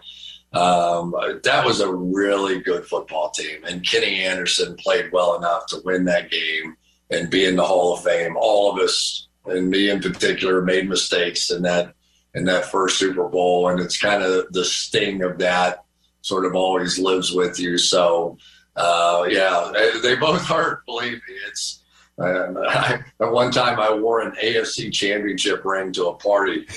um, 0.54 1.13
that 1.43 1.65
was 1.65 1.80
a 1.80 1.93
really 1.93 2.60
good 2.60 2.86
football 2.86 3.32
team. 3.32 3.63
And 3.65 3.86
Kenny 3.86 4.24
Anderson 4.24 4.76
played 4.76 5.12
well 5.12 5.36
enough 5.36 5.65
to 5.67 5.82
win 5.84 6.06
that 6.06 6.30
game 6.30 6.76
and 7.10 7.30
be 7.30 7.45
in 7.45 7.56
the 7.56 7.65
Hall 7.65 7.93
of 7.93 8.04
Fame. 8.04 8.36
All 8.38 8.71
of 8.71 8.80
us, 8.80 9.28
and 9.46 9.70
me 9.70 9.90
in 9.90 10.00
particular, 10.02 10.62
made 10.62 10.88
mistakes 10.88 11.52
in 11.52 11.64
that 11.64 11.94
in 12.34 12.46
that 12.46 12.66
first 12.66 12.98
Super 12.98 13.28
Bowl, 13.28 13.68
and 13.68 13.80
it's 13.80 14.00
kind 14.00 14.24
of 14.24 14.52
the 14.54 14.64
sting 14.64 15.22
of 15.24 15.38
that 15.40 15.84
sort 16.22 16.46
of 16.46 16.56
always 16.56 17.00
lives 17.00 17.32
with 17.32 17.60
you. 17.60 17.78
So, 17.78 18.38
uh, 18.76 19.26
yeah, 19.30 19.72
they, 20.02 20.16
both 20.16 20.46
hurt. 20.46 20.86
Believe 20.86 21.14
me, 21.14 21.36
it's. 21.48 21.84
Um, 22.18 22.58
I, 22.58 23.00
at 23.20 23.32
one 23.32 23.52
time, 23.52 23.80
I 23.80 23.94
wore 23.94 24.22
an 24.22 24.34
AFC 24.42 24.94
Championship 24.94 25.66
ring 25.66 25.92
to 25.94 26.08
a 26.08 26.14
party, 26.14 26.68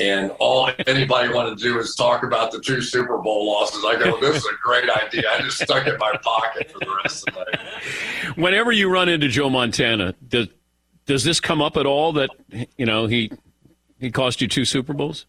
and 0.00 0.30
all 0.38 0.70
anybody 0.86 1.32
wanted 1.32 1.58
to 1.58 1.64
do 1.64 1.74
was 1.74 1.94
talk 1.94 2.22
about 2.22 2.52
the 2.52 2.60
two 2.60 2.80
Super 2.80 3.18
Bowl 3.18 3.52
losses. 3.52 3.84
I 3.84 3.96
go, 3.98 4.20
"This 4.20 4.36
is 4.36 4.46
a 4.46 4.56
great 4.62 4.88
idea." 4.88 5.24
I 5.30 5.40
just 5.40 5.60
stuck 5.60 5.86
it 5.86 5.94
in 5.94 5.98
my 5.98 6.16
pocket 6.22 6.70
for 6.70 6.78
the 6.78 6.96
rest 7.02 7.28
of 7.28 7.34
the 7.34 7.40
night. 7.40 8.36
Whenever 8.38 8.70
you 8.70 8.88
run 8.88 9.08
into 9.08 9.28
Joe 9.28 9.50
Montana, 9.50 10.14
does 10.26 10.48
does 11.06 11.24
this 11.24 11.40
come 11.40 11.60
up 11.60 11.76
at 11.76 11.86
all? 11.86 12.12
That 12.12 12.30
you 12.76 12.86
know 12.86 13.06
he 13.06 13.30
he 13.98 14.10
cost 14.10 14.40
you 14.40 14.48
two 14.48 14.64
Super 14.64 14.92
Bowls. 14.92 15.26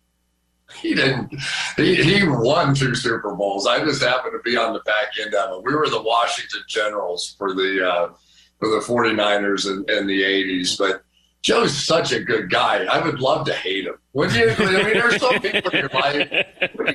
He 0.82 0.96
didn't. 0.96 1.34
He, 1.78 1.96
he 1.96 2.28
won 2.28 2.74
two 2.74 2.96
Super 2.96 3.36
Bowls. 3.36 3.68
I 3.68 3.84
just 3.84 4.02
happened 4.02 4.34
to 4.34 4.50
be 4.50 4.58
on 4.58 4.74
the 4.74 4.80
back 4.80 5.10
end 5.22 5.34
of 5.36 5.60
it. 5.60 5.64
We 5.66 5.76
were 5.76 5.90
the 5.90 6.02
Washington 6.02 6.62
Generals 6.68 7.36
for 7.38 7.54
the 7.54 7.88
uh, 7.88 8.14
for 8.60 8.70
the 8.70 8.80
49ers 8.80 9.68
in, 9.68 9.86
in 9.96 10.08
the 10.08 10.24
80s. 10.24 10.78
But 10.78 11.04
Joe's 11.42 11.76
such 11.76 12.14
a 12.14 12.22
good 12.22 12.50
guy. 12.50 12.86
I 12.86 13.06
would 13.06 13.20
love 13.20 13.46
to 13.48 13.54
hate 13.54 13.86
him. 13.86 13.96
Would 14.14 14.34
you? 14.34 14.50
I 14.58 14.84
mean, 14.84 14.94
there's 14.94 15.20
some 15.20 15.42
people 15.42 15.72
in 15.72 15.80
your 15.80 15.90
life 15.90 16.32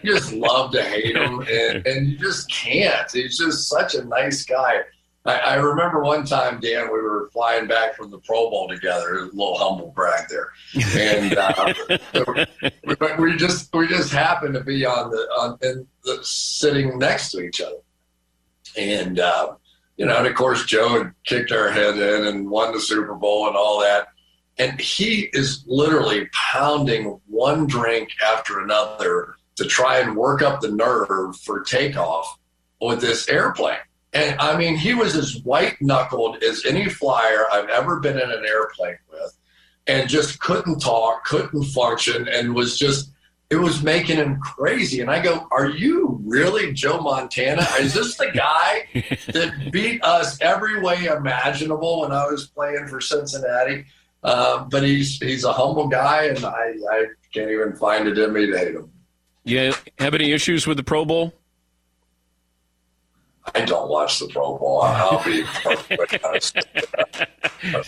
you 0.03 0.15
just 0.15 0.33
love 0.33 0.73
to 0.73 0.83
hate 0.83 1.17
him, 1.17 1.41
and, 1.41 1.87
and 1.87 2.09
you 2.09 2.19
just 2.19 2.51
can't. 2.51 3.11
He's 3.11 3.39
just 3.39 3.69
such 3.69 3.95
a 3.95 4.05
nice 4.05 4.45
guy. 4.45 4.81
I, 5.31 5.39
I 5.39 5.55
remember 5.57 6.03
one 6.03 6.25
time, 6.25 6.61
Dan, 6.61 6.93
we 6.93 7.01
were 7.01 7.29
flying 7.33 7.67
back 7.67 7.97
from 7.97 8.11
the 8.11 8.19
Pro 8.19 8.51
Bowl 8.51 8.69
together. 8.69 9.19
A 9.19 9.25
little 9.25 9.59
humble 9.59 9.93
brag 9.95 10.29
there, 10.29 10.51
and 10.97 11.37
uh, 11.37 11.73
but 12.99 13.19
we 13.19 13.37
just 13.37 13.75
we 13.75 13.87
just 13.87 14.13
happened 14.13 14.55
to 14.55 14.65
be 14.65 14.85
on 14.85 15.11
the 15.11 15.19
on 15.39 15.59
in 15.63 15.87
the, 16.05 16.19
sitting 16.23 16.99
next 16.99 17.31
to 17.33 17.41
each 17.41 17.61
other, 17.61 17.81
and 18.77 19.19
uh, 19.19 19.55
you 19.99 20.07
know, 20.07 20.17
and 20.17 20.27
of 20.27 20.35
course, 20.35 20.65
Joe 20.65 21.03
had 21.03 21.13
kicked 21.25 21.53
our 21.53 21.71
head 21.71 21.99
in 21.99 22.27
and 22.27 22.49
won 22.49 22.73
the 22.73 22.81
Super 22.81 23.15
Bowl 23.15 23.49
and 23.49 23.57
all 23.57 23.81
that. 23.81 24.09
And 24.61 24.81
he 24.81 25.29
is 25.33 25.65
literally 25.67 26.29
pounding 26.33 27.21
one 27.27 27.67
drink 27.67 28.11
after 28.25 28.61
another 28.61 29.37
to 29.57 29.65
try 29.65 29.99
and 29.99 30.17
work 30.17 30.43
up 30.43 30.61
the 30.61 30.71
nerve 30.71 31.37
for 31.37 31.63
takeoff 31.63 32.39
with 32.81 33.01
this 33.01 33.29
airplane. 33.29 33.79
And 34.13 34.39
I 34.41 34.57
mean, 34.57 34.77
he 34.77 34.95
was 34.95 35.17
as 35.17 35.43
white 35.43 35.77
knuckled 35.81 36.43
as 36.43 36.65
any 36.65 36.89
flyer 36.89 37.47
I've 37.53 37.69
ever 37.69 38.01
been 38.01 38.19
in 38.19 38.31
an 38.31 38.45
airplane 38.47 38.99
with, 39.11 39.37
and 39.87 40.09
just 40.09 40.41
couldn't 40.41 40.81
talk, 40.81 41.25
couldn't 41.25 41.65
function, 41.65 42.27
and 42.27 42.55
was 42.55 42.79
just, 42.79 43.11
it 43.51 43.57
was 43.57 43.83
making 43.83 44.17
him 44.17 44.41
crazy. 44.41 45.01
And 45.01 45.11
I 45.11 45.23
go, 45.23 45.47
Are 45.51 45.69
you 45.69 46.21
really 46.25 46.73
Joe 46.73 47.01
Montana? 47.01 47.67
Is 47.81 47.93
this 47.95 48.17
the 48.17 48.31
guy 48.35 48.87
that 49.33 49.71
beat 49.73 50.03
us 50.03 50.41
every 50.41 50.81
way 50.81 51.05
imaginable 51.05 52.01
when 52.01 52.13
I 52.13 52.27
was 52.27 52.47
playing 52.47 52.89
for 52.89 53.01
Cincinnati? 53.01 53.85
Uh, 54.23 54.65
but 54.65 54.83
he's 54.83 55.19
he's 55.19 55.45
a 55.45 55.53
humble 55.53 55.87
guy, 55.87 56.25
and 56.25 56.45
I, 56.45 56.75
I 56.91 57.05
can't 57.33 57.51
even 57.51 57.77
find 57.77 58.09
it 58.09 58.19
in 58.19 58.33
me 58.33 58.47
to 58.47 58.59
hate 58.59 58.75
him. 58.75 58.91
You 59.45 59.73
have 59.99 60.15
any 60.15 60.33
issues 60.33 60.67
with 60.67 60.77
the 60.77 60.83
Pro 60.83 61.05
Bowl? 61.05 61.38
I 63.55 63.65
don't 63.65 63.89
watch 63.89 64.19
the 64.19 64.29
Pro 64.29 64.57
Bowl. 64.59 64.83
I'll 64.83 65.23
be 65.25 65.43
perfectly 65.63 66.19
honest. 66.25 66.57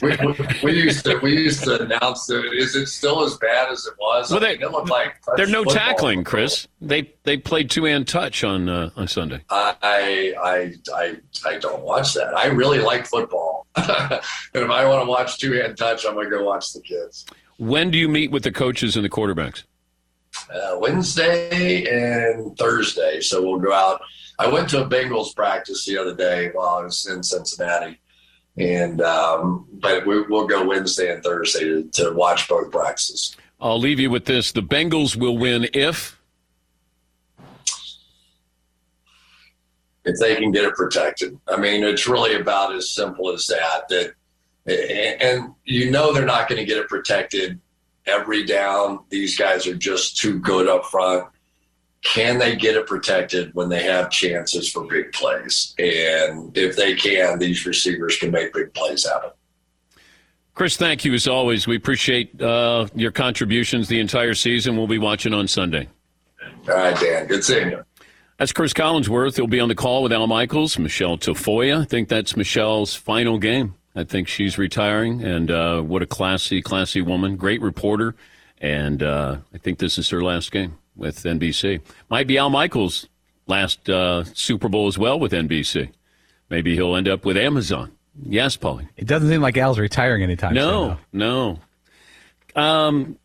we, 0.03 0.17
we, 0.17 0.35
we 0.63 0.73
used 0.83 1.05
to 1.05 1.19
we 1.19 1.33
used 1.37 1.65
to 1.65 1.83
announce 1.83 2.29
it. 2.31 2.45
Is 2.55 2.75
it 2.77 2.87
still 2.87 3.23
as 3.25 3.37
bad 3.39 3.71
as 3.71 3.87
it 3.87 3.95
was? 3.99 4.31
Well, 4.31 4.39
I 4.43 4.49
they- 4.49 4.53
mean, 4.59 4.63
it 4.63 4.73
looked 4.73 4.91
like 4.91 5.15
There's 5.37 5.51
no 5.51 5.65
football. 5.65 5.75
tackling, 5.75 6.25
Cris. 6.25 6.67
They 6.81 7.13
they 7.25 7.37
played 7.37 7.71
two 7.71 7.85
hand 7.85 8.09
touch 8.09 8.43
on 8.45 8.69
uh, 8.69 8.91
on 8.97 9.07
Sunday. 9.09 9.43
I, 9.51 10.35
I 10.43 10.75
I 10.93 11.17
I 11.49 11.59
don't 11.59 11.83
watch 11.83 12.15
that. 12.15 12.37
I 12.37 12.47
really 12.47 12.79
like 12.81 13.07
football, 13.07 13.67
and 13.77 14.21
if 14.55 14.71
I 14.71 14.87
want 14.87 15.05
to 15.05 15.09
watch 15.09 15.39
two 15.39 15.53
hand 15.53 15.77
touch, 15.77 16.05
I'm 16.07 16.15
gonna 16.15 16.31
go 16.31 16.45
watch 16.45 16.73
the 16.73 16.81
kids. 16.81 17.27
When 17.59 17.91
do 17.91 17.99
you 17.99 18.09
meet 18.09 18.31
with 18.31 18.43
the 18.43 18.53
coaches 18.53 18.97
and 18.97 19.05
the 19.05 19.11
quarterbacks? 19.11 19.65
uh, 20.55 20.77
Wednesday 20.79 21.85
and 21.87 22.57
Thursday. 22.57 23.21
So 23.21 23.43
we'll 23.43 23.59
go 23.61 23.73
out. 23.73 24.01
I 24.41 24.49
went 24.49 24.71
to 24.71 24.83
a 24.83 24.89
Bengals 24.89 25.37
practice 25.37 25.85
the 25.85 25.99
other 25.99 26.15
day 26.15 26.51
while 26.55 26.79
I 26.79 26.85
was 26.85 27.07
in 27.07 27.23
Cincinnati, 27.23 28.01
and 28.57 29.03
um, 29.03 29.69
but 29.73 30.07
we, 30.07 30.23
we'll 30.23 30.47
go 30.47 30.67
Wednesday 30.67 31.13
and 31.13 31.23
Thursday 31.23 31.61
to, 31.65 31.83
to 31.93 32.13
watch 32.13 32.49
both 32.49 32.71
practices. 32.71 33.37
I'll 33.61 33.79
leave 33.79 34.01
you 34.01 34.09
with 34.11 34.25
this: 34.25 34.51
the 34.51 34.63
Bengals 34.63 35.15
will 35.15 35.37
win 35.37 35.69
if 35.75 36.19
if 40.07 40.19
they 40.19 40.37
can 40.37 40.53
get 40.53 40.65
it 40.65 40.75
protected. 40.75 41.39
I 41.47 41.59
mean, 41.59 41.85
it's 41.85 42.09
really 42.09 42.41
about 42.41 42.75
as 42.75 42.91
simple 42.91 43.31
as 43.31 43.47
that. 43.49 43.89
That 43.91 44.15
and 45.23 45.51
you 45.65 45.91
know 45.91 46.15
they're 46.15 46.25
not 46.25 46.49
going 46.49 46.61
to 46.61 46.65
get 46.65 46.79
it 46.79 46.89
protected 46.89 47.61
every 48.07 48.47
down. 48.47 49.01
These 49.11 49.37
guys 49.37 49.67
are 49.67 49.75
just 49.75 50.17
too 50.17 50.39
good 50.39 50.67
up 50.67 50.87
front. 50.87 51.27
Can 52.03 52.39
they 52.39 52.57
get 52.57 52.77
it 52.77 52.87
protected 52.87 53.55
when 53.55 53.69
they 53.69 53.83
have 53.83 54.11
chances 54.11 54.71
for 54.71 54.87
big 54.87 55.13
plays? 55.13 55.75
And 55.79 56.57
if 56.57 56.75
they 56.77 56.95
can, 56.95 57.39
these 57.39 57.67
receivers 57.67 58.17
can 58.17 58.31
make 58.31 58.55
big 58.55 58.73
plays 58.73 59.07
out 59.07 59.25
of 59.25 59.33
it. 59.33 59.37
Cris, 60.55 60.77
thank 60.77 61.05
you 61.05 61.13
as 61.15 61.29
always. 61.29 61.67
We 61.67 61.77
appreciate 61.77 62.41
uh, 62.41 62.87
your 62.95 63.13
contributions 63.13 63.89
the 63.89 64.01
entire 64.01 64.35
season. 64.35 64.77
We'll 64.77 64.87
be 64.87 64.99
watching 64.99 65.35
on 65.35 65.47
Sunday. 65.47 65.89
All 66.69 66.75
right, 66.75 66.99
Dan. 66.99 67.27
Good 67.27 67.45
seeing 67.45 67.71
you. 67.71 67.85
That's 68.39 68.53
Cris 68.53 68.73
Collinsworth. 68.73 69.37
He'll 69.37 69.47
be 69.47 69.61
on 69.61 69.69
the 69.69 69.75
call 69.75 70.03
with 70.03 70.13
Al 70.13 70.27
Michaels, 70.27 70.79
Michelle 70.79 71.19
Tafoya. 71.19 71.83
I 71.83 71.85
think 71.85 72.09
that's 72.09 72.37
Michelle's 72.37 72.95
final 72.95 73.39
game. 73.39 73.75
I 73.95 74.05
think 74.05 74.29
she's 74.29 74.57
retiring, 74.57 75.23
and 75.23 75.51
uh, 75.51 75.83
what 75.83 76.01
a 76.01 76.07
classy, 76.07 76.63
classy 76.63 77.03
woman. 77.03 77.37
Great 77.37 77.61
reporter, 77.61 78.15
and 78.59 79.03
uh, 79.03 79.39
I 79.53 79.59
think 79.59 79.79
this 79.79 79.99
is 79.99 80.09
her 80.11 80.23
last 80.23 80.53
game 80.53 80.79
with 80.97 81.23
NBC. 81.23 81.81
Might 82.09 82.27
be 82.27 82.39
Al 82.39 82.51
Michaels' 82.51 83.09
last 83.47 83.89
uh, 83.89 84.25
Super 84.25 84.69
Bowl 84.69 84.87
as 84.87 84.99
well 84.99 85.19
with 85.19 85.33
NBC. 85.33 85.91
Maybe 86.49 86.75
he'll 86.75 86.97
end 86.97 87.09
up 87.09 87.25
with 87.25 87.37
Amazon. 87.37 87.93
Yes, 88.23 88.57
Paulie. 88.57 88.89
It 88.97 89.07
doesn't 89.07 89.29
seem 89.29 89.41
like 89.41 89.57
Al's 89.57 89.79
retiring 89.79 90.23
anytime 90.23 90.55
no, 90.55 90.89
soon. 90.89 90.99
No, 91.13 91.59
no. 92.55 92.61
Um, 92.63 93.19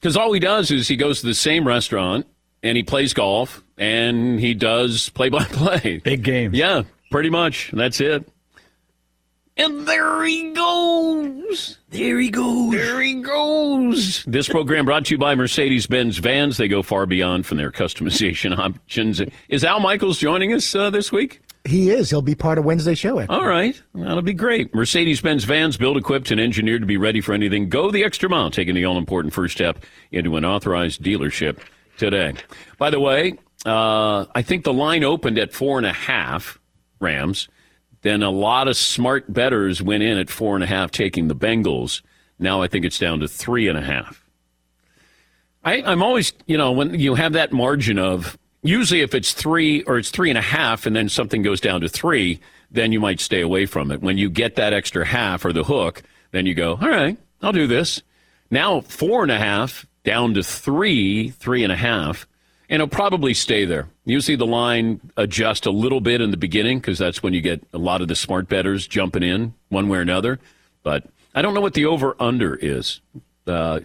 because 0.00 0.16
all 0.16 0.32
he 0.32 0.40
does 0.40 0.70
is 0.70 0.88
he 0.88 0.96
goes 0.96 1.20
to 1.20 1.26
the 1.26 1.34
same 1.34 1.66
restaurant 1.66 2.26
and 2.62 2.76
he 2.76 2.82
plays 2.82 3.14
golf 3.14 3.62
and 3.78 4.38
he 4.38 4.54
does 4.54 5.08
play 5.10 5.28
by 5.28 5.44
play. 5.44 5.98
Big 5.98 6.22
games. 6.22 6.56
Yeah, 6.56 6.82
pretty 7.10 7.30
much. 7.30 7.70
That's 7.72 8.00
it. 8.00 8.28
And 9.58 9.88
there 9.88 10.22
he 10.24 10.52
goes. 10.52 11.78
There 11.88 12.18
he 12.18 12.28
goes. 12.28 12.72
There 12.72 13.00
he 13.00 13.14
goes. 13.14 14.22
This 14.24 14.48
program 14.48 14.84
brought 14.84 15.06
to 15.06 15.14
you 15.14 15.18
by 15.18 15.34
Mercedes 15.34 15.86
Benz 15.86 16.18
Vans. 16.18 16.58
They 16.58 16.68
go 16.68 16.82
far 16.82 17.06
beyond 17.06 17.46
from 17.46 17.56
their 17.56 17.72
customization 17.72 18.56
options. 18.58 19.22
Is 19.48 19.64
Al 19.64 19.80
Michaels 19.80 20.18
joining 20.18 20.52
us 20.52 20.74
uh, 20.74 20.90
this 20.90 21.10
week? 21.10 21.40
He 21.64 21.90
is. 21.90 22.10
He'll 22.10 22.22
be 22.22 22.34
part 22.34 22.58
of 22.58 22.64
Wednesday 22.64 22.94
show. 22.94 23.18
Actually. 23.18 23.34
All 23.34 23.46
right. 23.46 23.80
That'll 23.94 24.22
be 24.22 24.34
great. 24.34 24.74
Mercedes 24.74 25.22
Benz 25.22 25.44
vans 25.44 25.78
built, 25.78 25.96
equipped, 25.96 26.30
and 26.30 26.40
engineered 26.40 26.82
to 26.82 26.86
be 26.86 26.98
ready 26.98 27.22
for 27.22 27.32
anything. 27.32 27.70
Go 27.70 27.90
the 27.90 28.04
extra 28.04 28.28
mile, 28.28 28.50
taking 28.50 28.74
the 28.74 28.84
all 28.84 28.98
important 28.98 29.32
first 29.32 29.54
step 29.54 29.84
into 30.12 30.36
an 30.36 30.44
authorized 30.44 31.02
dealership 31.02 31.58
today. 31.96 32.34
By 32.78 32.90
the 32.90 33.00
way, 33.00 33.38
uh, 33.64 34.26
I 34.34 34.42
think 34.42 34.64
the 34.64 34.72
line 34.72 35.02
opened 35.02 35.38
at 35.38 35.52
four 35.54 35.78
and 35.78 35.86
a 35.86 35.92
half 35.92 36.58
Rams. 37.00 37.48
Then 38.06 38.22
a 38.22 38.30
lot 38.30 38.68
of 38.68 38.76
smart 38.76 39.32
betters 39.32 39.82
went 39.82 40.04
in 40.04 40.16
at 40.16 40.30
four 40.30 40.54
and 40.54 40.62
a 40.62 40.66
half, 40.68 40.92
taking 40.92 41.26
the 41.26 41.34
Bengals. 41.34 42.02
Now 42.38 42.62
I 42.62 42.68
think 42.68 42.84
it's 42.84 43.00
down 43.00 43.18
to 43.18 43.26
three 43.26 43.66
and 43.66 43.76
a 43.76 43.82
half. 43.82 44.24
I, 45.64 45.82
I'm 45.82 46.04
always, 46.04 46.32
you 46.46 46.56
know, 46.56 46.70
when 46.70 47.00
you 47.00 47.16
have 47.16 47.32
that 47.32 47.50
margin 47.50 47.98
of 47.98 48.38
usually 48.62 49.00
if 49.00 49.12
it's 49.12 49.32
three 49.32 49.82
or 49.82 49.98
it's 49.98 50.12
three 50.12 50.28
and 50.28 50.38
a 50.38 50.40
half 50.40 50.86
and 50.86 50.94
then 50.94 51.08
something 51.08 51.42
goes 51.42 51.60
down 51.60 51.80
to 51.80 51.88
three, 51.88 52.38
then 52.70 52.92
you 52.92 53.00
might 53.00 53.18
stay 53.18 53.40
away 53.40 53.66
from 53.66 53.90
it. 53.90 54.02
When 54.02 54.16
you 54.16 54.30
get 54.30 54.54
that 54.54 54.72
extra 54.72 55.04
half 55.04 55.44
or 55.44 55.52
the 55.52 55.64
hook, 55.64 56.04
then 56.30 56.46
you 56.46 56.54
go, 56.54 56.78
all 56.80 56.88
right, 56.88 57.18
I'll 57.42 57.50
do 57.50 57.66
this. 57.66 58.02
Now 58.52 58.82
four 58.82 59.24
and 59.24 59.32
a 59.32 59.38
half 59.38 59.84
down 60.04 60.34
to 60.34 60.44
three, 60.44 61.30
three 61.30 61.64
and 61.64 61.72
a 61.72 61.76
half, 61.76 62.28
and 62.68 62.82
it'll 62.82 62.88
probably 62.88 63.34
stay 63.34 63.64
there. 63.64 63.88
Usually 64.04 64.36
the 64.36 64.46
line 64.46 65.00
adjusts 65.16 65.66
a 65.66 65.70
little 65.70 66.00
bit 66.00 66.20
in 66.20 66.30
the 66.30 66.36
beginning 66.36 66.78
because 66.78 66.98
that's 66.98 67.22
when 67.22 67.32
you 67.32 67.40
get 67.40 67.62
a 67.72 67.78
lot 67.78 68.02
of 68.02 68.08
the 68.08 68.16
smart 68.16 68.48
betters 68.48 68.86
jumping 68.86 69.22
in 69.22 69.54
one 69.68 69.88
way 69.88 69.98
or 69.98 70.02
another. 70.02 70.38
But 70.82 71.04
I 71.34 71.42
don't 71.42 71.54
know 71.54 71.60
what 71.60 71.74
the 71.74 71.86
over 71.86 72.16
under 72.20 72.56
is. 72.56 73.00
Uh, 73.46 73.80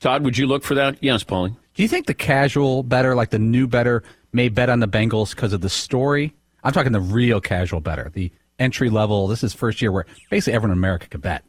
Todd, 0.00 0.24
would 0.24 0.38
you 0.38 0.46
look 0.46 0.64
for 0.64 0.74
that? 0.74 0.96
Yes, 1.02 1.24
Paulie. 1.24 1.56
Do 1.74 1.82
you 1.82 1.88
think 1.88 2.06
the 2.06 2.14
casual 2.14 2.82
better, 2.82 3.14
like 3.14 3.30
the 3.30 3.38
new 3.38 3.66
better, 3.66 4.02
may 4.32 4.48
bet 4.48 4.70
on 4.70 4.80
the 4.80 4.88
Bengals 4.88 5.34
because 5.34 5.52
of 5.52 5.60
the 5.60 5.68
story? 5.68 6.34
I'm 6.62 6.72
talking 6.72 6.92
the 6.92 7.00
real 7.00 7.40
casual 7.40 7.80
better, 7.80 8.10
the 8.12 8.30
entry 8.58 8.90
level. 8.90 9.26
This 9.26 9.42
is 9.42 9.54
first 9.54 9.80
year 9.80 9.90
where 9.90 10.06
basically 10.30 10.54
everyone 10.54 10.72
in 10.72 10.78
America 10.78 11.08
could 11.08 11.22
bet. 11.22 11.44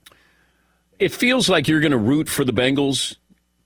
It 1.00 1.12
feels 1.12 1.50
like 1.50 1.67
you're 1.67 1.80
going 1.80 1.91
to 1.91 1.98
root 1.98 2.30
for 2.30 2.46
the 2.46 2.54
Bengals. 2.54 3.17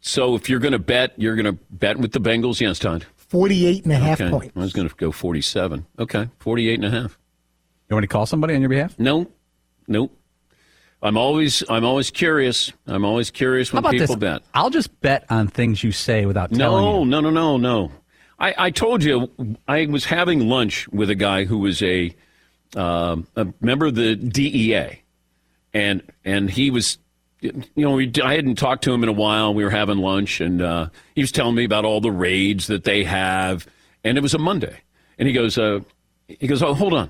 So 0.08 0.36
if 0.36 0.50
you're 0.50 0.60
going 0.60 0.74
to 0.74 0.80
bet, 0.80 1.14
you're 1.18 1.36
going 1.36 1.46
to 1.46 1.60
bet 1.72 1.98
with 1.98 2.12
the 2.12 2.20
Bengals. 2.20 2.62
Yes, 2.62 2.78
Todd. 2.78 3.08
48 3.16 3.86
and 3.86 3.92
a 3.92 3.96
half 3.96 4.22
okay. 4.22 4.30
points. 4.30 4.54
I 4.56 4.60
was 4.60 4.72
going 4.72 4.88
to 4.88 4.94
go 4.94 5.12
47. 5.12 5.84
Okay, 5.98 6.30
48 6.38 6.76
and 6.76 6.86
a 6.86 6.92
half. 6.92 7.18
You 7.90 7.96
want 7.96 8.04
to 8.04 8.08
call 8.08 8.28
somebody 8.28 8.54
on 8.54 8.62
your 8.62 8.70
behalf? 8.70 8.98
No, 9.00 9.28
nope. 9.88 10.16
I'm 11.02 11.18
always 11.18 11.64
I'm 11.70 11.84
always 11.84 12.12
curious. 12.12 12.72
I'm 12.86 13.04
always 13.04 13.32
curious 13.32 13.74
when 13.74 13.84
people 13.84 14.00
this? 14.00 14.16
bet. 14.16 14.44
I'll 14.54 14.70
just 14.70 15.02
bet 15.02 15.26
on 15.30 15.48
things 15.48 15.84
you 15.84 15.92
say 15.92 16.28
without 16.28 16.52
telling 16.52 16.84
no, 16.84 17.00
you. 17.00 17.06
No, 17.06 17.20
no, 17.20 17.30
no, 17.32 17.58
no, 17.58 17.92
I, 18.40 18.54
I 18.58 18.70
told 18.72 19.04
you 19.04 19.58
I 19.68 19.88
was 19.88 20.06
having 20.06 20.48
lunch 20.48 20.88
with 20.90 21.10
a 21.10 21.16
guy 21.16 21.46
who 21.46 21.58
was 21.58 21.82
a, 21.82 22.16
um, 22.76 23.28
a 23.36 23.48
member 23.60 23.88
of 23.88 23.96
the 23.96 24.16
DEA, 24.16 25.02
and 25.74 26.04
and 26.24 26.50
he 26.50 26.70
was, 26.70 27.00
you 27.76 27.86
know, 27.86 27.92
we, 27.92 28.12
I 28.24 28.36
hadn't 28.36 28.56
talked 28.56 28.84
to 28.86 28.94
him 28.94 29.04
in 29.04 29.10
a 29.10 29.14
while. 29.14 29.54
We 29.54 29.64
were 29.64 29.70
having 29.70 29.98
lunch, 29.98 30.42
and 30.42 30.62
uh, 30.62 30.90
he 31.14 31.22
was 31.22 31.32
telling 31.32 31.56
me 31.56 31.64
about 31.64 31.86
all 31.86 32.02
the 32.02 32.12
raids 32.12 32.68
that 32.68 32.84
they 32.84 33.04
have, 33.04 33.68
and 34.04 34.18
it 34.18 34.22
was 34.22 34.34
a 34.34 34.40
Monday, 34.40 34.78
and 35.18 35.28
he 35.28 35.34
goes, 35.34 35.58
uh, 35.58 35.80
he 36.28 36.48
goes, 36.48 36.62
oh, 36.64 36.74
hold 36.74 36.94
on. 36.94 37.10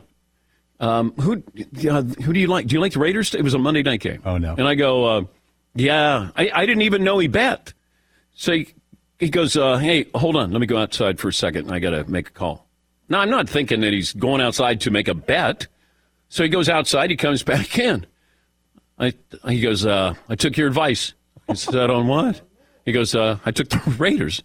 Um, 0.80 1.14
who 1.14 1.42
uh, 1.90 2.02
who 2.02 2.34
do 2.34 2.40
you 2.40 2.48
like? 2.48 2.68
Do 2.68 2.76
you 2.76 2.82
like 2.82 2.94
the 2.94 3.00
Raiders? 3.00 3.34
It 3.34 3.44
was 3.44 3.54
a 3.54 3.60
Monday 3.60 3.82
night 3.82 4.02
game. 4.02 4.22
Oh 4.26 4.38
no! 4.38 4.56
And 4.58 4.68
I 4.68 4.76
go, 4.76 5.06
uh, 5.06 5.22
yeah. 5.76 6.30
I, 6.36 6.50
I 6.54 6.66
didn't 6.66 6.82
even 6.82 7.04
know 7.04 7.20
he 7.20 7.28
bet. 7.28 7.74
So 8.34 8.54
he, 8.54 8.74
he 9.20 9.30
goes, 9.30 9.56
uh, 9.56 9.78
hey, 9.78 10.08
hold 10.16 10.36
on. 10.36 10.52
Let 10.52 10.60
me 10.60 10.68
go 10.68 10.78
outside 10.78 11.20
for 11.20 11.28
a 11.30 11.34
second. 11.34 11.72
I 11.72 11.80
got 11.80 11.92
to 11.92 12.10
make 12.10 12.30
a 12.30 12.32
call. 12.32 12.68
Now 13.08 13.20
I'm 13.20 13.30
not 13.30 13.48
thinking 13.48 13.82
that 13.82 13.94
he's 13.94 14.14
going 14.14 14.42
outside 14.42 14.82
to 14.82 14.92
make 14.92 15.08
a 15.08 15.14
bet. 15.14 15.68
So 16.30 16.44
he 16.44 16.50
goes 16.50 16.70
outside. 16.70 17.12
He 17.12 17.18
comes 17.18 17.44
back 17.44 17.78
in. 17.78 18.06
I 18.98 19.14
he 19.50 19.62
goes, 19.62 19.86
uh, 19.86 20.14
I 20.30 20.36
took 20.36 20.58
your 20.58 20.68
advice. 20.68 21.14
I 21.50 21.54
said, 21.54 21.90
on 21.90 22.08
what? 22.08 22.42
He 22.86 22.92
goes, 22.92 23.14
uh, 23.14 23.40
I 23.46 23.52
took 23.52 23.70
the 23.70 23.78
Raiders. 23.98 24.44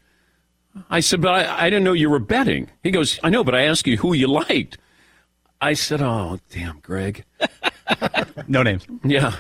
I 0.89 1.01
said, 1.01 1.21
but 1.21 1.33
I, 1.33 1.67
I 1.67 1.71
didn't 1.71 1.85
know 1.85 1.93
you 1.93 2.11
were 2.11 2.19
betting. 2.19 2.71
He 2.83 2.91
goes, 2.91 3.19
I 3.23 3.31
know, 3.31 3.43
but 3.43 3.55
I 3.55 3.63
asked 3.63 3.87
you 3.87 3.97
who 3.97 4.13
you 4.13 4.29
liked. 4.29 4.79
I 5.61 5.75
said, 5.75 6.01
"Oh, 6.01 6.39
damn, 6.51 6.81
Greg." 6.81 7.25
no 8.49 8.63
names. 8.63 8.87
Yeah. 9.05 9.37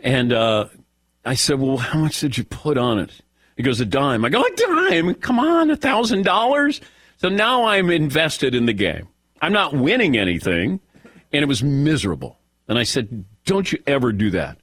And 0.00 0.32
uh, 0.32 0.68
I 1.24 1.34
said, 1.34 1.60
"Well, 1.60 1.76
how 1.76 1.98
much 1.98 2.20
did 2.20 2.38
you 2.38 2.44
put 2.44 2.78
on 2.78 2.98
it?" 2.98 3.10
He 3.56 3.62
goes, 3.62 3.80
"A 3.80 3.84
dime." 3.84 4.24
I 4.24 4.30
go, 4.30 4.42
"A 4.42 4.50
dime? 4.56 5.14
Come 5.16 5.38
on, 5.38 5.70
a 5.70 5.76
thousand 5.76 6.22
dollars." 6.24 6.80
So 7.18 7.28
now 7.28 7.64
I'm 7.64 7.90
invested 7.90 8.54
in 8.54 8.66
the 8.66 8.72
game. 8.72 9.08
I'm 9.42 9.52
not 9.52 9.74
winning 9.74 10.16
anything, 10.16 10.80
and 11.32 11.42
it 11.42 11.46
was 11.46 11.62
miserable. 11.62 12.38
And 12.66 12.78
I 12.78 12.82
said, 12.82 13.24
"Don't 13.44 13.70
you 13.72 13.78
ever 13.86 14.12
do 14.12 14.30
that? 14.30 14.58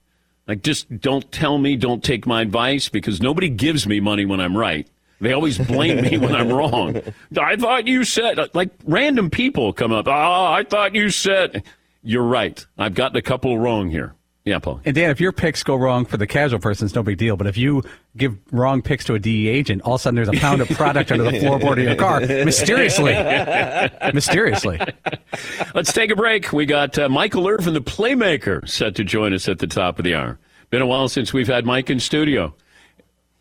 Like, 0.47 0.63
just 0.63 0.99
don't 0.99 1.31
tell 1.31 1.57
me. 1.57 1.75
Don't 1.75 2.03
take 2.03 2.25
my 2.25 2.41
advice 2.41 2.89
because 2.89 3.21
nobody 3.21 3.49
gives 3.49 3.87
me 3.87 3.99
money 3.99 4.25
when 4.25 4.39
I'm 4.39 4.57
right." 4.57 4.87
They 5.21 5.33
always 5.33 5.59
blame 5.59 6.01
me 6.01 6.17
when 6.17 6.35
I'm 6.35 6.49
wrong. 6.49 6.99
I 7.39 7.55
thought 7.55 7.85
you 7.85 8.03
said, 8.03 8.39
like 8.55 8.71
random 8.85 9.29
people 9.29 9.71
come 9.71 9.91
up. 9.91 10.07
Oh, 10.07 10.11
I 10.11 10.63
thought 10.67 10.95
you 10.95 11.11
said. 11.11 11.63
You're 12.03 12.23
right. 12.23 12.65
I've 12.79 12.95
gotten 12.95 13.17
a 13.17 13.21
couple 13.21 13.57
wrong 13.59 13.91
here. 13.91 14.15
Yeah, 14.43 14.57
Paul. 14.57 14.81
And 14.85 14.95
Dan, 14.95 15.11
if 15.11 15.21
your 15.21 15.31
picks 15.31 15.61
go 15.61 15.75
wrong 15.75 16.03
for 16.05 16.17
the 16.17 16.25
casual 16.25 16.59
person, 16.59 16.85
it's 16.85 16.95
no 16.95 17.03
big 17.03 17.19
deal. 17.19 17.37
But 17.37 17.45
if 17.45 17.57
you 17.57 17.83
give 18.17 18.37
wrong 18.51 18.81
picks 18.81 19.05
to 19.05 19.13
a 19.13 19.19
DE 19.19 19.47
agent, 19.47 19.83
all 19.83 19.93
of 19.95 20.01
a 20.01 20.03
sudden 20.03 20.15
there's 20.15 20.29
a 20.29 20.41
pound 20.41 20.61
of 20.61 20.69
product 20.69 21.11
under 21.11 21.25
the 21.25 21.31
floorboard 21.37 21.73
of 21.73 21.83
your 21.83 21.95
car, 21.95 22.21
mysteriously. 22.45 23.13
mysteriously. 24.13 24.79
Let's 25.75 25.93
take 25.93 26.09
a 26.09 26.15
break. 26.15 26.51
We 26.51 26.65
got 26.65 26.97
uh, 26.97 27.07
Michael 27.07 27.47
Irvin, 27.47 27.75
the 27.75 27.81
playmaker, 27.81 28.67
set 28.67 28.95
to 28.95 29.03
join 29.03 29.33
us 29.33 29.47
at 29.47 29.59
the 29.59 29.67
top 29.67 29.99
of 29.99 30.05
the 30.05 30.15
hour. 30.15 30.39
Been 30.71 30.81
a 30.81 30.87
while 30.87 31.07
since 31.07 31.33
we've 31.33 31.47
had 31.47 31.65
Mike 31.65 31.89
in 31.91 31.99
studio. 31.99 32.55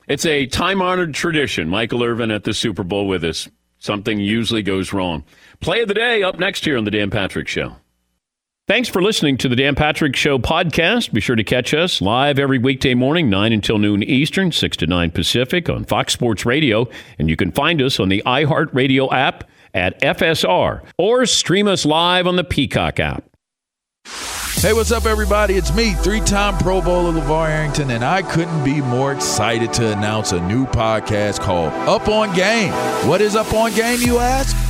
It's 0.07 0.27
a 0.27 0.47
time 0.47 0.83
honored 0.83 1.15
tradition. 1.15 1.69
Michael 1.69 2.03
Irvin 2.03 2.31
at 2.31 2.45
the 2.45 2.53
Super 2.53 2.83
Bowl 2.83 3.07
with 3.07 3.25
us. 3.25 3.49
Something 3.79 4.21
usually 4.21 4.63
goes 4.63 4.93
wrong. 4.93 5.25
Play 5.61 5.81
of 5.81 5.89
the 5.89 5.95
day 5.95 6.23
up 6.23 6.39
next 6.39 6.65
here 6.65 6.77
on 6.77 6.85
The 6.85 6.91
Dan 6.91 7.09
Patrick 7.09 7.49
Show. 7.49 7.77
Thanks 8.71 8.89
for 8.89 9.03
listening 9.03 9.37
to 9.39 9.49
the 9.49 9.57
Dan 9.57 9.75
Patrick 9.75 10.15
Show 10.15 10.39
podcast. 10.39 11.13
Be 11.13 11.21
sure 11.21 11.35
to 11.35 11.43
catch 11.43 11.75
us 11.75 12.01
live 12.01 12.39
every 12.39 12.59
weekday 12.59 12.95
morning, 12.95 13.29
9 13.29 13.53
until 13.53 13.79
noon 13.79 14.05
Eastern, 14.05 14.53
6 14.53 14.77
to 14.77 14.87
9 14.87 15.11
Pacific 15.11 15.69
on 15.69 15.85
Fox 15.85 16.13
Sports 16.13 16.47
Radio. 16.47 16.89
And 17.19 17.29
you 17.29 17.35
can 17.35 17.51
find 17.51 17.83
us 17.83 17.99
on 17.99 18.11
the 18.11 18.23
iHeartRadio 18.25 19.13
app 19.13 19.43
at 19.75 20.01
FSR 20.01 20.85
or 20.99 21.27
stream 21.27 21.67
us 21.67 21.85
live 21.85 22.29
on 22.29 22.37
the 22.37 22.45
Peacock 22.45 23.01
app. 23.01 23.25
Hey, 24.05 24.73
what's 24.73 24.93
up, 24.93 25.05
everybody? 25.05 25.55
It's 25.55 25.75
me, 25.75 25.95
three 25.95 26.21
time 26.21 26.57
Pro 26.59 26.81
Bowler 26.81 27.21
LeVar 27.21 27.49
Arrington, 27.49 27.91
and 27.91 28.05
I 28.05 28.23
couldn't 28.23 28.63
be 28.63 28.81
more 28.81 29.11
excited 29.13 29.73
to 29.73 29.91
announce 29.91 30.31
a 30.31 30.41
new 30.47 30.65
podcast 30.67 31.41
called 31.41 31.73
Up 31.89 32.07
on 32.07 32.33
Game. 32.37 32.71
What 33.09 33.21
is 33.21 33.35
Up 33.35 33.53
on 33.53 33.75
Game, 33.75 33.99
you 34.01 34.19
ask? 34.19 34.70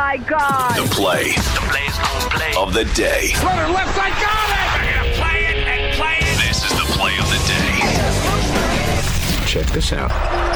My 0.00 0.16
God. 0.16 0.76
The 0.78 0.88
play, 0.94 1.24
the 1.32 1.60
play's 1.68 1.98
gonna 1.98 2.30
play 2.30 2.54
of 2.56 2.72
the 2.72 2.86
day. 2.94 3.34
Runner 3.44 3.68
left 3.68 3.94
side, 3.94 4.14
got 4.18 4.48
it! 4.48 4.70
They're 4.80 4.96
gonna 4.96 5.12
play 5.12 5.44
it 5.44 5.56
and 5.68 5.94
play 5.94 6.16
it. 6.20 6.38
This 6.48 6.64
is 6.64 6.72
the 6.72 6.86
play 6.96 7.18
of 7.18 7.28
the 7.28 7.36
day. 7.46 9.44
Check 9.46 9.66
this 9.66 9.92
out. 9.92 10.49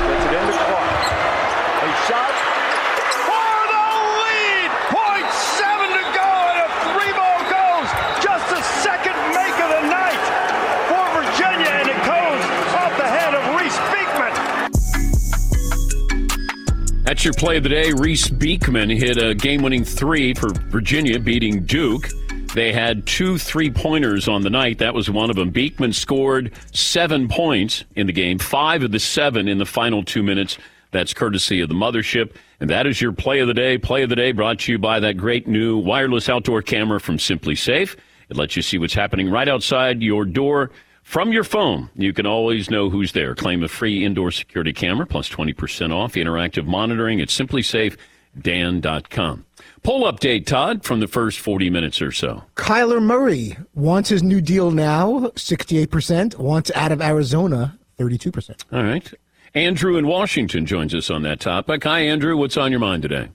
That's 17.14 17.24
your 17.24 17.34
play 17.34 17.58
of 17.58 17.62
the 17.62 17.68
day. 17.68 17.92
Reece 17.92 18.28
Beekman 18.28 18.90
hit 18.90 19.22
a 19.22 19.36
game 19.36 19.62
winning 19.62 19.84
three 19.84 20.34
for 20.34 20.48
Virginia, 20.48 21.20
beating 21.20 21.62
Duke. 21.62 22.08
They 22.56 22.72
had 22.72 23.06
two 23.06 23.38
three 23.38 23.70
pointers 23.70 24.26
on 24.26 24.42
the 24.42 24.50
night. 24.50 24.78
That 24.78 24.94
was 24.94 25.08
one 25.08 25.30
of 25.30 25.36
them. 25.36 25.50
Beekman 25.50 25.92
scored 25.92 26.50
seven 26.72 27.28
points 27.28 27.84
in 27.94 28.08
the 28.08 28.12
game, 28.12 28.40
five 28.40 28.82
of 28.82 28.90
the 28.90 28.98
seven 28.98 29.46
in 29.46 29.58
the 29.58 29.64
final 29.64 30.02
two 30.02 30.24
minutes. 30.24 30.58
That's 30.90 31.14
courtesy 31.14 31.60
of 31.60 31.68
the 31.68 31.76
mothership. 31.76 32.34
And 32.58 32.68
that 32.70 32.84
is 32.84 33.00
your 33.00 33.12
play 33.12 33.38
of 33.38 33.46
the 33.46 33.54
day. 33.54 33.78
Play 33.78 34.02
of 34.02 34.08
the 34.08 34.16
day 34.16 34.32
brought 34.32 34.58
to 34.60 34.72
you 34.72 34.78
by 34.80 34.98
that 34.98 35.16
great 35.16 35.46
new 35.46 35.78
wireless 35.78 36.28
outdoor 36.28 36.62
camera 36.62 36.98
from 36.98 37.18
SimpliSafe. 37.18 37.96
It 38.28 38.36
lets 38.36 38.56
you 38.56 38.62
see 38.62 38.76
what's 38.76 38.94
happening 38.94 39.30
right 39.30 39.48
outside 39.48 40.02
your 40.02 40.24
door 40.24 40.72
from 41.04 41.32
your 41.32 41.44
phone. 41.44 41.90
You 41.94 42.12
can 42.12 42.26
always 42.26 42.68
know 42.70 42.90
who's 42.90 43.12
there. 43.12 43.36
Claim 43.36 43.62
a 43.62 43.68
free 43.68 44.04
indoor 44.04 44.32
security 44.32 44.72
camera 44.72 45.06
plus 45.06 45.28
20% 45.28 45.92
off 45.92 46.14
interactive 46.14 46.66
monitoring 46.66 47.20
at 47.20 47.28
simplysafedan.com. 47.28 49.44
Poll 49.84 50.10
update, 50.10 50.46
Todd, 50.46 50.82
from 50.82 50.98
the 51.00 51.06
first 51.06 51.38
40 51.38 51.68
minutes 51.70 52.02
or 52.02 52.10
so. 52.10 52.42
Kyler 52.56 53.02
Murray 53.02 53.56
wants 53.74 54.08
his 54.08 54.22
new 54.22 54.40
deal 54.40 54.70
now, 54.70 55.30
68%, 55.36 56.38
wants 56.38 56.70
out 56.74 56.90
of 56.90 57.02
Arizona, 57.02 57.78
32%. 57.98 58.64
All 58.72 58.82
right. 58.82 59.12
Andrew 59.54 59.96
in 59.96 60.06
Washington 60.06 60.66
joins 60.66 60.94
us 60.94 61.10
on 61.10 61.22
that 61.22 61.38
topic. 61.38 61.84
Hi, 61.84 62.00
Andrew. 62.00 62.36
What's 62.36 62.56
on 62.56 62.72
your 62.72 62.80
mind 62.80 63.02
today? 63.02 63.28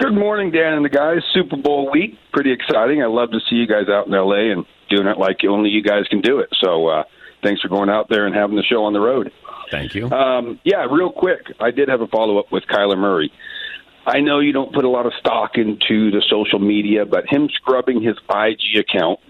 Good 0.00 0.14
morning, 0.14 0.50
Dan 0.50 0.74
and 0.74 0.84
the 0.84 0.90
guys. 0.90 1.18
Super 1.32 1.56
Bowl 1.56 1.90
week, 1.90 2.18
pretty 2.32 2.52
exciting. 2.52 3.02
I 3.02 3.06
love 3.06 3.30
to 3.30 3.38
see 3.48 3.56
you 3.56 3.66
guys 3.66 3.88
out 3.88 4.06
in 4.06 4.12
LA 4.12 4.52
and 4.52 4.66
doing 4.90 5.06
it 5.06 5.18
like 5.18 5.38
only 5.48 5.70
you 5.70 5.82
guys 5.82 6.06
can 6.08 6.20
do 6.20 6.40
it. 6.40 6.50
So, 6.60 6.88
uh, 6.88 7.04
thanks 7.42 7.62
for 7.62 7.68
going 7.68 7.88
out 7.88 8.08
there 8.08 8.26
and 8.26 8.34
having 8.34 8.56
the 8.56 8.62
show 8.62 8.84
on 8.84 8.92
the 8.92 9.00
road. 9.00 9.32
Thank 9.70 9.94
you. 9.94 10.10
Um, 10.10 10.60
yeah, 10.64 10.86
real 10.90 11.12
quick, 11.12 11.46
I 11.60 11.70
did 11.70 11.88
have 11.88 12.00
a 12.00 12.06
follow 12.08 12.38
up 12.38 12.50
with 12.52 12.64
Kyler 12.64 12.98
Murray. 12.98 13.32
I 14.06 14.20
know 14.20 14.40
you 14.40 14.52
don't 14.52 14.72
put 14.72 14.84
a 14.84 14.88
lot 14.88 15.06
of 15.06 15.12
stock 15.20 15.56
into 15.56 16.10
the 16.10 16.22
social 16.28 16.58
media, 16.58 17.06
but 17.06 17.24
him 17.28 17.48
scrubbing 17.52 18.02
his 18.02 18.16
IG 18.28 18.78
account, 18.78 19.20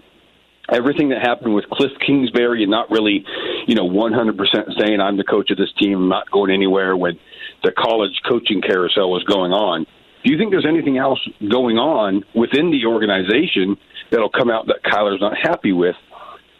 everything 0.71 1.09
that 1.09 1.21
happened 1.21 1.53
with 1.53 1.65
Cliff 1.69 1.91
Kingsbury 2.05 2.63
and 2.63 2.71
not 2.71 2.89
really, 2.89 3.25
you 3.67 3.75
know, 3.75 3.87
100% 3.87 4.79
saying 4.79 4.99
I'm 4.99 5.17
the 5.17 5.23
coach 5.23 5.51
of 5.51 5.57
this 5.57 5.71
team, 5.77 5.97
I'm 5.97 6.09
not 6.09 6.31
going 6.31 6.51
anywhere 6.51 6.95
when 6.95 7.19
the 7.63 7.71
college 7.71 8.21
coaching 8.27 8.61
carousel 8.61 9.11
was 9.11 9.23
going 9.23 9.51
on. 9.51 9.85
Do 10.23 10.31
you 10.31 10.37
think 10.37 10.51
there's 10.51 10.67
anything 10.67 10.97
else 10.97 11.19
going 11.39 11.77
on 11.77 12.23
within 12.33 12.71
the 12.71 12.85
organization 12.85 13.77
that'll 14.11 14.29
come 14.29 14.51
out 14.51 14.67
that 14.67 14.83
Kyler's 14.83 15.21
not 15.21 15.37
happy 15.37 15.71
with? 15.71 15.95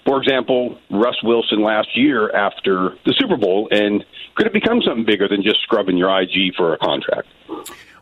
For 0.06 0.20
example, 0.22 0.80
Russ 0.89 1.18
Wilson 1.24 1.62
last 1.62 1.89
year 1.95 2.32
after 2.36 2.95
the 3.06 3.14
Super 3.20 3.38
Bowl, 3.38 3.68
and 3.70 4.04
could 4.36 4.47
it 4.47 4.54
become 4.54 4.82
something 4.82 5.06
bigger 5.06 5.28
than 5.28 5.43
just 5.43 5.62
scrubbing 5.62 5.97
your 5.97 6.10
IG 6.20 6.56
for 6.58 6.74
a 6.74 6.78
contract? 6.80 7.28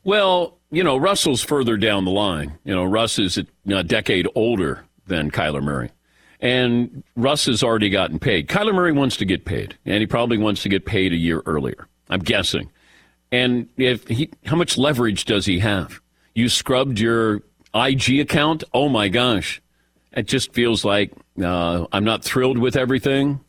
Well, 0.04 0.58
you 0.72 0.84
know, 0.84 0.96
Russell's 0.96 1.44
further 1.44 1.76
down 1.76 2.06
the 2.06 2.12
line. 2.12 2.58
You 2.64 2.74
know, 2.74 2.86
Russ 2.86 3.20
is 3.20 3.38
a, 3.38 3.84
decade 3.84 4.28
older 4.34 4.86
than 5.08 5.30
Kyler 5.30 5.62
Murray. 5.62 5.92
And 6.40 7.04
Russ 7.18 7.48
has 7.48 7.64
already 7.64 7.90
gotten 7.90 8.18
paid. 8.18 8.48
Kyler 8.48 8.74
Murray 8.74 8.94
wants 8.94 9.18
to 9.18 9.26
get 9.26 9.44
paid, 9.44 9.78
and 9.86 10.00
he 10.00 10.08
probably 10.08 10.38
wants 10.38 10.64
to 10.64 10.70
get 10.70 10.86
paid 10.86 11.12
a 11.12 11.18
year 11.18 11.42
earlier. 11.46 11.88
I'm 12.10 12.22
guessing. 12.22 12.72
And 13.32 13.68
if 13.78 14.08
he, 14.08 14.30
how 14.46 14.56
much 14.56 14.78
leverage 14.78 15.26
does 15.26 15.46
he 15.46 15.60
have? 15.60 16.00
You 16.34 16.48
scrubbed 16.48 17.00
your 17.00 17.42
IG 17.74 18.20
account. 18.20 18.64
Oh 18.74 18.90
my 18.90 19.08
gosh, 19.10 19.62
it 20.14 20.28
just 20.28 20.54
feels 20.54 20.84
like 20.86 21.12
uh, 21.42 21.86
I'm 21.92 22.04
not 22.04 22.24
thrilled 22.24 22.58
with 22.58 22.76
everything. 22.76 23.40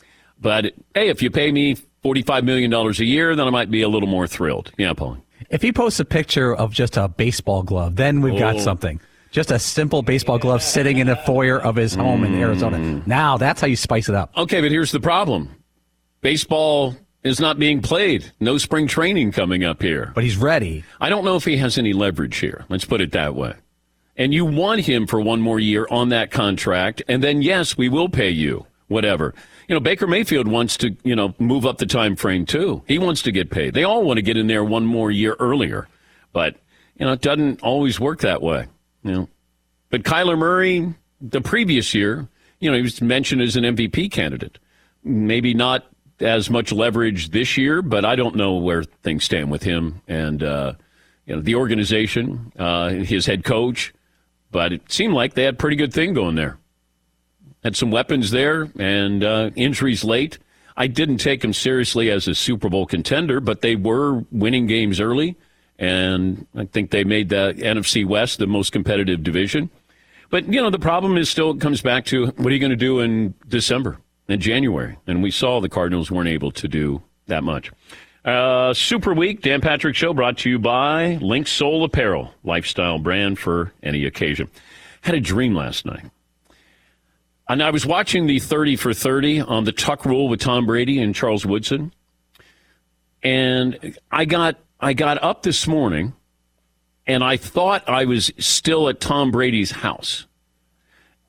But 0.40 0.66
hey, 0.94 1.08
if 1.08 1.22
you 1.22 1.30
pay 1.30 1.52
me 1.52 1.76
forty-five 2.02 2.44
million 2.44 2.70
dollars 2.70 3.00
a 3.00 3.04
year, 3.04 3.34
then 3.36 3.46
I 3.46 3.50
might 3.50 3.70
be 3.70 3.82
a 3.82 3.88
little 3.88 4.08
more 4.08 4.26
thrilled. 4.26 4.72
Yeah, 4.78 4.92
Paul. 4.92 5.18
If 5.50 5.62
he 5.62 5.72
posts 5.72 6.00
a 6.00 6.04
picture 6.04 6.54
of 6.54 6.72
just 6.72 6.96
a 6.96 7.08
baseball 7.08 7.62
glove, 7.62 7.96
then 7.96 8.20
we've 8.20 8.38
got 8.38 8.56
Oh. 8.56 8.60
something. 8.60 9.00
Just 9.30 9.50
a 9.50 9.58
simple 9.60 10.02
baseball 10.02 10.38
glove 10.38 10.62
sitting 10.62 10.98
in 10.98 11.06
the 11.06 11.14
foyer 11.16 11.60
of 11.60 11.76
his 11.76 11.94
home 11.94 12.24
in 12.24 12.34
Arizona. 12.34 13.02
Now 13.06 13.36
that's 13.36 13.60
how 13.60 13.66
you 13.68 13.76
spice 13.76 14.08
it 14.08 14.14
up. 14.14 14.32
Okay, 14.36 14.60
but 14.60 14.70
here's 14.70 14.90
the 14.92 15.00
problem: 15.00 15.50
baseball 16.20 16.96
is 17.22 17.38
not 17.40 17.58
being 17.58 17.82
played. 17.82 18.24
No 18.40 18.58
spring 18.58 18.86
training 18.86 19.32
coming 19.32 19.62
up 19.64 19.82
here. 19.82 20.12
But 20.14 20.24
he's 20.24 20.36
ready. 20.36 20.84
I 21.00 21.10
don't 21.10 21.24
know 21.24 21.36
if 21.36 21.44
he 21.44 21.58
has 21.58 21.76
any 21.78 21.92
leverage 21.92 22.38
here. 22.38 22.64
Let's 22.68 22.84
put 22.84 23.00
it 23.00 23.12
that 23.12 23.34
way. 23.34 23.54
And 24.20 24.34
you 24.34 24.44
want 24.44 24.82
him 24.82 25.06
for 25.06 25.18
one 25.18 25.40
more 25.40 25.58
year 25.58 25.86
on 25.90 26.10
that 26.10 26.30
contract, 26.30 27.02
and 27.08 27.24
then 27.24 27.40
yes, 27.40 27.78
we 27.78 27.88
will 27.88 28.10
pay 28.10 28.28
you 28.28 28.66
whatever. 28.86 29.34
You 29.66 29.74
know, 29.74 29.80
Baker 29.80 30.06
Mayfield 30.06 30.46
wants 30.46 30.76
to, 30.76 30.94
you 31.02 31.16
know, 31.16 31.34
move 31.38 31.64
up 31.64 31.78
the 31.78 31.86
time 31.86 32.16
frame 32.16 32.44
too. 32.44 32.82
He 32.86 32.98
wants 32.98 33.22
to 33.22 33.32
get 33.32 33.48
paid. 33.50 33.72
They 33.72 33.82
all 33.82 34.04
want 34.04 34.18
to 34.18 34.22
get 34.22 34.36
in 34.36 34.46
there 34.46 34.62
one 34.62 34.84
more 34.84 35.10
year 35.10 35.36
earlier, 35.40 35.88
but 36.34 36.56
you 36.98 37.06
know, 37.06 37.12
it 37.12 37.22
doesn't 37.22 37.62
always 37.62 37.98
work 37.98 38.20
that 38.20 38.42
way. 38.42 38.66
You 39.04 39.12
know, 39.12 39.28
but 39.88 40.02
Kyler 40.02 40.36
Murray, 40.36 40.92
the 41.22 41.40
previous 41.40 41.94
year, 41.94 42.28
you 42.58 42.70
know, 42.70 42.76
he 42.76 42.82
was 42.82 43.00
mentioned 43.00 43.40
as 43.40 43.56
an 43.56 43.64
MVP 43.64 44.10
candidate. 44.12 44.58
Maybe 45.02 45.54
not 45.54 45.86
as 46.20 46.50
much 46.50 46.72
leverage 46.72 47.30
this 47.30 47.56
year, 47.56 47.80
but 47.80 48.04
I 48.04 48.16
don't 48.16 48.36
know 48.36 48.56
where 48.56 48.82
things 48.82 49.24
stand 49.24 49.50
with 49.50 49.62
him 49.62 50.02
and 50.06 50.42
uh, 50.42 50.74
you 51.24 51.36
know 51.36 51.40
the 51.40 51.54
organization, 51.54 52.52
uh, 52.58 52.90
his 52.90 53.24
head 53.24 53.44
coach. 53.44 53.94
But 54.50 54.72
it 54.72 54.90
seemed 54.90 55.14
like 55.14 55.34
they 55.34 55.44
had 55.44 55.54
a 55.54 55.56
pretty 55.58 55.76
good 55.76 55.92
thing 55.92 56.12
going 56.14 56.34
there. 56.34 56.58
Had 57.62 57.76
some 57.76 57.90
weapons 57.90 58.30
there 58.30 58.70
and 58.78 59.22
uh, 59.22 59.50
injuries 59.54 60.02
late. 60.02 60.38
I 60.76 60.86
didn't 60.86 61.18
take 61.18 61.42
them 61.42 61.52
seriously 61.52 62.10
as 62.10 62.26
a 62.26 62.34
Super 62.34 62.68
Bowl 62.68 62.86
contender, 62.86 63.40
but 63.40 63.60
they 63.60 63.76
were 63.76 64.24
winning 64.30 64.66
games 64.66 64.98
early, 64.98 65.36
and 65.78 66.46
I 66.54 66.64
think 66.64 66.90
they 66.90 67.04
made 67.04 67.28
the 67.28 67.54
NFC 67.58 68.06
West 68.06 68.38
the 68.38 68.46
most 68.46 68.72
competitive 68.72 69.22
division. 69.22 69.68
But 70.30 70.50
you 70.50 70.62
know, 70.62 70.70
the 70.70 70.78
problem 70.78 71.18
is 71.18 71.28
still 71.28 71.50
it 71.50 71.60
comes 71.60 71.82
back 71.82 72.06
to 72.06 72.28
what 72.28 72.46
are 72.46 72.52
you 72.52 72.60
going 72.60 72.70
to 72.70 72.76
do 72.76 73.00
in 73.00 73.34
December 73.46 73.98
and 74.28 74.40
January? 74.40 74.96
And 75.06 75.22
we 75.22 75.30
saw 75.30 75.60
the 75.60 75.68
Cardinals 75.68 76.10
weren't 76.10 76.28
able 76.28 76.52
to 76.52 76.68
do 76.68 77.02
that 77.26 77.44
much. 77.44 77.70
Uh, 78.24 78.74
Super 78.74 79.14
Week, 79.14 79.40
Dan 79.40 79.60
Patrick 79.60 79.96
Show, 79.96 80.12
brought 80.12 80.38
to 80.38 80.50
you 80.50 80.58
by 80.58 81.18
LinkSoul 81.20 81.84
Apparel, 81.84 82.34
lifestyle 82.44 82.98
brand 82.98 83.38
for 83.38 83.72
any 83.82 84.04
occasion. 84.04 84.48
Had 85.00 85.14
a 85.14 85.20
dream 85.20 85.54
last 85.54 85.86
night. 85.86 86.04
And 87.48 87.62
I 87.62 87.70
was 87.70 87.86
watching 87.86 88.26
the 88.26 88.38
30 88.38 88.76
for 88.76 88.92
30 88.92 89.40
on 89.40 89.64
the 89.64 89.72
Tuck 89.72 90.04
Rule 90.04 90.28
with 90.28 90.40
Tom 90.40 90.66
Brady 90.66 91.00
and 91.00 91.14
Charles 91.14 91.46
Woodson. 91.46 91.92
And 93.22 93.98
I 94.10 94.24
got 94.24 94.56
I 94.78 94.92
got 94.92 95.22
up 95.22 95.42
this 95.42 95.66
morning 95.66 96.14
and 97.06 97.24
I 97.24 97.36
thought 97.36 97.88
I 97.88 98.04
was 98.04 98.30
still 98.38 98.88
at 98.88 99.00
Tom 99.00 99.30
Brady's 99.30 99.70
house. 99.70 100.26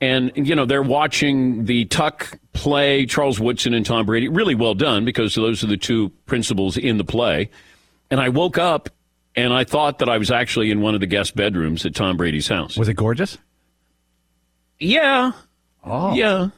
And, 0.02 0.32
you 0.34 0.56
know, 0.56 0.64
they're 0.64 0.82
watching 0.82 1.64
the 1.66 1.84
Tuck 1.84 2.36
play, 2.54 3.06
Charles 3.06 3.38
Woodson 3.38 3.72
and 3.72 3.86
Tom 3.86 4.04
Brady. 4.04 4.26
Really 4.26 4.56
well 4.56 4.74
done 4.74 5.04
because 5.04 5.36
those 5.36 5.62
are 5.62 5.68
the 5.68 5.76
two 5.76 6.08
principals 6.26 6.76
in 6.76 6.98
the 6.98 7.04
play. 7.04 7.50
And 8.10 8.20
I 8.20 8.28
woke 8.28 8.58
up 8.58 8.90
and 9.36 9.52
I 9.52 9.62
thought 9.62 10.00
that 10.00 10.08
I 10.08 10.18
was 10.18 10.32
actually 10.32 10.72
in 10.72 10.80
one 10.80 10.94
of 10.94 11.00
the 11.00 11.06
guest 11.06 11.36
bedrooms 11.36 11.86
at 11.86 11.94
Tom 11.94 12.16
Brady's 12.16 12.48
house. 12.48 12.76
Was 12.76 12.88
it 12.88 12.94
gorgeous? 12.94 13.38
Yeah. 14.80 15.32
Oh. 15.84 16.12
Yeah. 16.14 16.48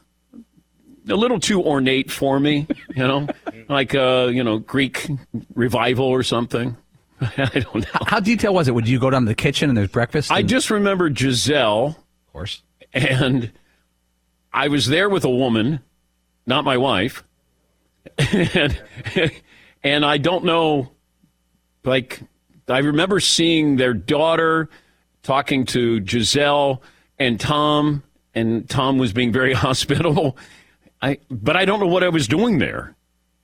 A 1.07 1.15
little 1.15 1.39
too 1.39 1.61
ornate 1.61 2.09
for 2.09 2.39
me, 2.39 2.65
you 2.95 3.07
know, 3.07 3.27
like, 3.69 3.93
uh, 3.93 4.31
you 4.33 4.43
know, 4.43 4.57
Greek 4.57 5.07
revival 5.53 6.07
or 6.07 6.23
something. 6.23 6.75
I 7.21 7.45
don't 7.59 7.75
know. 7.75 8.01
How 8.07 8.19
detailed 8.19 8.55
was 8.55 8.67
it? 8.67 8.73
Would 8.73 8.89
you 8.89 8.99
go 8.99 9.11
down 9.11 9.21
to 9.21 9.27
the 9.27 9.35
kitchen 9.35 9.69
and 9.69 9.77
there's 9.77 9.89
breakfast? 9.89 10.31
I 10.31 10.41
just 10.41 10.71
remember 10.71 11.11
Gisele. 11.11 11.89
Of 11.89 12.33
course. 12.33 12.63
And 12.95 13.51
I 14.53 14.69
was 14.69 14.87
there 14.87 15.09
with 15.09 15.25
a 15.25 15.29
woman, 15.29 15.81
not 16.47 16.63
my 16.63 16.77
wife. 16.77 17.23
and, 18.17 18.81
and 19.83 20.05
I 20.05 20.17
don't 20.17 20.45
know, 20.45 20.91
like, 21.83 22.21
I 22.67 22.79
remember 22.79 23.19
seeing 23.19 23.75
their 23.75 23.93
daughter 23.93 24.69
talking 25.23 25.65
to 25.65 25.99
Gisele 25.99 26.81
and 27.19 27.39
Tom, 27.39 28.03
and 28.33 28.67
Tom 28.69 28.97
was 28.97 29.11
being 29.11 29.33
very 29.33 29.53
hospitable. 29.65 30.37
I, 31.01 31.19
but 31.29 31.57
I 31.57 31.65
don't 31.65 31.81
know 31.81 31.87
what 31.87 32.03
I 32.03 32.09
was 32.09 32.27
doing 32.27 32.59
there. 32.59 32.95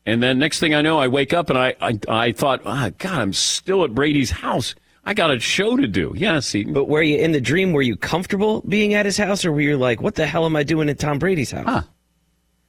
And 0.06 0.24
then 0.24 0.40
next 0.40 0.60
thing 0.60 0.74
I 0.74 0.82
know, 0.82 0.98
I 0.98 1.10
wake 1.10 1.34
up 1.34 1.50
and 1.50 1.60
I, 1.60 1.76
I, 1.80 2.00
I 2.08 2.32
thought, 2.32 2.62
ah, 2.66 2.90
God, 2.98 3.20
I'm 3.20 3.34
still 3.34 3.84
at 3.84 3.94
Brady's 3.94 4.32
house. 4.32 4.74
I 5.04 5.14
got 5.14 5.32
a 5.32 5.40
show 5.40 5.78
to 5.78 5.88
do. 5.88 6.14
Yeah, 6.16 6.40
see. 6.40 6.64
But 6.64 6.88
were 6.88 7.02
you 7.02 7.18
in 7.18 7.32
the 7.32 7.42
dream? 7.42 7.74
Were 7.74 7.82
you 7.82 7.96
comfortable 7.96 8.62
being 8.62 8.94
at 8.94 9.06
his 9.06 9.18
house, 9.18 9.44
or 9.44 9.52
were 9.52 9.62
you 9.62 9.78
like, 9.78 10.02
"What 10.02 10.16
the 10.16 10.28
hell 10.28 10.46
am 10.46 10.56
I 10.56 10.64
doing 10.64 10.90
at 10.90 11.00
Tom 11.00 11.20
Brady's 11.20 11.52
house"? 11.52 11.86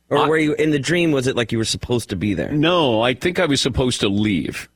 Or 0.09 0.29
were 0.29 0.39
you 0.39 0.53
in 0.55 0.71
the 0.71 0.79
dream? 0.79 1.11
Was 1.13 1.27
it 1.27 1.37
like 1.37 1.53
you 1.53 1.59
were 1.59 1.65
supposed 1.65 2.11
to 2.11 2.17
be 2.17 2.35
there? 2.35 2.53
No, 2.53 3.01
I 3.01 3.15
think 3.15 3.39
I 3.39 3.47
was 3.47 3.61
supposed 3.63 4.01
to 4.01 4.09
leave, 4.09 4.69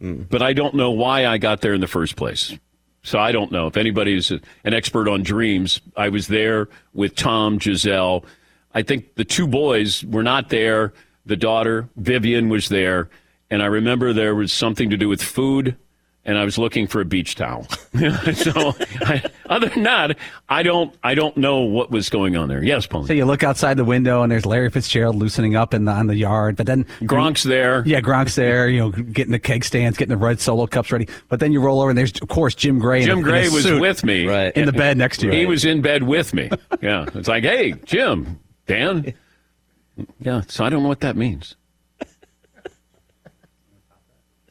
hmm. 0.00 0.22
but 0.22 0.42
I 0.42 0.52
don't 0.52 0.74
know 0.74 0.90
why 0.90 1.26
I 1.26 1.38
got 1.38 1.60
there 1.60 1.74
in 1.74 1.80
the 1.80 1.86
first 1.86 2.16
place. 2.16 2.56
So 3.02 3.18
I 3.18 3.32
don't 3.32 3.50
know 3.50 3.66
if 3.66 3.76
anybody's 3.76 4.30
an 4.30 4.74
expert 4.74 5.08
on 5.08 5.22
dreams. 5.22 5.80
I 5.96 6.08
was 6.08 6.26
there 6.26 6.68
with 6.92 7.14
Tom, 7.14 7.58
Gisele. 7.58 8.24
I 8.74 8.82
think 8.82 9.14
the 9.14 9.24
two 9.24 9.46
boys 9.46 10.04
were 10.04 10.22
not 10.22 10.50
there. 10.50 10.92
The 11.24 11.36
daughter, 11.36 11.88
Vivian, 11.96 12.48
was 12.48 12.68
there. 12.68 13.08
And 13.48 13.62
I 13.62 13.66
remember 13.66 14.12
there 14.12 14.34
was 14.34 14.52
something 14.52 14.90
to 14.90 14.96
do 14.96 15.08
with 15.08 15.22
food, 15.22 15.76
and 16.24 16.36
I 16.36 16.44
was 16.44 16.58
looking 16.58 16.86
for 16.86 17.00
a 17.00 17.04
beach 17.04 17.34
towel. 17.34 17.64
so 18.34 18.74
I, 19.00 19.22
other 19.48 19.68
than 19.68 19.84
that, 19.84 20.18
I 20.48 20.62
don't, 20.62 20.94
I 21.02 21.14
don't 21.14 21.36
know 21.36 21.60
what 21.60 21.90
was 21.90 22.10
going 22.10 22.36
on 22.36 22.48
there. 22.48 22.62
Yes, 22.62 22.86
Paul. 22.86 23.06
So 23.06 23.12
you 23.12 23.24
look 23.24 23.42
outside 23.42 23.76
the 23.76 23.84
window 23.84 24.22
and 24.22 24.30
there's 24.30 24.44
Larry 24.44 24.70
Fitzgerald 24.70 25.16
loosening 25.16 25.56
up 25.56 25.72
in 25.72 25.86
the, 25.86 25.92
on 25.92 26.08
the 26.08 26.16
yard, 26.16 26.56
but 26.56 26.66
then 26.66 26.84
Gronk's 27.00 27.42
there. 27.42 27.82
Yeah, 27.86 28.00
Gronk's 28.00 28.34
there. 28.34 28.68
You 28.68 28.80
know, 28.80 28.90
getting 28.90 29.32
the 29.32 29.38
keg 29.38 29.64
stands, 29.64 29.96
getting 29.96 30.10
the 30.10 30.22
red 30.22 30.40
solo 30.40 30.66
cups 30.66 30.92
ready. 30.92 31.08
But 31.28 31.40
then 31.40 31.52
you 31.52 31.60
roll 31.60 31.80
over 31.80 31.90
and 31.90 31.98
there's 31.98 32.12
of 32.20 32.28
course 32.28 32.54
Jim 32.54 32.78
Gray. 32.78 33.04
Jim 33.04 33.18
in 33.18 33.24
Gray 33.24 33.46
a 33.46 33.50
was 33.50 33.62
suit 33.62 33.80
with 33.80 34.04
me 34.04 34.28
in 34.54 34.66
the 34.66 34.72
bed 34.72 34.98
next 34.98 35.18
to 35.18 35.26
you. 35.26 35.32
He 35.32 35.46
was 35.46 35.64
in 35.64 35.80
bed 35.80 36.02
with 36.02 36.34
me. 36.34 36.50
Yeah, 36.82 37.06
it's 37.14 37.28
like, 37.28 37.44
hey, 37.44 37.72
Jim, 37.84 38.38
Dan. 38.66 39.14
Yeah, 40.20 40.42
so 40.48 40.64
I 40.64 40.70
don't 40.70 40.82
know 40.82 40.88
what 40.88 41.00
that 41.00 41.16
means. 41.16 41.56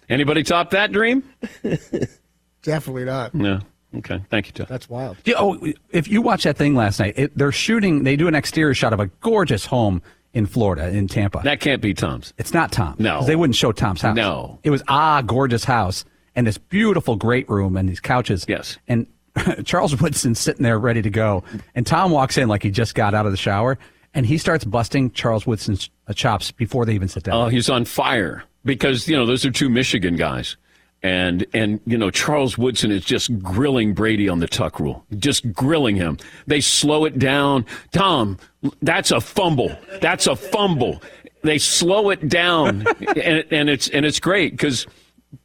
Anybody 0.10 0.44
top 0.44 0.72
that 0.72 0.92
dream? 0.92 1.24
Definitely 2.64 3.06
not. 3.06 3.34
No. 3.34 3.60
Okay. 3.96 4.22
Thank 4.30 4.48
you, 4.48 4.54
Jeff. 4.54 4.68
That's 4.68 4.90
wild. 4.90 5.18
Yeah, 5.26 5.36
oh, 5.40 5.60
if 5.92 6.08
you 6.08 6.22
watched 6.22 6.44
that 6.44 6.58
thing 6.58 6.76
last 6.76 7.00
night, 7.00 7.14
it, 7.18 7.38
they're 7.38 7.52
shooting. 7.52 8.04
They 8.04 8.16
do 8.16 8.28
an 8.28 8.36
exterior 8.36 8.74
shot 8.74 8.94
of 8.94 9.00
a 9.00 9.08
gorgeous 9.22 9.66
home 9.66 10.02
in 10.34 10.46
Florida, 10.46 10.90
in 10.90 11.08
Tampa. 11.08 11.42
That 11.44 11.60
can't 11.60 11.82
be 11.82 11.94
Tom's. 11.94 12.34
It's 12.38 12.54
not 12.54 12.72
Tom. 12.72 12.96
No. 13.00 13.18
'cause 13.20 13.28
they 13.28 13.36
wouldn't 13.36 13.56
show 13.56 13.72
Tom's 13.72 14.02
house. 14.02 14.16
No. 14.16 14.60
it 14.64 14.70
was 14.70 14.84
ah 14.88 15.22
gorgeous 15.24 15.64
house 15.64 16.06
and 16.36 16.46
this 16.46 16.58
beautiful 16.60 17.16
great 17.16 17.50
room 17.50 17.76
and 17.78 17.90
these 17.90 18.00
couches. 18.00 18.46
Yes. 18.48 18.78
and 18.88 19.08
Charles 19.66 20.00
Woodson's 20.00 20.40
sitting 20.40 20.64
there 20.64 20.78
ready 20.78 21.02
to 21.02 21.10
go, 21.10 21.44
and 21.74 21.86
Tom 21.88 22.12
walks 22.12 22.38
in 22.38 22.48
like 22.48 22.62
he 22.62 22.70
just 22.72 22.94
got 22.94 23.14
out 23.16 23.26
of 23.26 23.32
the 23.32 23.38
shower, 23.38 23.78
and 24.14 24.26
he 24.26 24.38
starts 24.38 24.66
busting 24.66 25.12
Charles 25.12 25.48
Woodson's 25.48 25.90
uh, 26.08 26.14
chops 26.14 26.52
before 26.52 26.86
they 26.86 26.94
even 26.94 27.08
sit 27.08 27.24
down. 27.24 27.36
Oh, 27.36 27.48
he's 27.48 27.70
on 27.70 27.86
fire 27.86 28.44
because 28.66 29.08
you 29.08 29.16
know 29.16 29.26
those 29.26 29.46
are 29.46 29.52
two 29.52 29.70
Michigan 29.70 30.16
guys, 30.16 30.58
and 31.02 31.46
and 31.54 31.80
you 31.86 31.98
know 31.98 32.10
Charles 32.12 32.58
Woodson 32.58 32.92
is 32.92 33.06
just 33.06 33.38
grilling 33.40 33.94
Brady 33.94 34.28
on 34.30 34.40
the 34.40 34.48
tuck 34.48 34.80
rule, 34.80 35.06
just 35.18 35.52
grilling 35.54 35.96
him. 35.96 36.18
They 36.48 36.62
slow 36.62 37.06
it 37.06 37.20
down. 37.20 37.66
Tom, 37.92 38.38
that's 38.82 39.12
a 39.12 39.22
fumble. 39.22 39.76
That's 40.02 40.28
a 40.28 40.36
fumble. 40.36 41.02
They 41.42 41.58
slow 41.58 42.10
it 42.10 42.28
down, 42.28 42.86
and, 43.16 43.46
and 43.52 43.70
it's 43.70 43.88
and 43.90 44.06
it's 44.06 44.20
great 44.20 44.52
because 44.52 44.88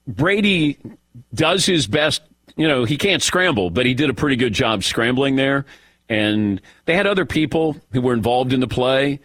Brady 0.06 0.78
does 1.34 1.66
his 1.66 1.86
best. 1.86 2.22
You 2.56 2.68
know, 2.68 2.84
he 2.84 2.96
can't 2.96 3.22
scramble, 3.22 3.70
but 3.70 3.84
he 3.84 3.94
did 3.94 4.10
a 4.10 4.14
pretty 4.14 4.36
good 4.36 4.52
job 4.52 4.84
scrambling 4.84 5.34
there. 5.36 5.66
And 6.08 6.60
they 6.84 6.94
had 6.94 7.06
other 7.06 7.24
people 7.24 7.76
who 7.92 8.00
were 8.00 8.12
involved 8.12 8.52
in 8.52 8.60
the 8.60 8.68
play, 8.68 9.20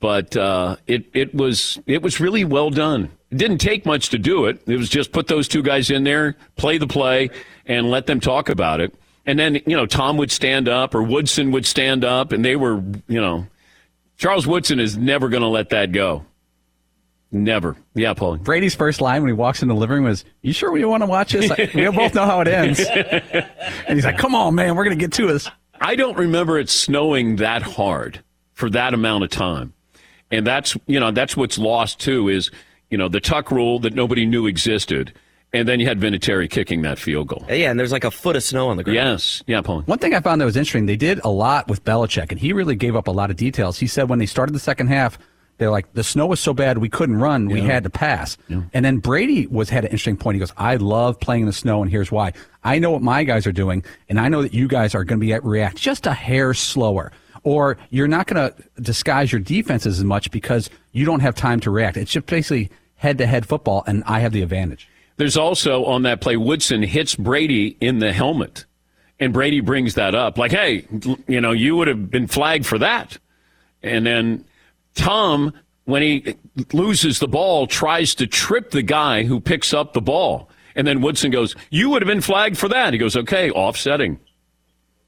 but 0.00 0.36
uh, 0.36 0.76
it 0.86 1.06
it 1.14 1.34
was 1.34 1.78
it 1.86 2.02
was 2.02 2.20
really 2.20 2.44
well 2.44 2.70
done. 2.70 3.10
It 3.30 3.36
didn't 3.36 3.58
take 3.58 3.84
much 3.84 4.08
to 4.10 4.18
do 4.18 4.46
it. 4.46 4.60
It 4.66 4.76
was 4.76 4.88
just 4.88 5.12
put 5.12 5.26
those 5.26 5.48
two 5.48 5.62
guys 5.62 5.90
in 5.90 6.04
there, 6.04 6.36
play 6.56 6.78
the 6.78 6.86
play, 6.86 7.30
and 7.66 7.90
let 7.90 8.06
them 8.06 8.20
talk 8.20 8.48
about 8.48 8.80
it. 8.80 8.94
And 9.26 9.38
then 9.38 9.56
you 9.66 9.76
know 9.76 9.86
Tom 9.86 10.16
would 10.16 10.30
stand 10.30 10.68
up 10.68 10.94
or 10.94 11.02
Woodson 11.02 11.50
would 11.52 11.66
stand 11.66 12.04
up, 12.04 12.32
and 12.32 12.44
they 12.44 12.56
were 12.56 12.82
you 13.06 13.20
know 13.20 13.46
Charles 14.16 14.46
Woodson 14.46 14.80
is 14.80 14.96
never 14.96 15.28
going 15.28 15.42
to 15.42 15.48
let 15.48 15.70
that 15.70 15.92
go. 15.92 16.24
Never. 17.30 17.76
Yeah, 17.94 18.14
Paul. 18.14 18.38
Brady's 18.38 18.74
first 18.74 19.02
line 19.02 19.20
when 19.20 19.28
he 19.28 19.34
walks 19.34 19.60
in 19.60 19.68
the 19.68 19.74
living 19.74 19.96
room 19.96 20.04
was, 20.04 20.24
"You 20.40 20.54
sure 20.54 20.72
we 20.72 20.82
want 20.86 21.02
to 21.02 21.06
watch 21.06 21.32
this? 21.32 21.52
we 21.74 21.90
both 21.90 22.14
know 22.14 22.24
how 22.24 22.40
it 22.40 22.48
ends." 22.48 22.80
and 22.90 23.44
he's 23.88 24.06
like, 24.06 24.16
"Come 24.16 24.34
on, 24.34 24.54
man, 24.54 24.74
we're 24.74 24.84
going 24.84 24.98
to 24.98 25.02
get 25.04 25.12
to 25.14 25.26
this." 25.26 25.50
I 25.80 25.94
don't 25.94 26.16
remember 26.16 26.58
it 26.58 26.68
snowing 26.70 27.36
that 27.36 27.62
hard 27.62 28.22
for 28.54 28.70
that 28.70 28.94
amount 28.94 29.24
of 29.24 29.30
time. 29.30 29.72
And 30.30 30.46
that's, 30.46 30.76
you 30.86 31.00
know, 31.00 31.10
that's 31.10 31.36
what's 31.36 31.58
lost 31.58 32.00
too 32.00 32.28
is, 32.28 32.50
you 32.90 32.98
know, 32.98 33.08
the 33.08 33.20
tuck 33.20 33.50
rule 33.50 33.78
that 33.80 33.94
nobody 33.94 34.26
knew 34.26 34.46
existed. 34.46 35.12
And 35.52 35.66
then 35.66 35.80
you 35.80 35.86
had 35.86 35.98
Vinatieri 35.98 36.50
kicking 36.50 36.82
that 36.82 36.98
field 36.98 37.28
goal. 37.28 37.42
Yeah, 37.48 37.70
and 37.70 37.80
there's 37.80 37.90
like 37.92 38.04
a 38.04 38.10
foot 38.10 38.36
of 38.36 38.42
snow 38.42 38.68
on 38.68 38.76
the 38.76 38.84
ground. 38.84 38.96
Yes. 38.96 39.42
Yeah, 39.46 39.62
Paul. 39.62 39.80
One 39.82 39.98
thing 39.98 40.14
I 40.14 40.20
found 40.20 40.42
that 40.42 40.44
was 40.44 40.56
interesting, 40.58 40.84
they 40.84 40.96
did 40.96 41.20
a 41.24 41.30
lot 41.30 41.68
with 41.68 41.82
Belichick, 41.84 42.30
and 42.30 42.38
he 42.38 42.52
really 42.52 42.76
gave 42.76 42.94
up 42.94 43.08
a 43.08 43.10
lot 43.10 43.30
of 43.30 43.36
details. 43.36 43.78
He 43.78 43.86
said 43.86 44.10
when 44.10 44.18
they 44.18 44.26
started 44.26 44.54
the 44.54 44.58
second 44.58 44.88
half, 44.88 45.18
they're 45.56 45.70
like, 45.70 45.90
the 45.94 46.04
snow 46.04 46.26
was 46.26 46.38
so 46.38 46.52
bad 46.52 46.76
we 46.78 46.90
couldn't 46.90 47.16
run, 47.16 47.48
we 47.48 47.60
Yeah. 47.62 47.66
had 47.66 47.84
to 47.84 47.90
pass. 47.90 48.36
And 48.48 48.84
then 48.84 48.98
Brady 48.98 49.46
was 49.46 49.70
had 49.70 49.84
an 49.84 49.90
interesting 49.90 50.18
point. 50.18 50.34
He 50.34 50.38
goes, 50.38 50.52
I 50.58 50.76
love 50.76 51.18
playing 51.18 51.42
in 51.42 51.46
the 51.46 51.52
snow, 51.54 51.80
and 51.80 51.90
here's 51.90 52.12
why. 52.12 52.34
I 52.62 52.78
know 52.78 52.90
what 52.90 53.00
my 53.02 53.24
guys 53.24 53.46
are 53.46 53.52
doing, 53.52 53.82
and 54.10 54.20
I 54.20 54.28
know 54.28 54.42
that 54.42 54.52
you 54.52 54.68
guys 54.68 54.94
are 54.94 55.02
going 55.02 55.18
to 55.18 55.24
be 55.26 55.32
at 55.32 55.42
react 55.44 55.78
just 55.78 56.06
a 56.06 56.12
hair 56.12 56.52
slower. 56.52 57.10
Or 57.42 57.78
you're 57.88 58.06
not 58.08 58.26
going 58.26 58.50
to 58.52 58.82
disguise 58.82 59.32
your 59.32 59.40
defenses 59.40 59.98
as 59.98 60.04
much 60.04 60.30
because 60.30 60.68
you 60.98 61.04
don't 61.04 61.20
have 61.20 61.36
time 61.36 61.60
to 61.60 61.70
react. 61.70 61.96
It's 61.96 62.10
just 62.10 62.26
basically 62.26 62.70
head 62.96 63.18
to 63.18 63.26
head 63.26 63.46
football, 63.46 63.84
and 63.86 64.02
I 64.04 64.18
have 64.18 64.32
the 64.32 64.42
advantage. 64.42 64.88
There's 65.16 65.36
also 65.36 65.84
on 65.84 66.02
that 66.02 66.20
play, 66.20 66.36
Woodson 66.36 66.82
hits 66.82 67.14
Brady 67.14 67.76
in 67.80 68.00
the 68.00 68.12
helmet. 68.12 68.64
And 69.20 69.32
Brady 69.32 69.60
brings 69.60 69.94
that 69.94 70.14
up 70.14 70.38
like, 70.38 70.52
hey, 70.52 70.86
you 71.26 71.40
know, 71.40 71.52
you 71.52 71.76
would 71.76 71.88
have 71.88 72.10
been 72.10 72.28
flagged 72.28 72.66
for 72.66 72.78
that. 72.78 73.18
And 73.82 74.06
then 74.06 74.44
Tom, 74.94 75.52
when 75.84 76.02
he 76.02 76.36
loses 76.72 77.18
the 77.18 77.26
ball, 77.26 77.66
tries 77.66 78.14
to 78.16 78.26
trip 78.26 78.70
the 78.70 78.82
guy 78.82 79.24
who 79.24 79.40
picks 79.40 79.74
up 79.74 79.92
the 79.92 80.00
ball. 80.00 80.48
And 80.76 80.86
then 80.86 81.00
Woodson 81.00 81.32
goes, 81.32 81.56
You 81.70 81.90
would 81.90 82.02
have 82.02 82.08
been 82.08 82.20
flagged 82.20 82.58
for 82.58 82.68
that. 82.68 82.92
He 82.92 82.98
goes, 82.98 83.16
Okay, 83.16 83.50
offsetting. 83.50 84.20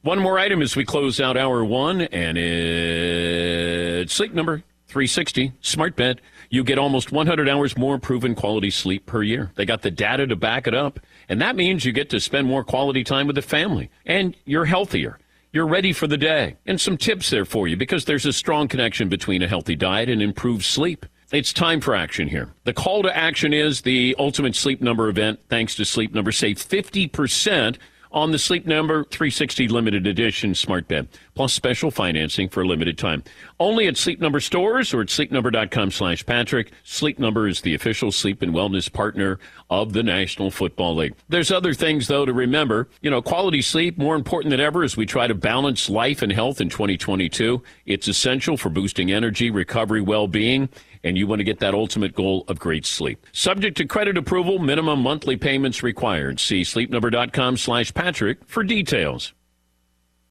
One 0.02 0.18
more 0.18 0.38
item 0.38 0.62
as 0.62 0.74
we 0.74 0.84
close 0.84 1.20
out 1.20 1.36
hour 1.36 1.64
one, 1.64 2.00
and 2.00 2.38
it's 2.38 4.14
sleep 4.14 4.32
number 4.32 4.64
360, 4.90 5.52
smart 5.60 5.96
bed. 5.96 6.20
You 6.50 6.64
get 6.64 6.78
almost 6.78 7.12
100 7.12 7.48
hours 7.48 7.78
more 7.78 7.98
proven 7.98 8.34
quality 8.34 8.70
sleep 8.70 9.06
per 9.06 9.22
year. 9.22 9.52
They 9.54 9.64
got 9.64 9.82
the 9.82 9.90
data 9.90 10.26
to 10.26 10.36
back 10.36 10.66
it 10.66 10.74
up, 10.74 10.98
and 11.28 11.40
that 11.40 11.56
means 11.56 11.84
you 11.84 11.92
get 11.92 12.10
to 12.10 12.20
spend 12.20 12.48
more 12.48 12.64
quality 12.64 13.04
time 13.04 13.26
with 13.26 13.36
the 13.36 13.42
family, 13.42 13.90
and 14.04 14.36
you're 14.44 14.64
healthier. 14.64 15.18
You're 15.52 15.66
ready 15.66 15.92
for 15.92 16.06
the 16.06 16.16
day. 16.16 16.56
And 16.66 16.80
some 16.80 16.96
tips 16.96 17.30
there 17.30 17.44
for 17.44 17.66
you 17.66 17.76
because 17.76 18.04
there's 18.04 18.26
a 18.26 18.32
strong 18.32 18.68
connection 18.68 19.08
between 19.08 19.42
a 19.42 19.48
healthy 19.48 19.74
diet 19.74 20.08
and 20.08 20.22
improved 20.22 20.64
sleep. 20.64 21.06
It's 21.32 21.52
time 21.52 21.80
for 21.80 21.94
action 21.94 22.26
here. 22.28 22.52
The 22.64 22.72
call 22.72 23.02
to 23.04 23.16
action 23.16 23.52
is 23.52 23.82
the 23.82 24.16
Ultimate 24.18 24.56
Sleep 24.56 24.80
Number 24.80 25.08
event. 25.08 25.40
Thanks 25.48 25.76
to 25.76 25.84
Sleep 25.84 26.12
Number, 26.12 26.32
save 26.32 26.56
50% 26.56 27.78
on 28.12 28.32
the 28.32 28.38
Sleep 28.38 28.66
Number 28.66 29.04
360 29.04 29.68
limited 29.68 30.06
edition 30.06 30.54
smart 30.54 30.88
bed, 30.88 31.08
plus 31.34 31.54
special 31.54 31.90
financing 31.90 32.48
for 32.48 32.62
a 32.62 32.66
limited 32.66 32.98
time. 32.98 33.22
Only 33.58 33.86
at 33.86 33.96
Sleep 33.96 34.20
Number 34.20 34.40
stores 34.40 34.92
or 34.92 35.00
at 35.02 35.08
sleepnumber.com 35.08 35.90
slash 35.90 36.26
Patrick. 36.26 36.72
Sleep 36.82 37.18
Number 37.18 37.46
is 37.46 37.60
the 37.60 37.74
official 37.74 38.12
sleep 38.12 38.42
and 38.42 38.52
wellness 38.52 38.92
partner 38.92 39.38
of 39.68 39.92
the 39.92 40.02
National 40.02 40.50
Football 40.50 40.96
League. 40.96 41.14
There's 41.28 41.50
other 41.50 41.74
things, 41.74 42.08
though, 42.08 42.24
to 42.24 42.32
remember. 42.32 42.88
You 43.00 43.10
know, 43.10 43.22
quality 43.22 43.62
sleep, 43.62 43.98
more 43.98 44.16
important 44.16 44.50
than 44.50 44.60
ever 44.60 44.82
as 44.82 44.96
we 44.96 45.06
try 45.06 45.26
to 45.26 45.34
balance 45.34 45.88
life 45.88 46.22
and 46.22 46.32
health 46.32 46.60
in 46.60 46.68
2022. 46.68 47.62
It's 47.86 48.08
essential 48.08 48.56
for 48.56 48.68
boosting 48.68 49.12
energy, 49.12 49.50
recovery, 49.50 50.00
well-being 50.00 50.68
and 51.02 51.16
you 51.16 51.26
want 51.26 51.40
to 51.40 51.44
get 51.44 51.60
that 51.60 51.74
ultimate 51.74 52.14
goal 52.14 52.44
of 52.48 52.58
great 52.58 52.86
sleep. 52.86 53.26
Subject 53.32 53.76
to 53.78 53.84
credit 53.84 54.16
approval, 54.16 54.58
minimum 54.58 55.00
monthly 55.00 55.36
payments 55.36 55.82
required. 55.82 56.40
See 56.40 56.62
sleepnumber.com 56.62 57.56
slash 57.56 57.92
Patrick 57.94 58.38
for 58.46 58.62
details. 58.62 59.32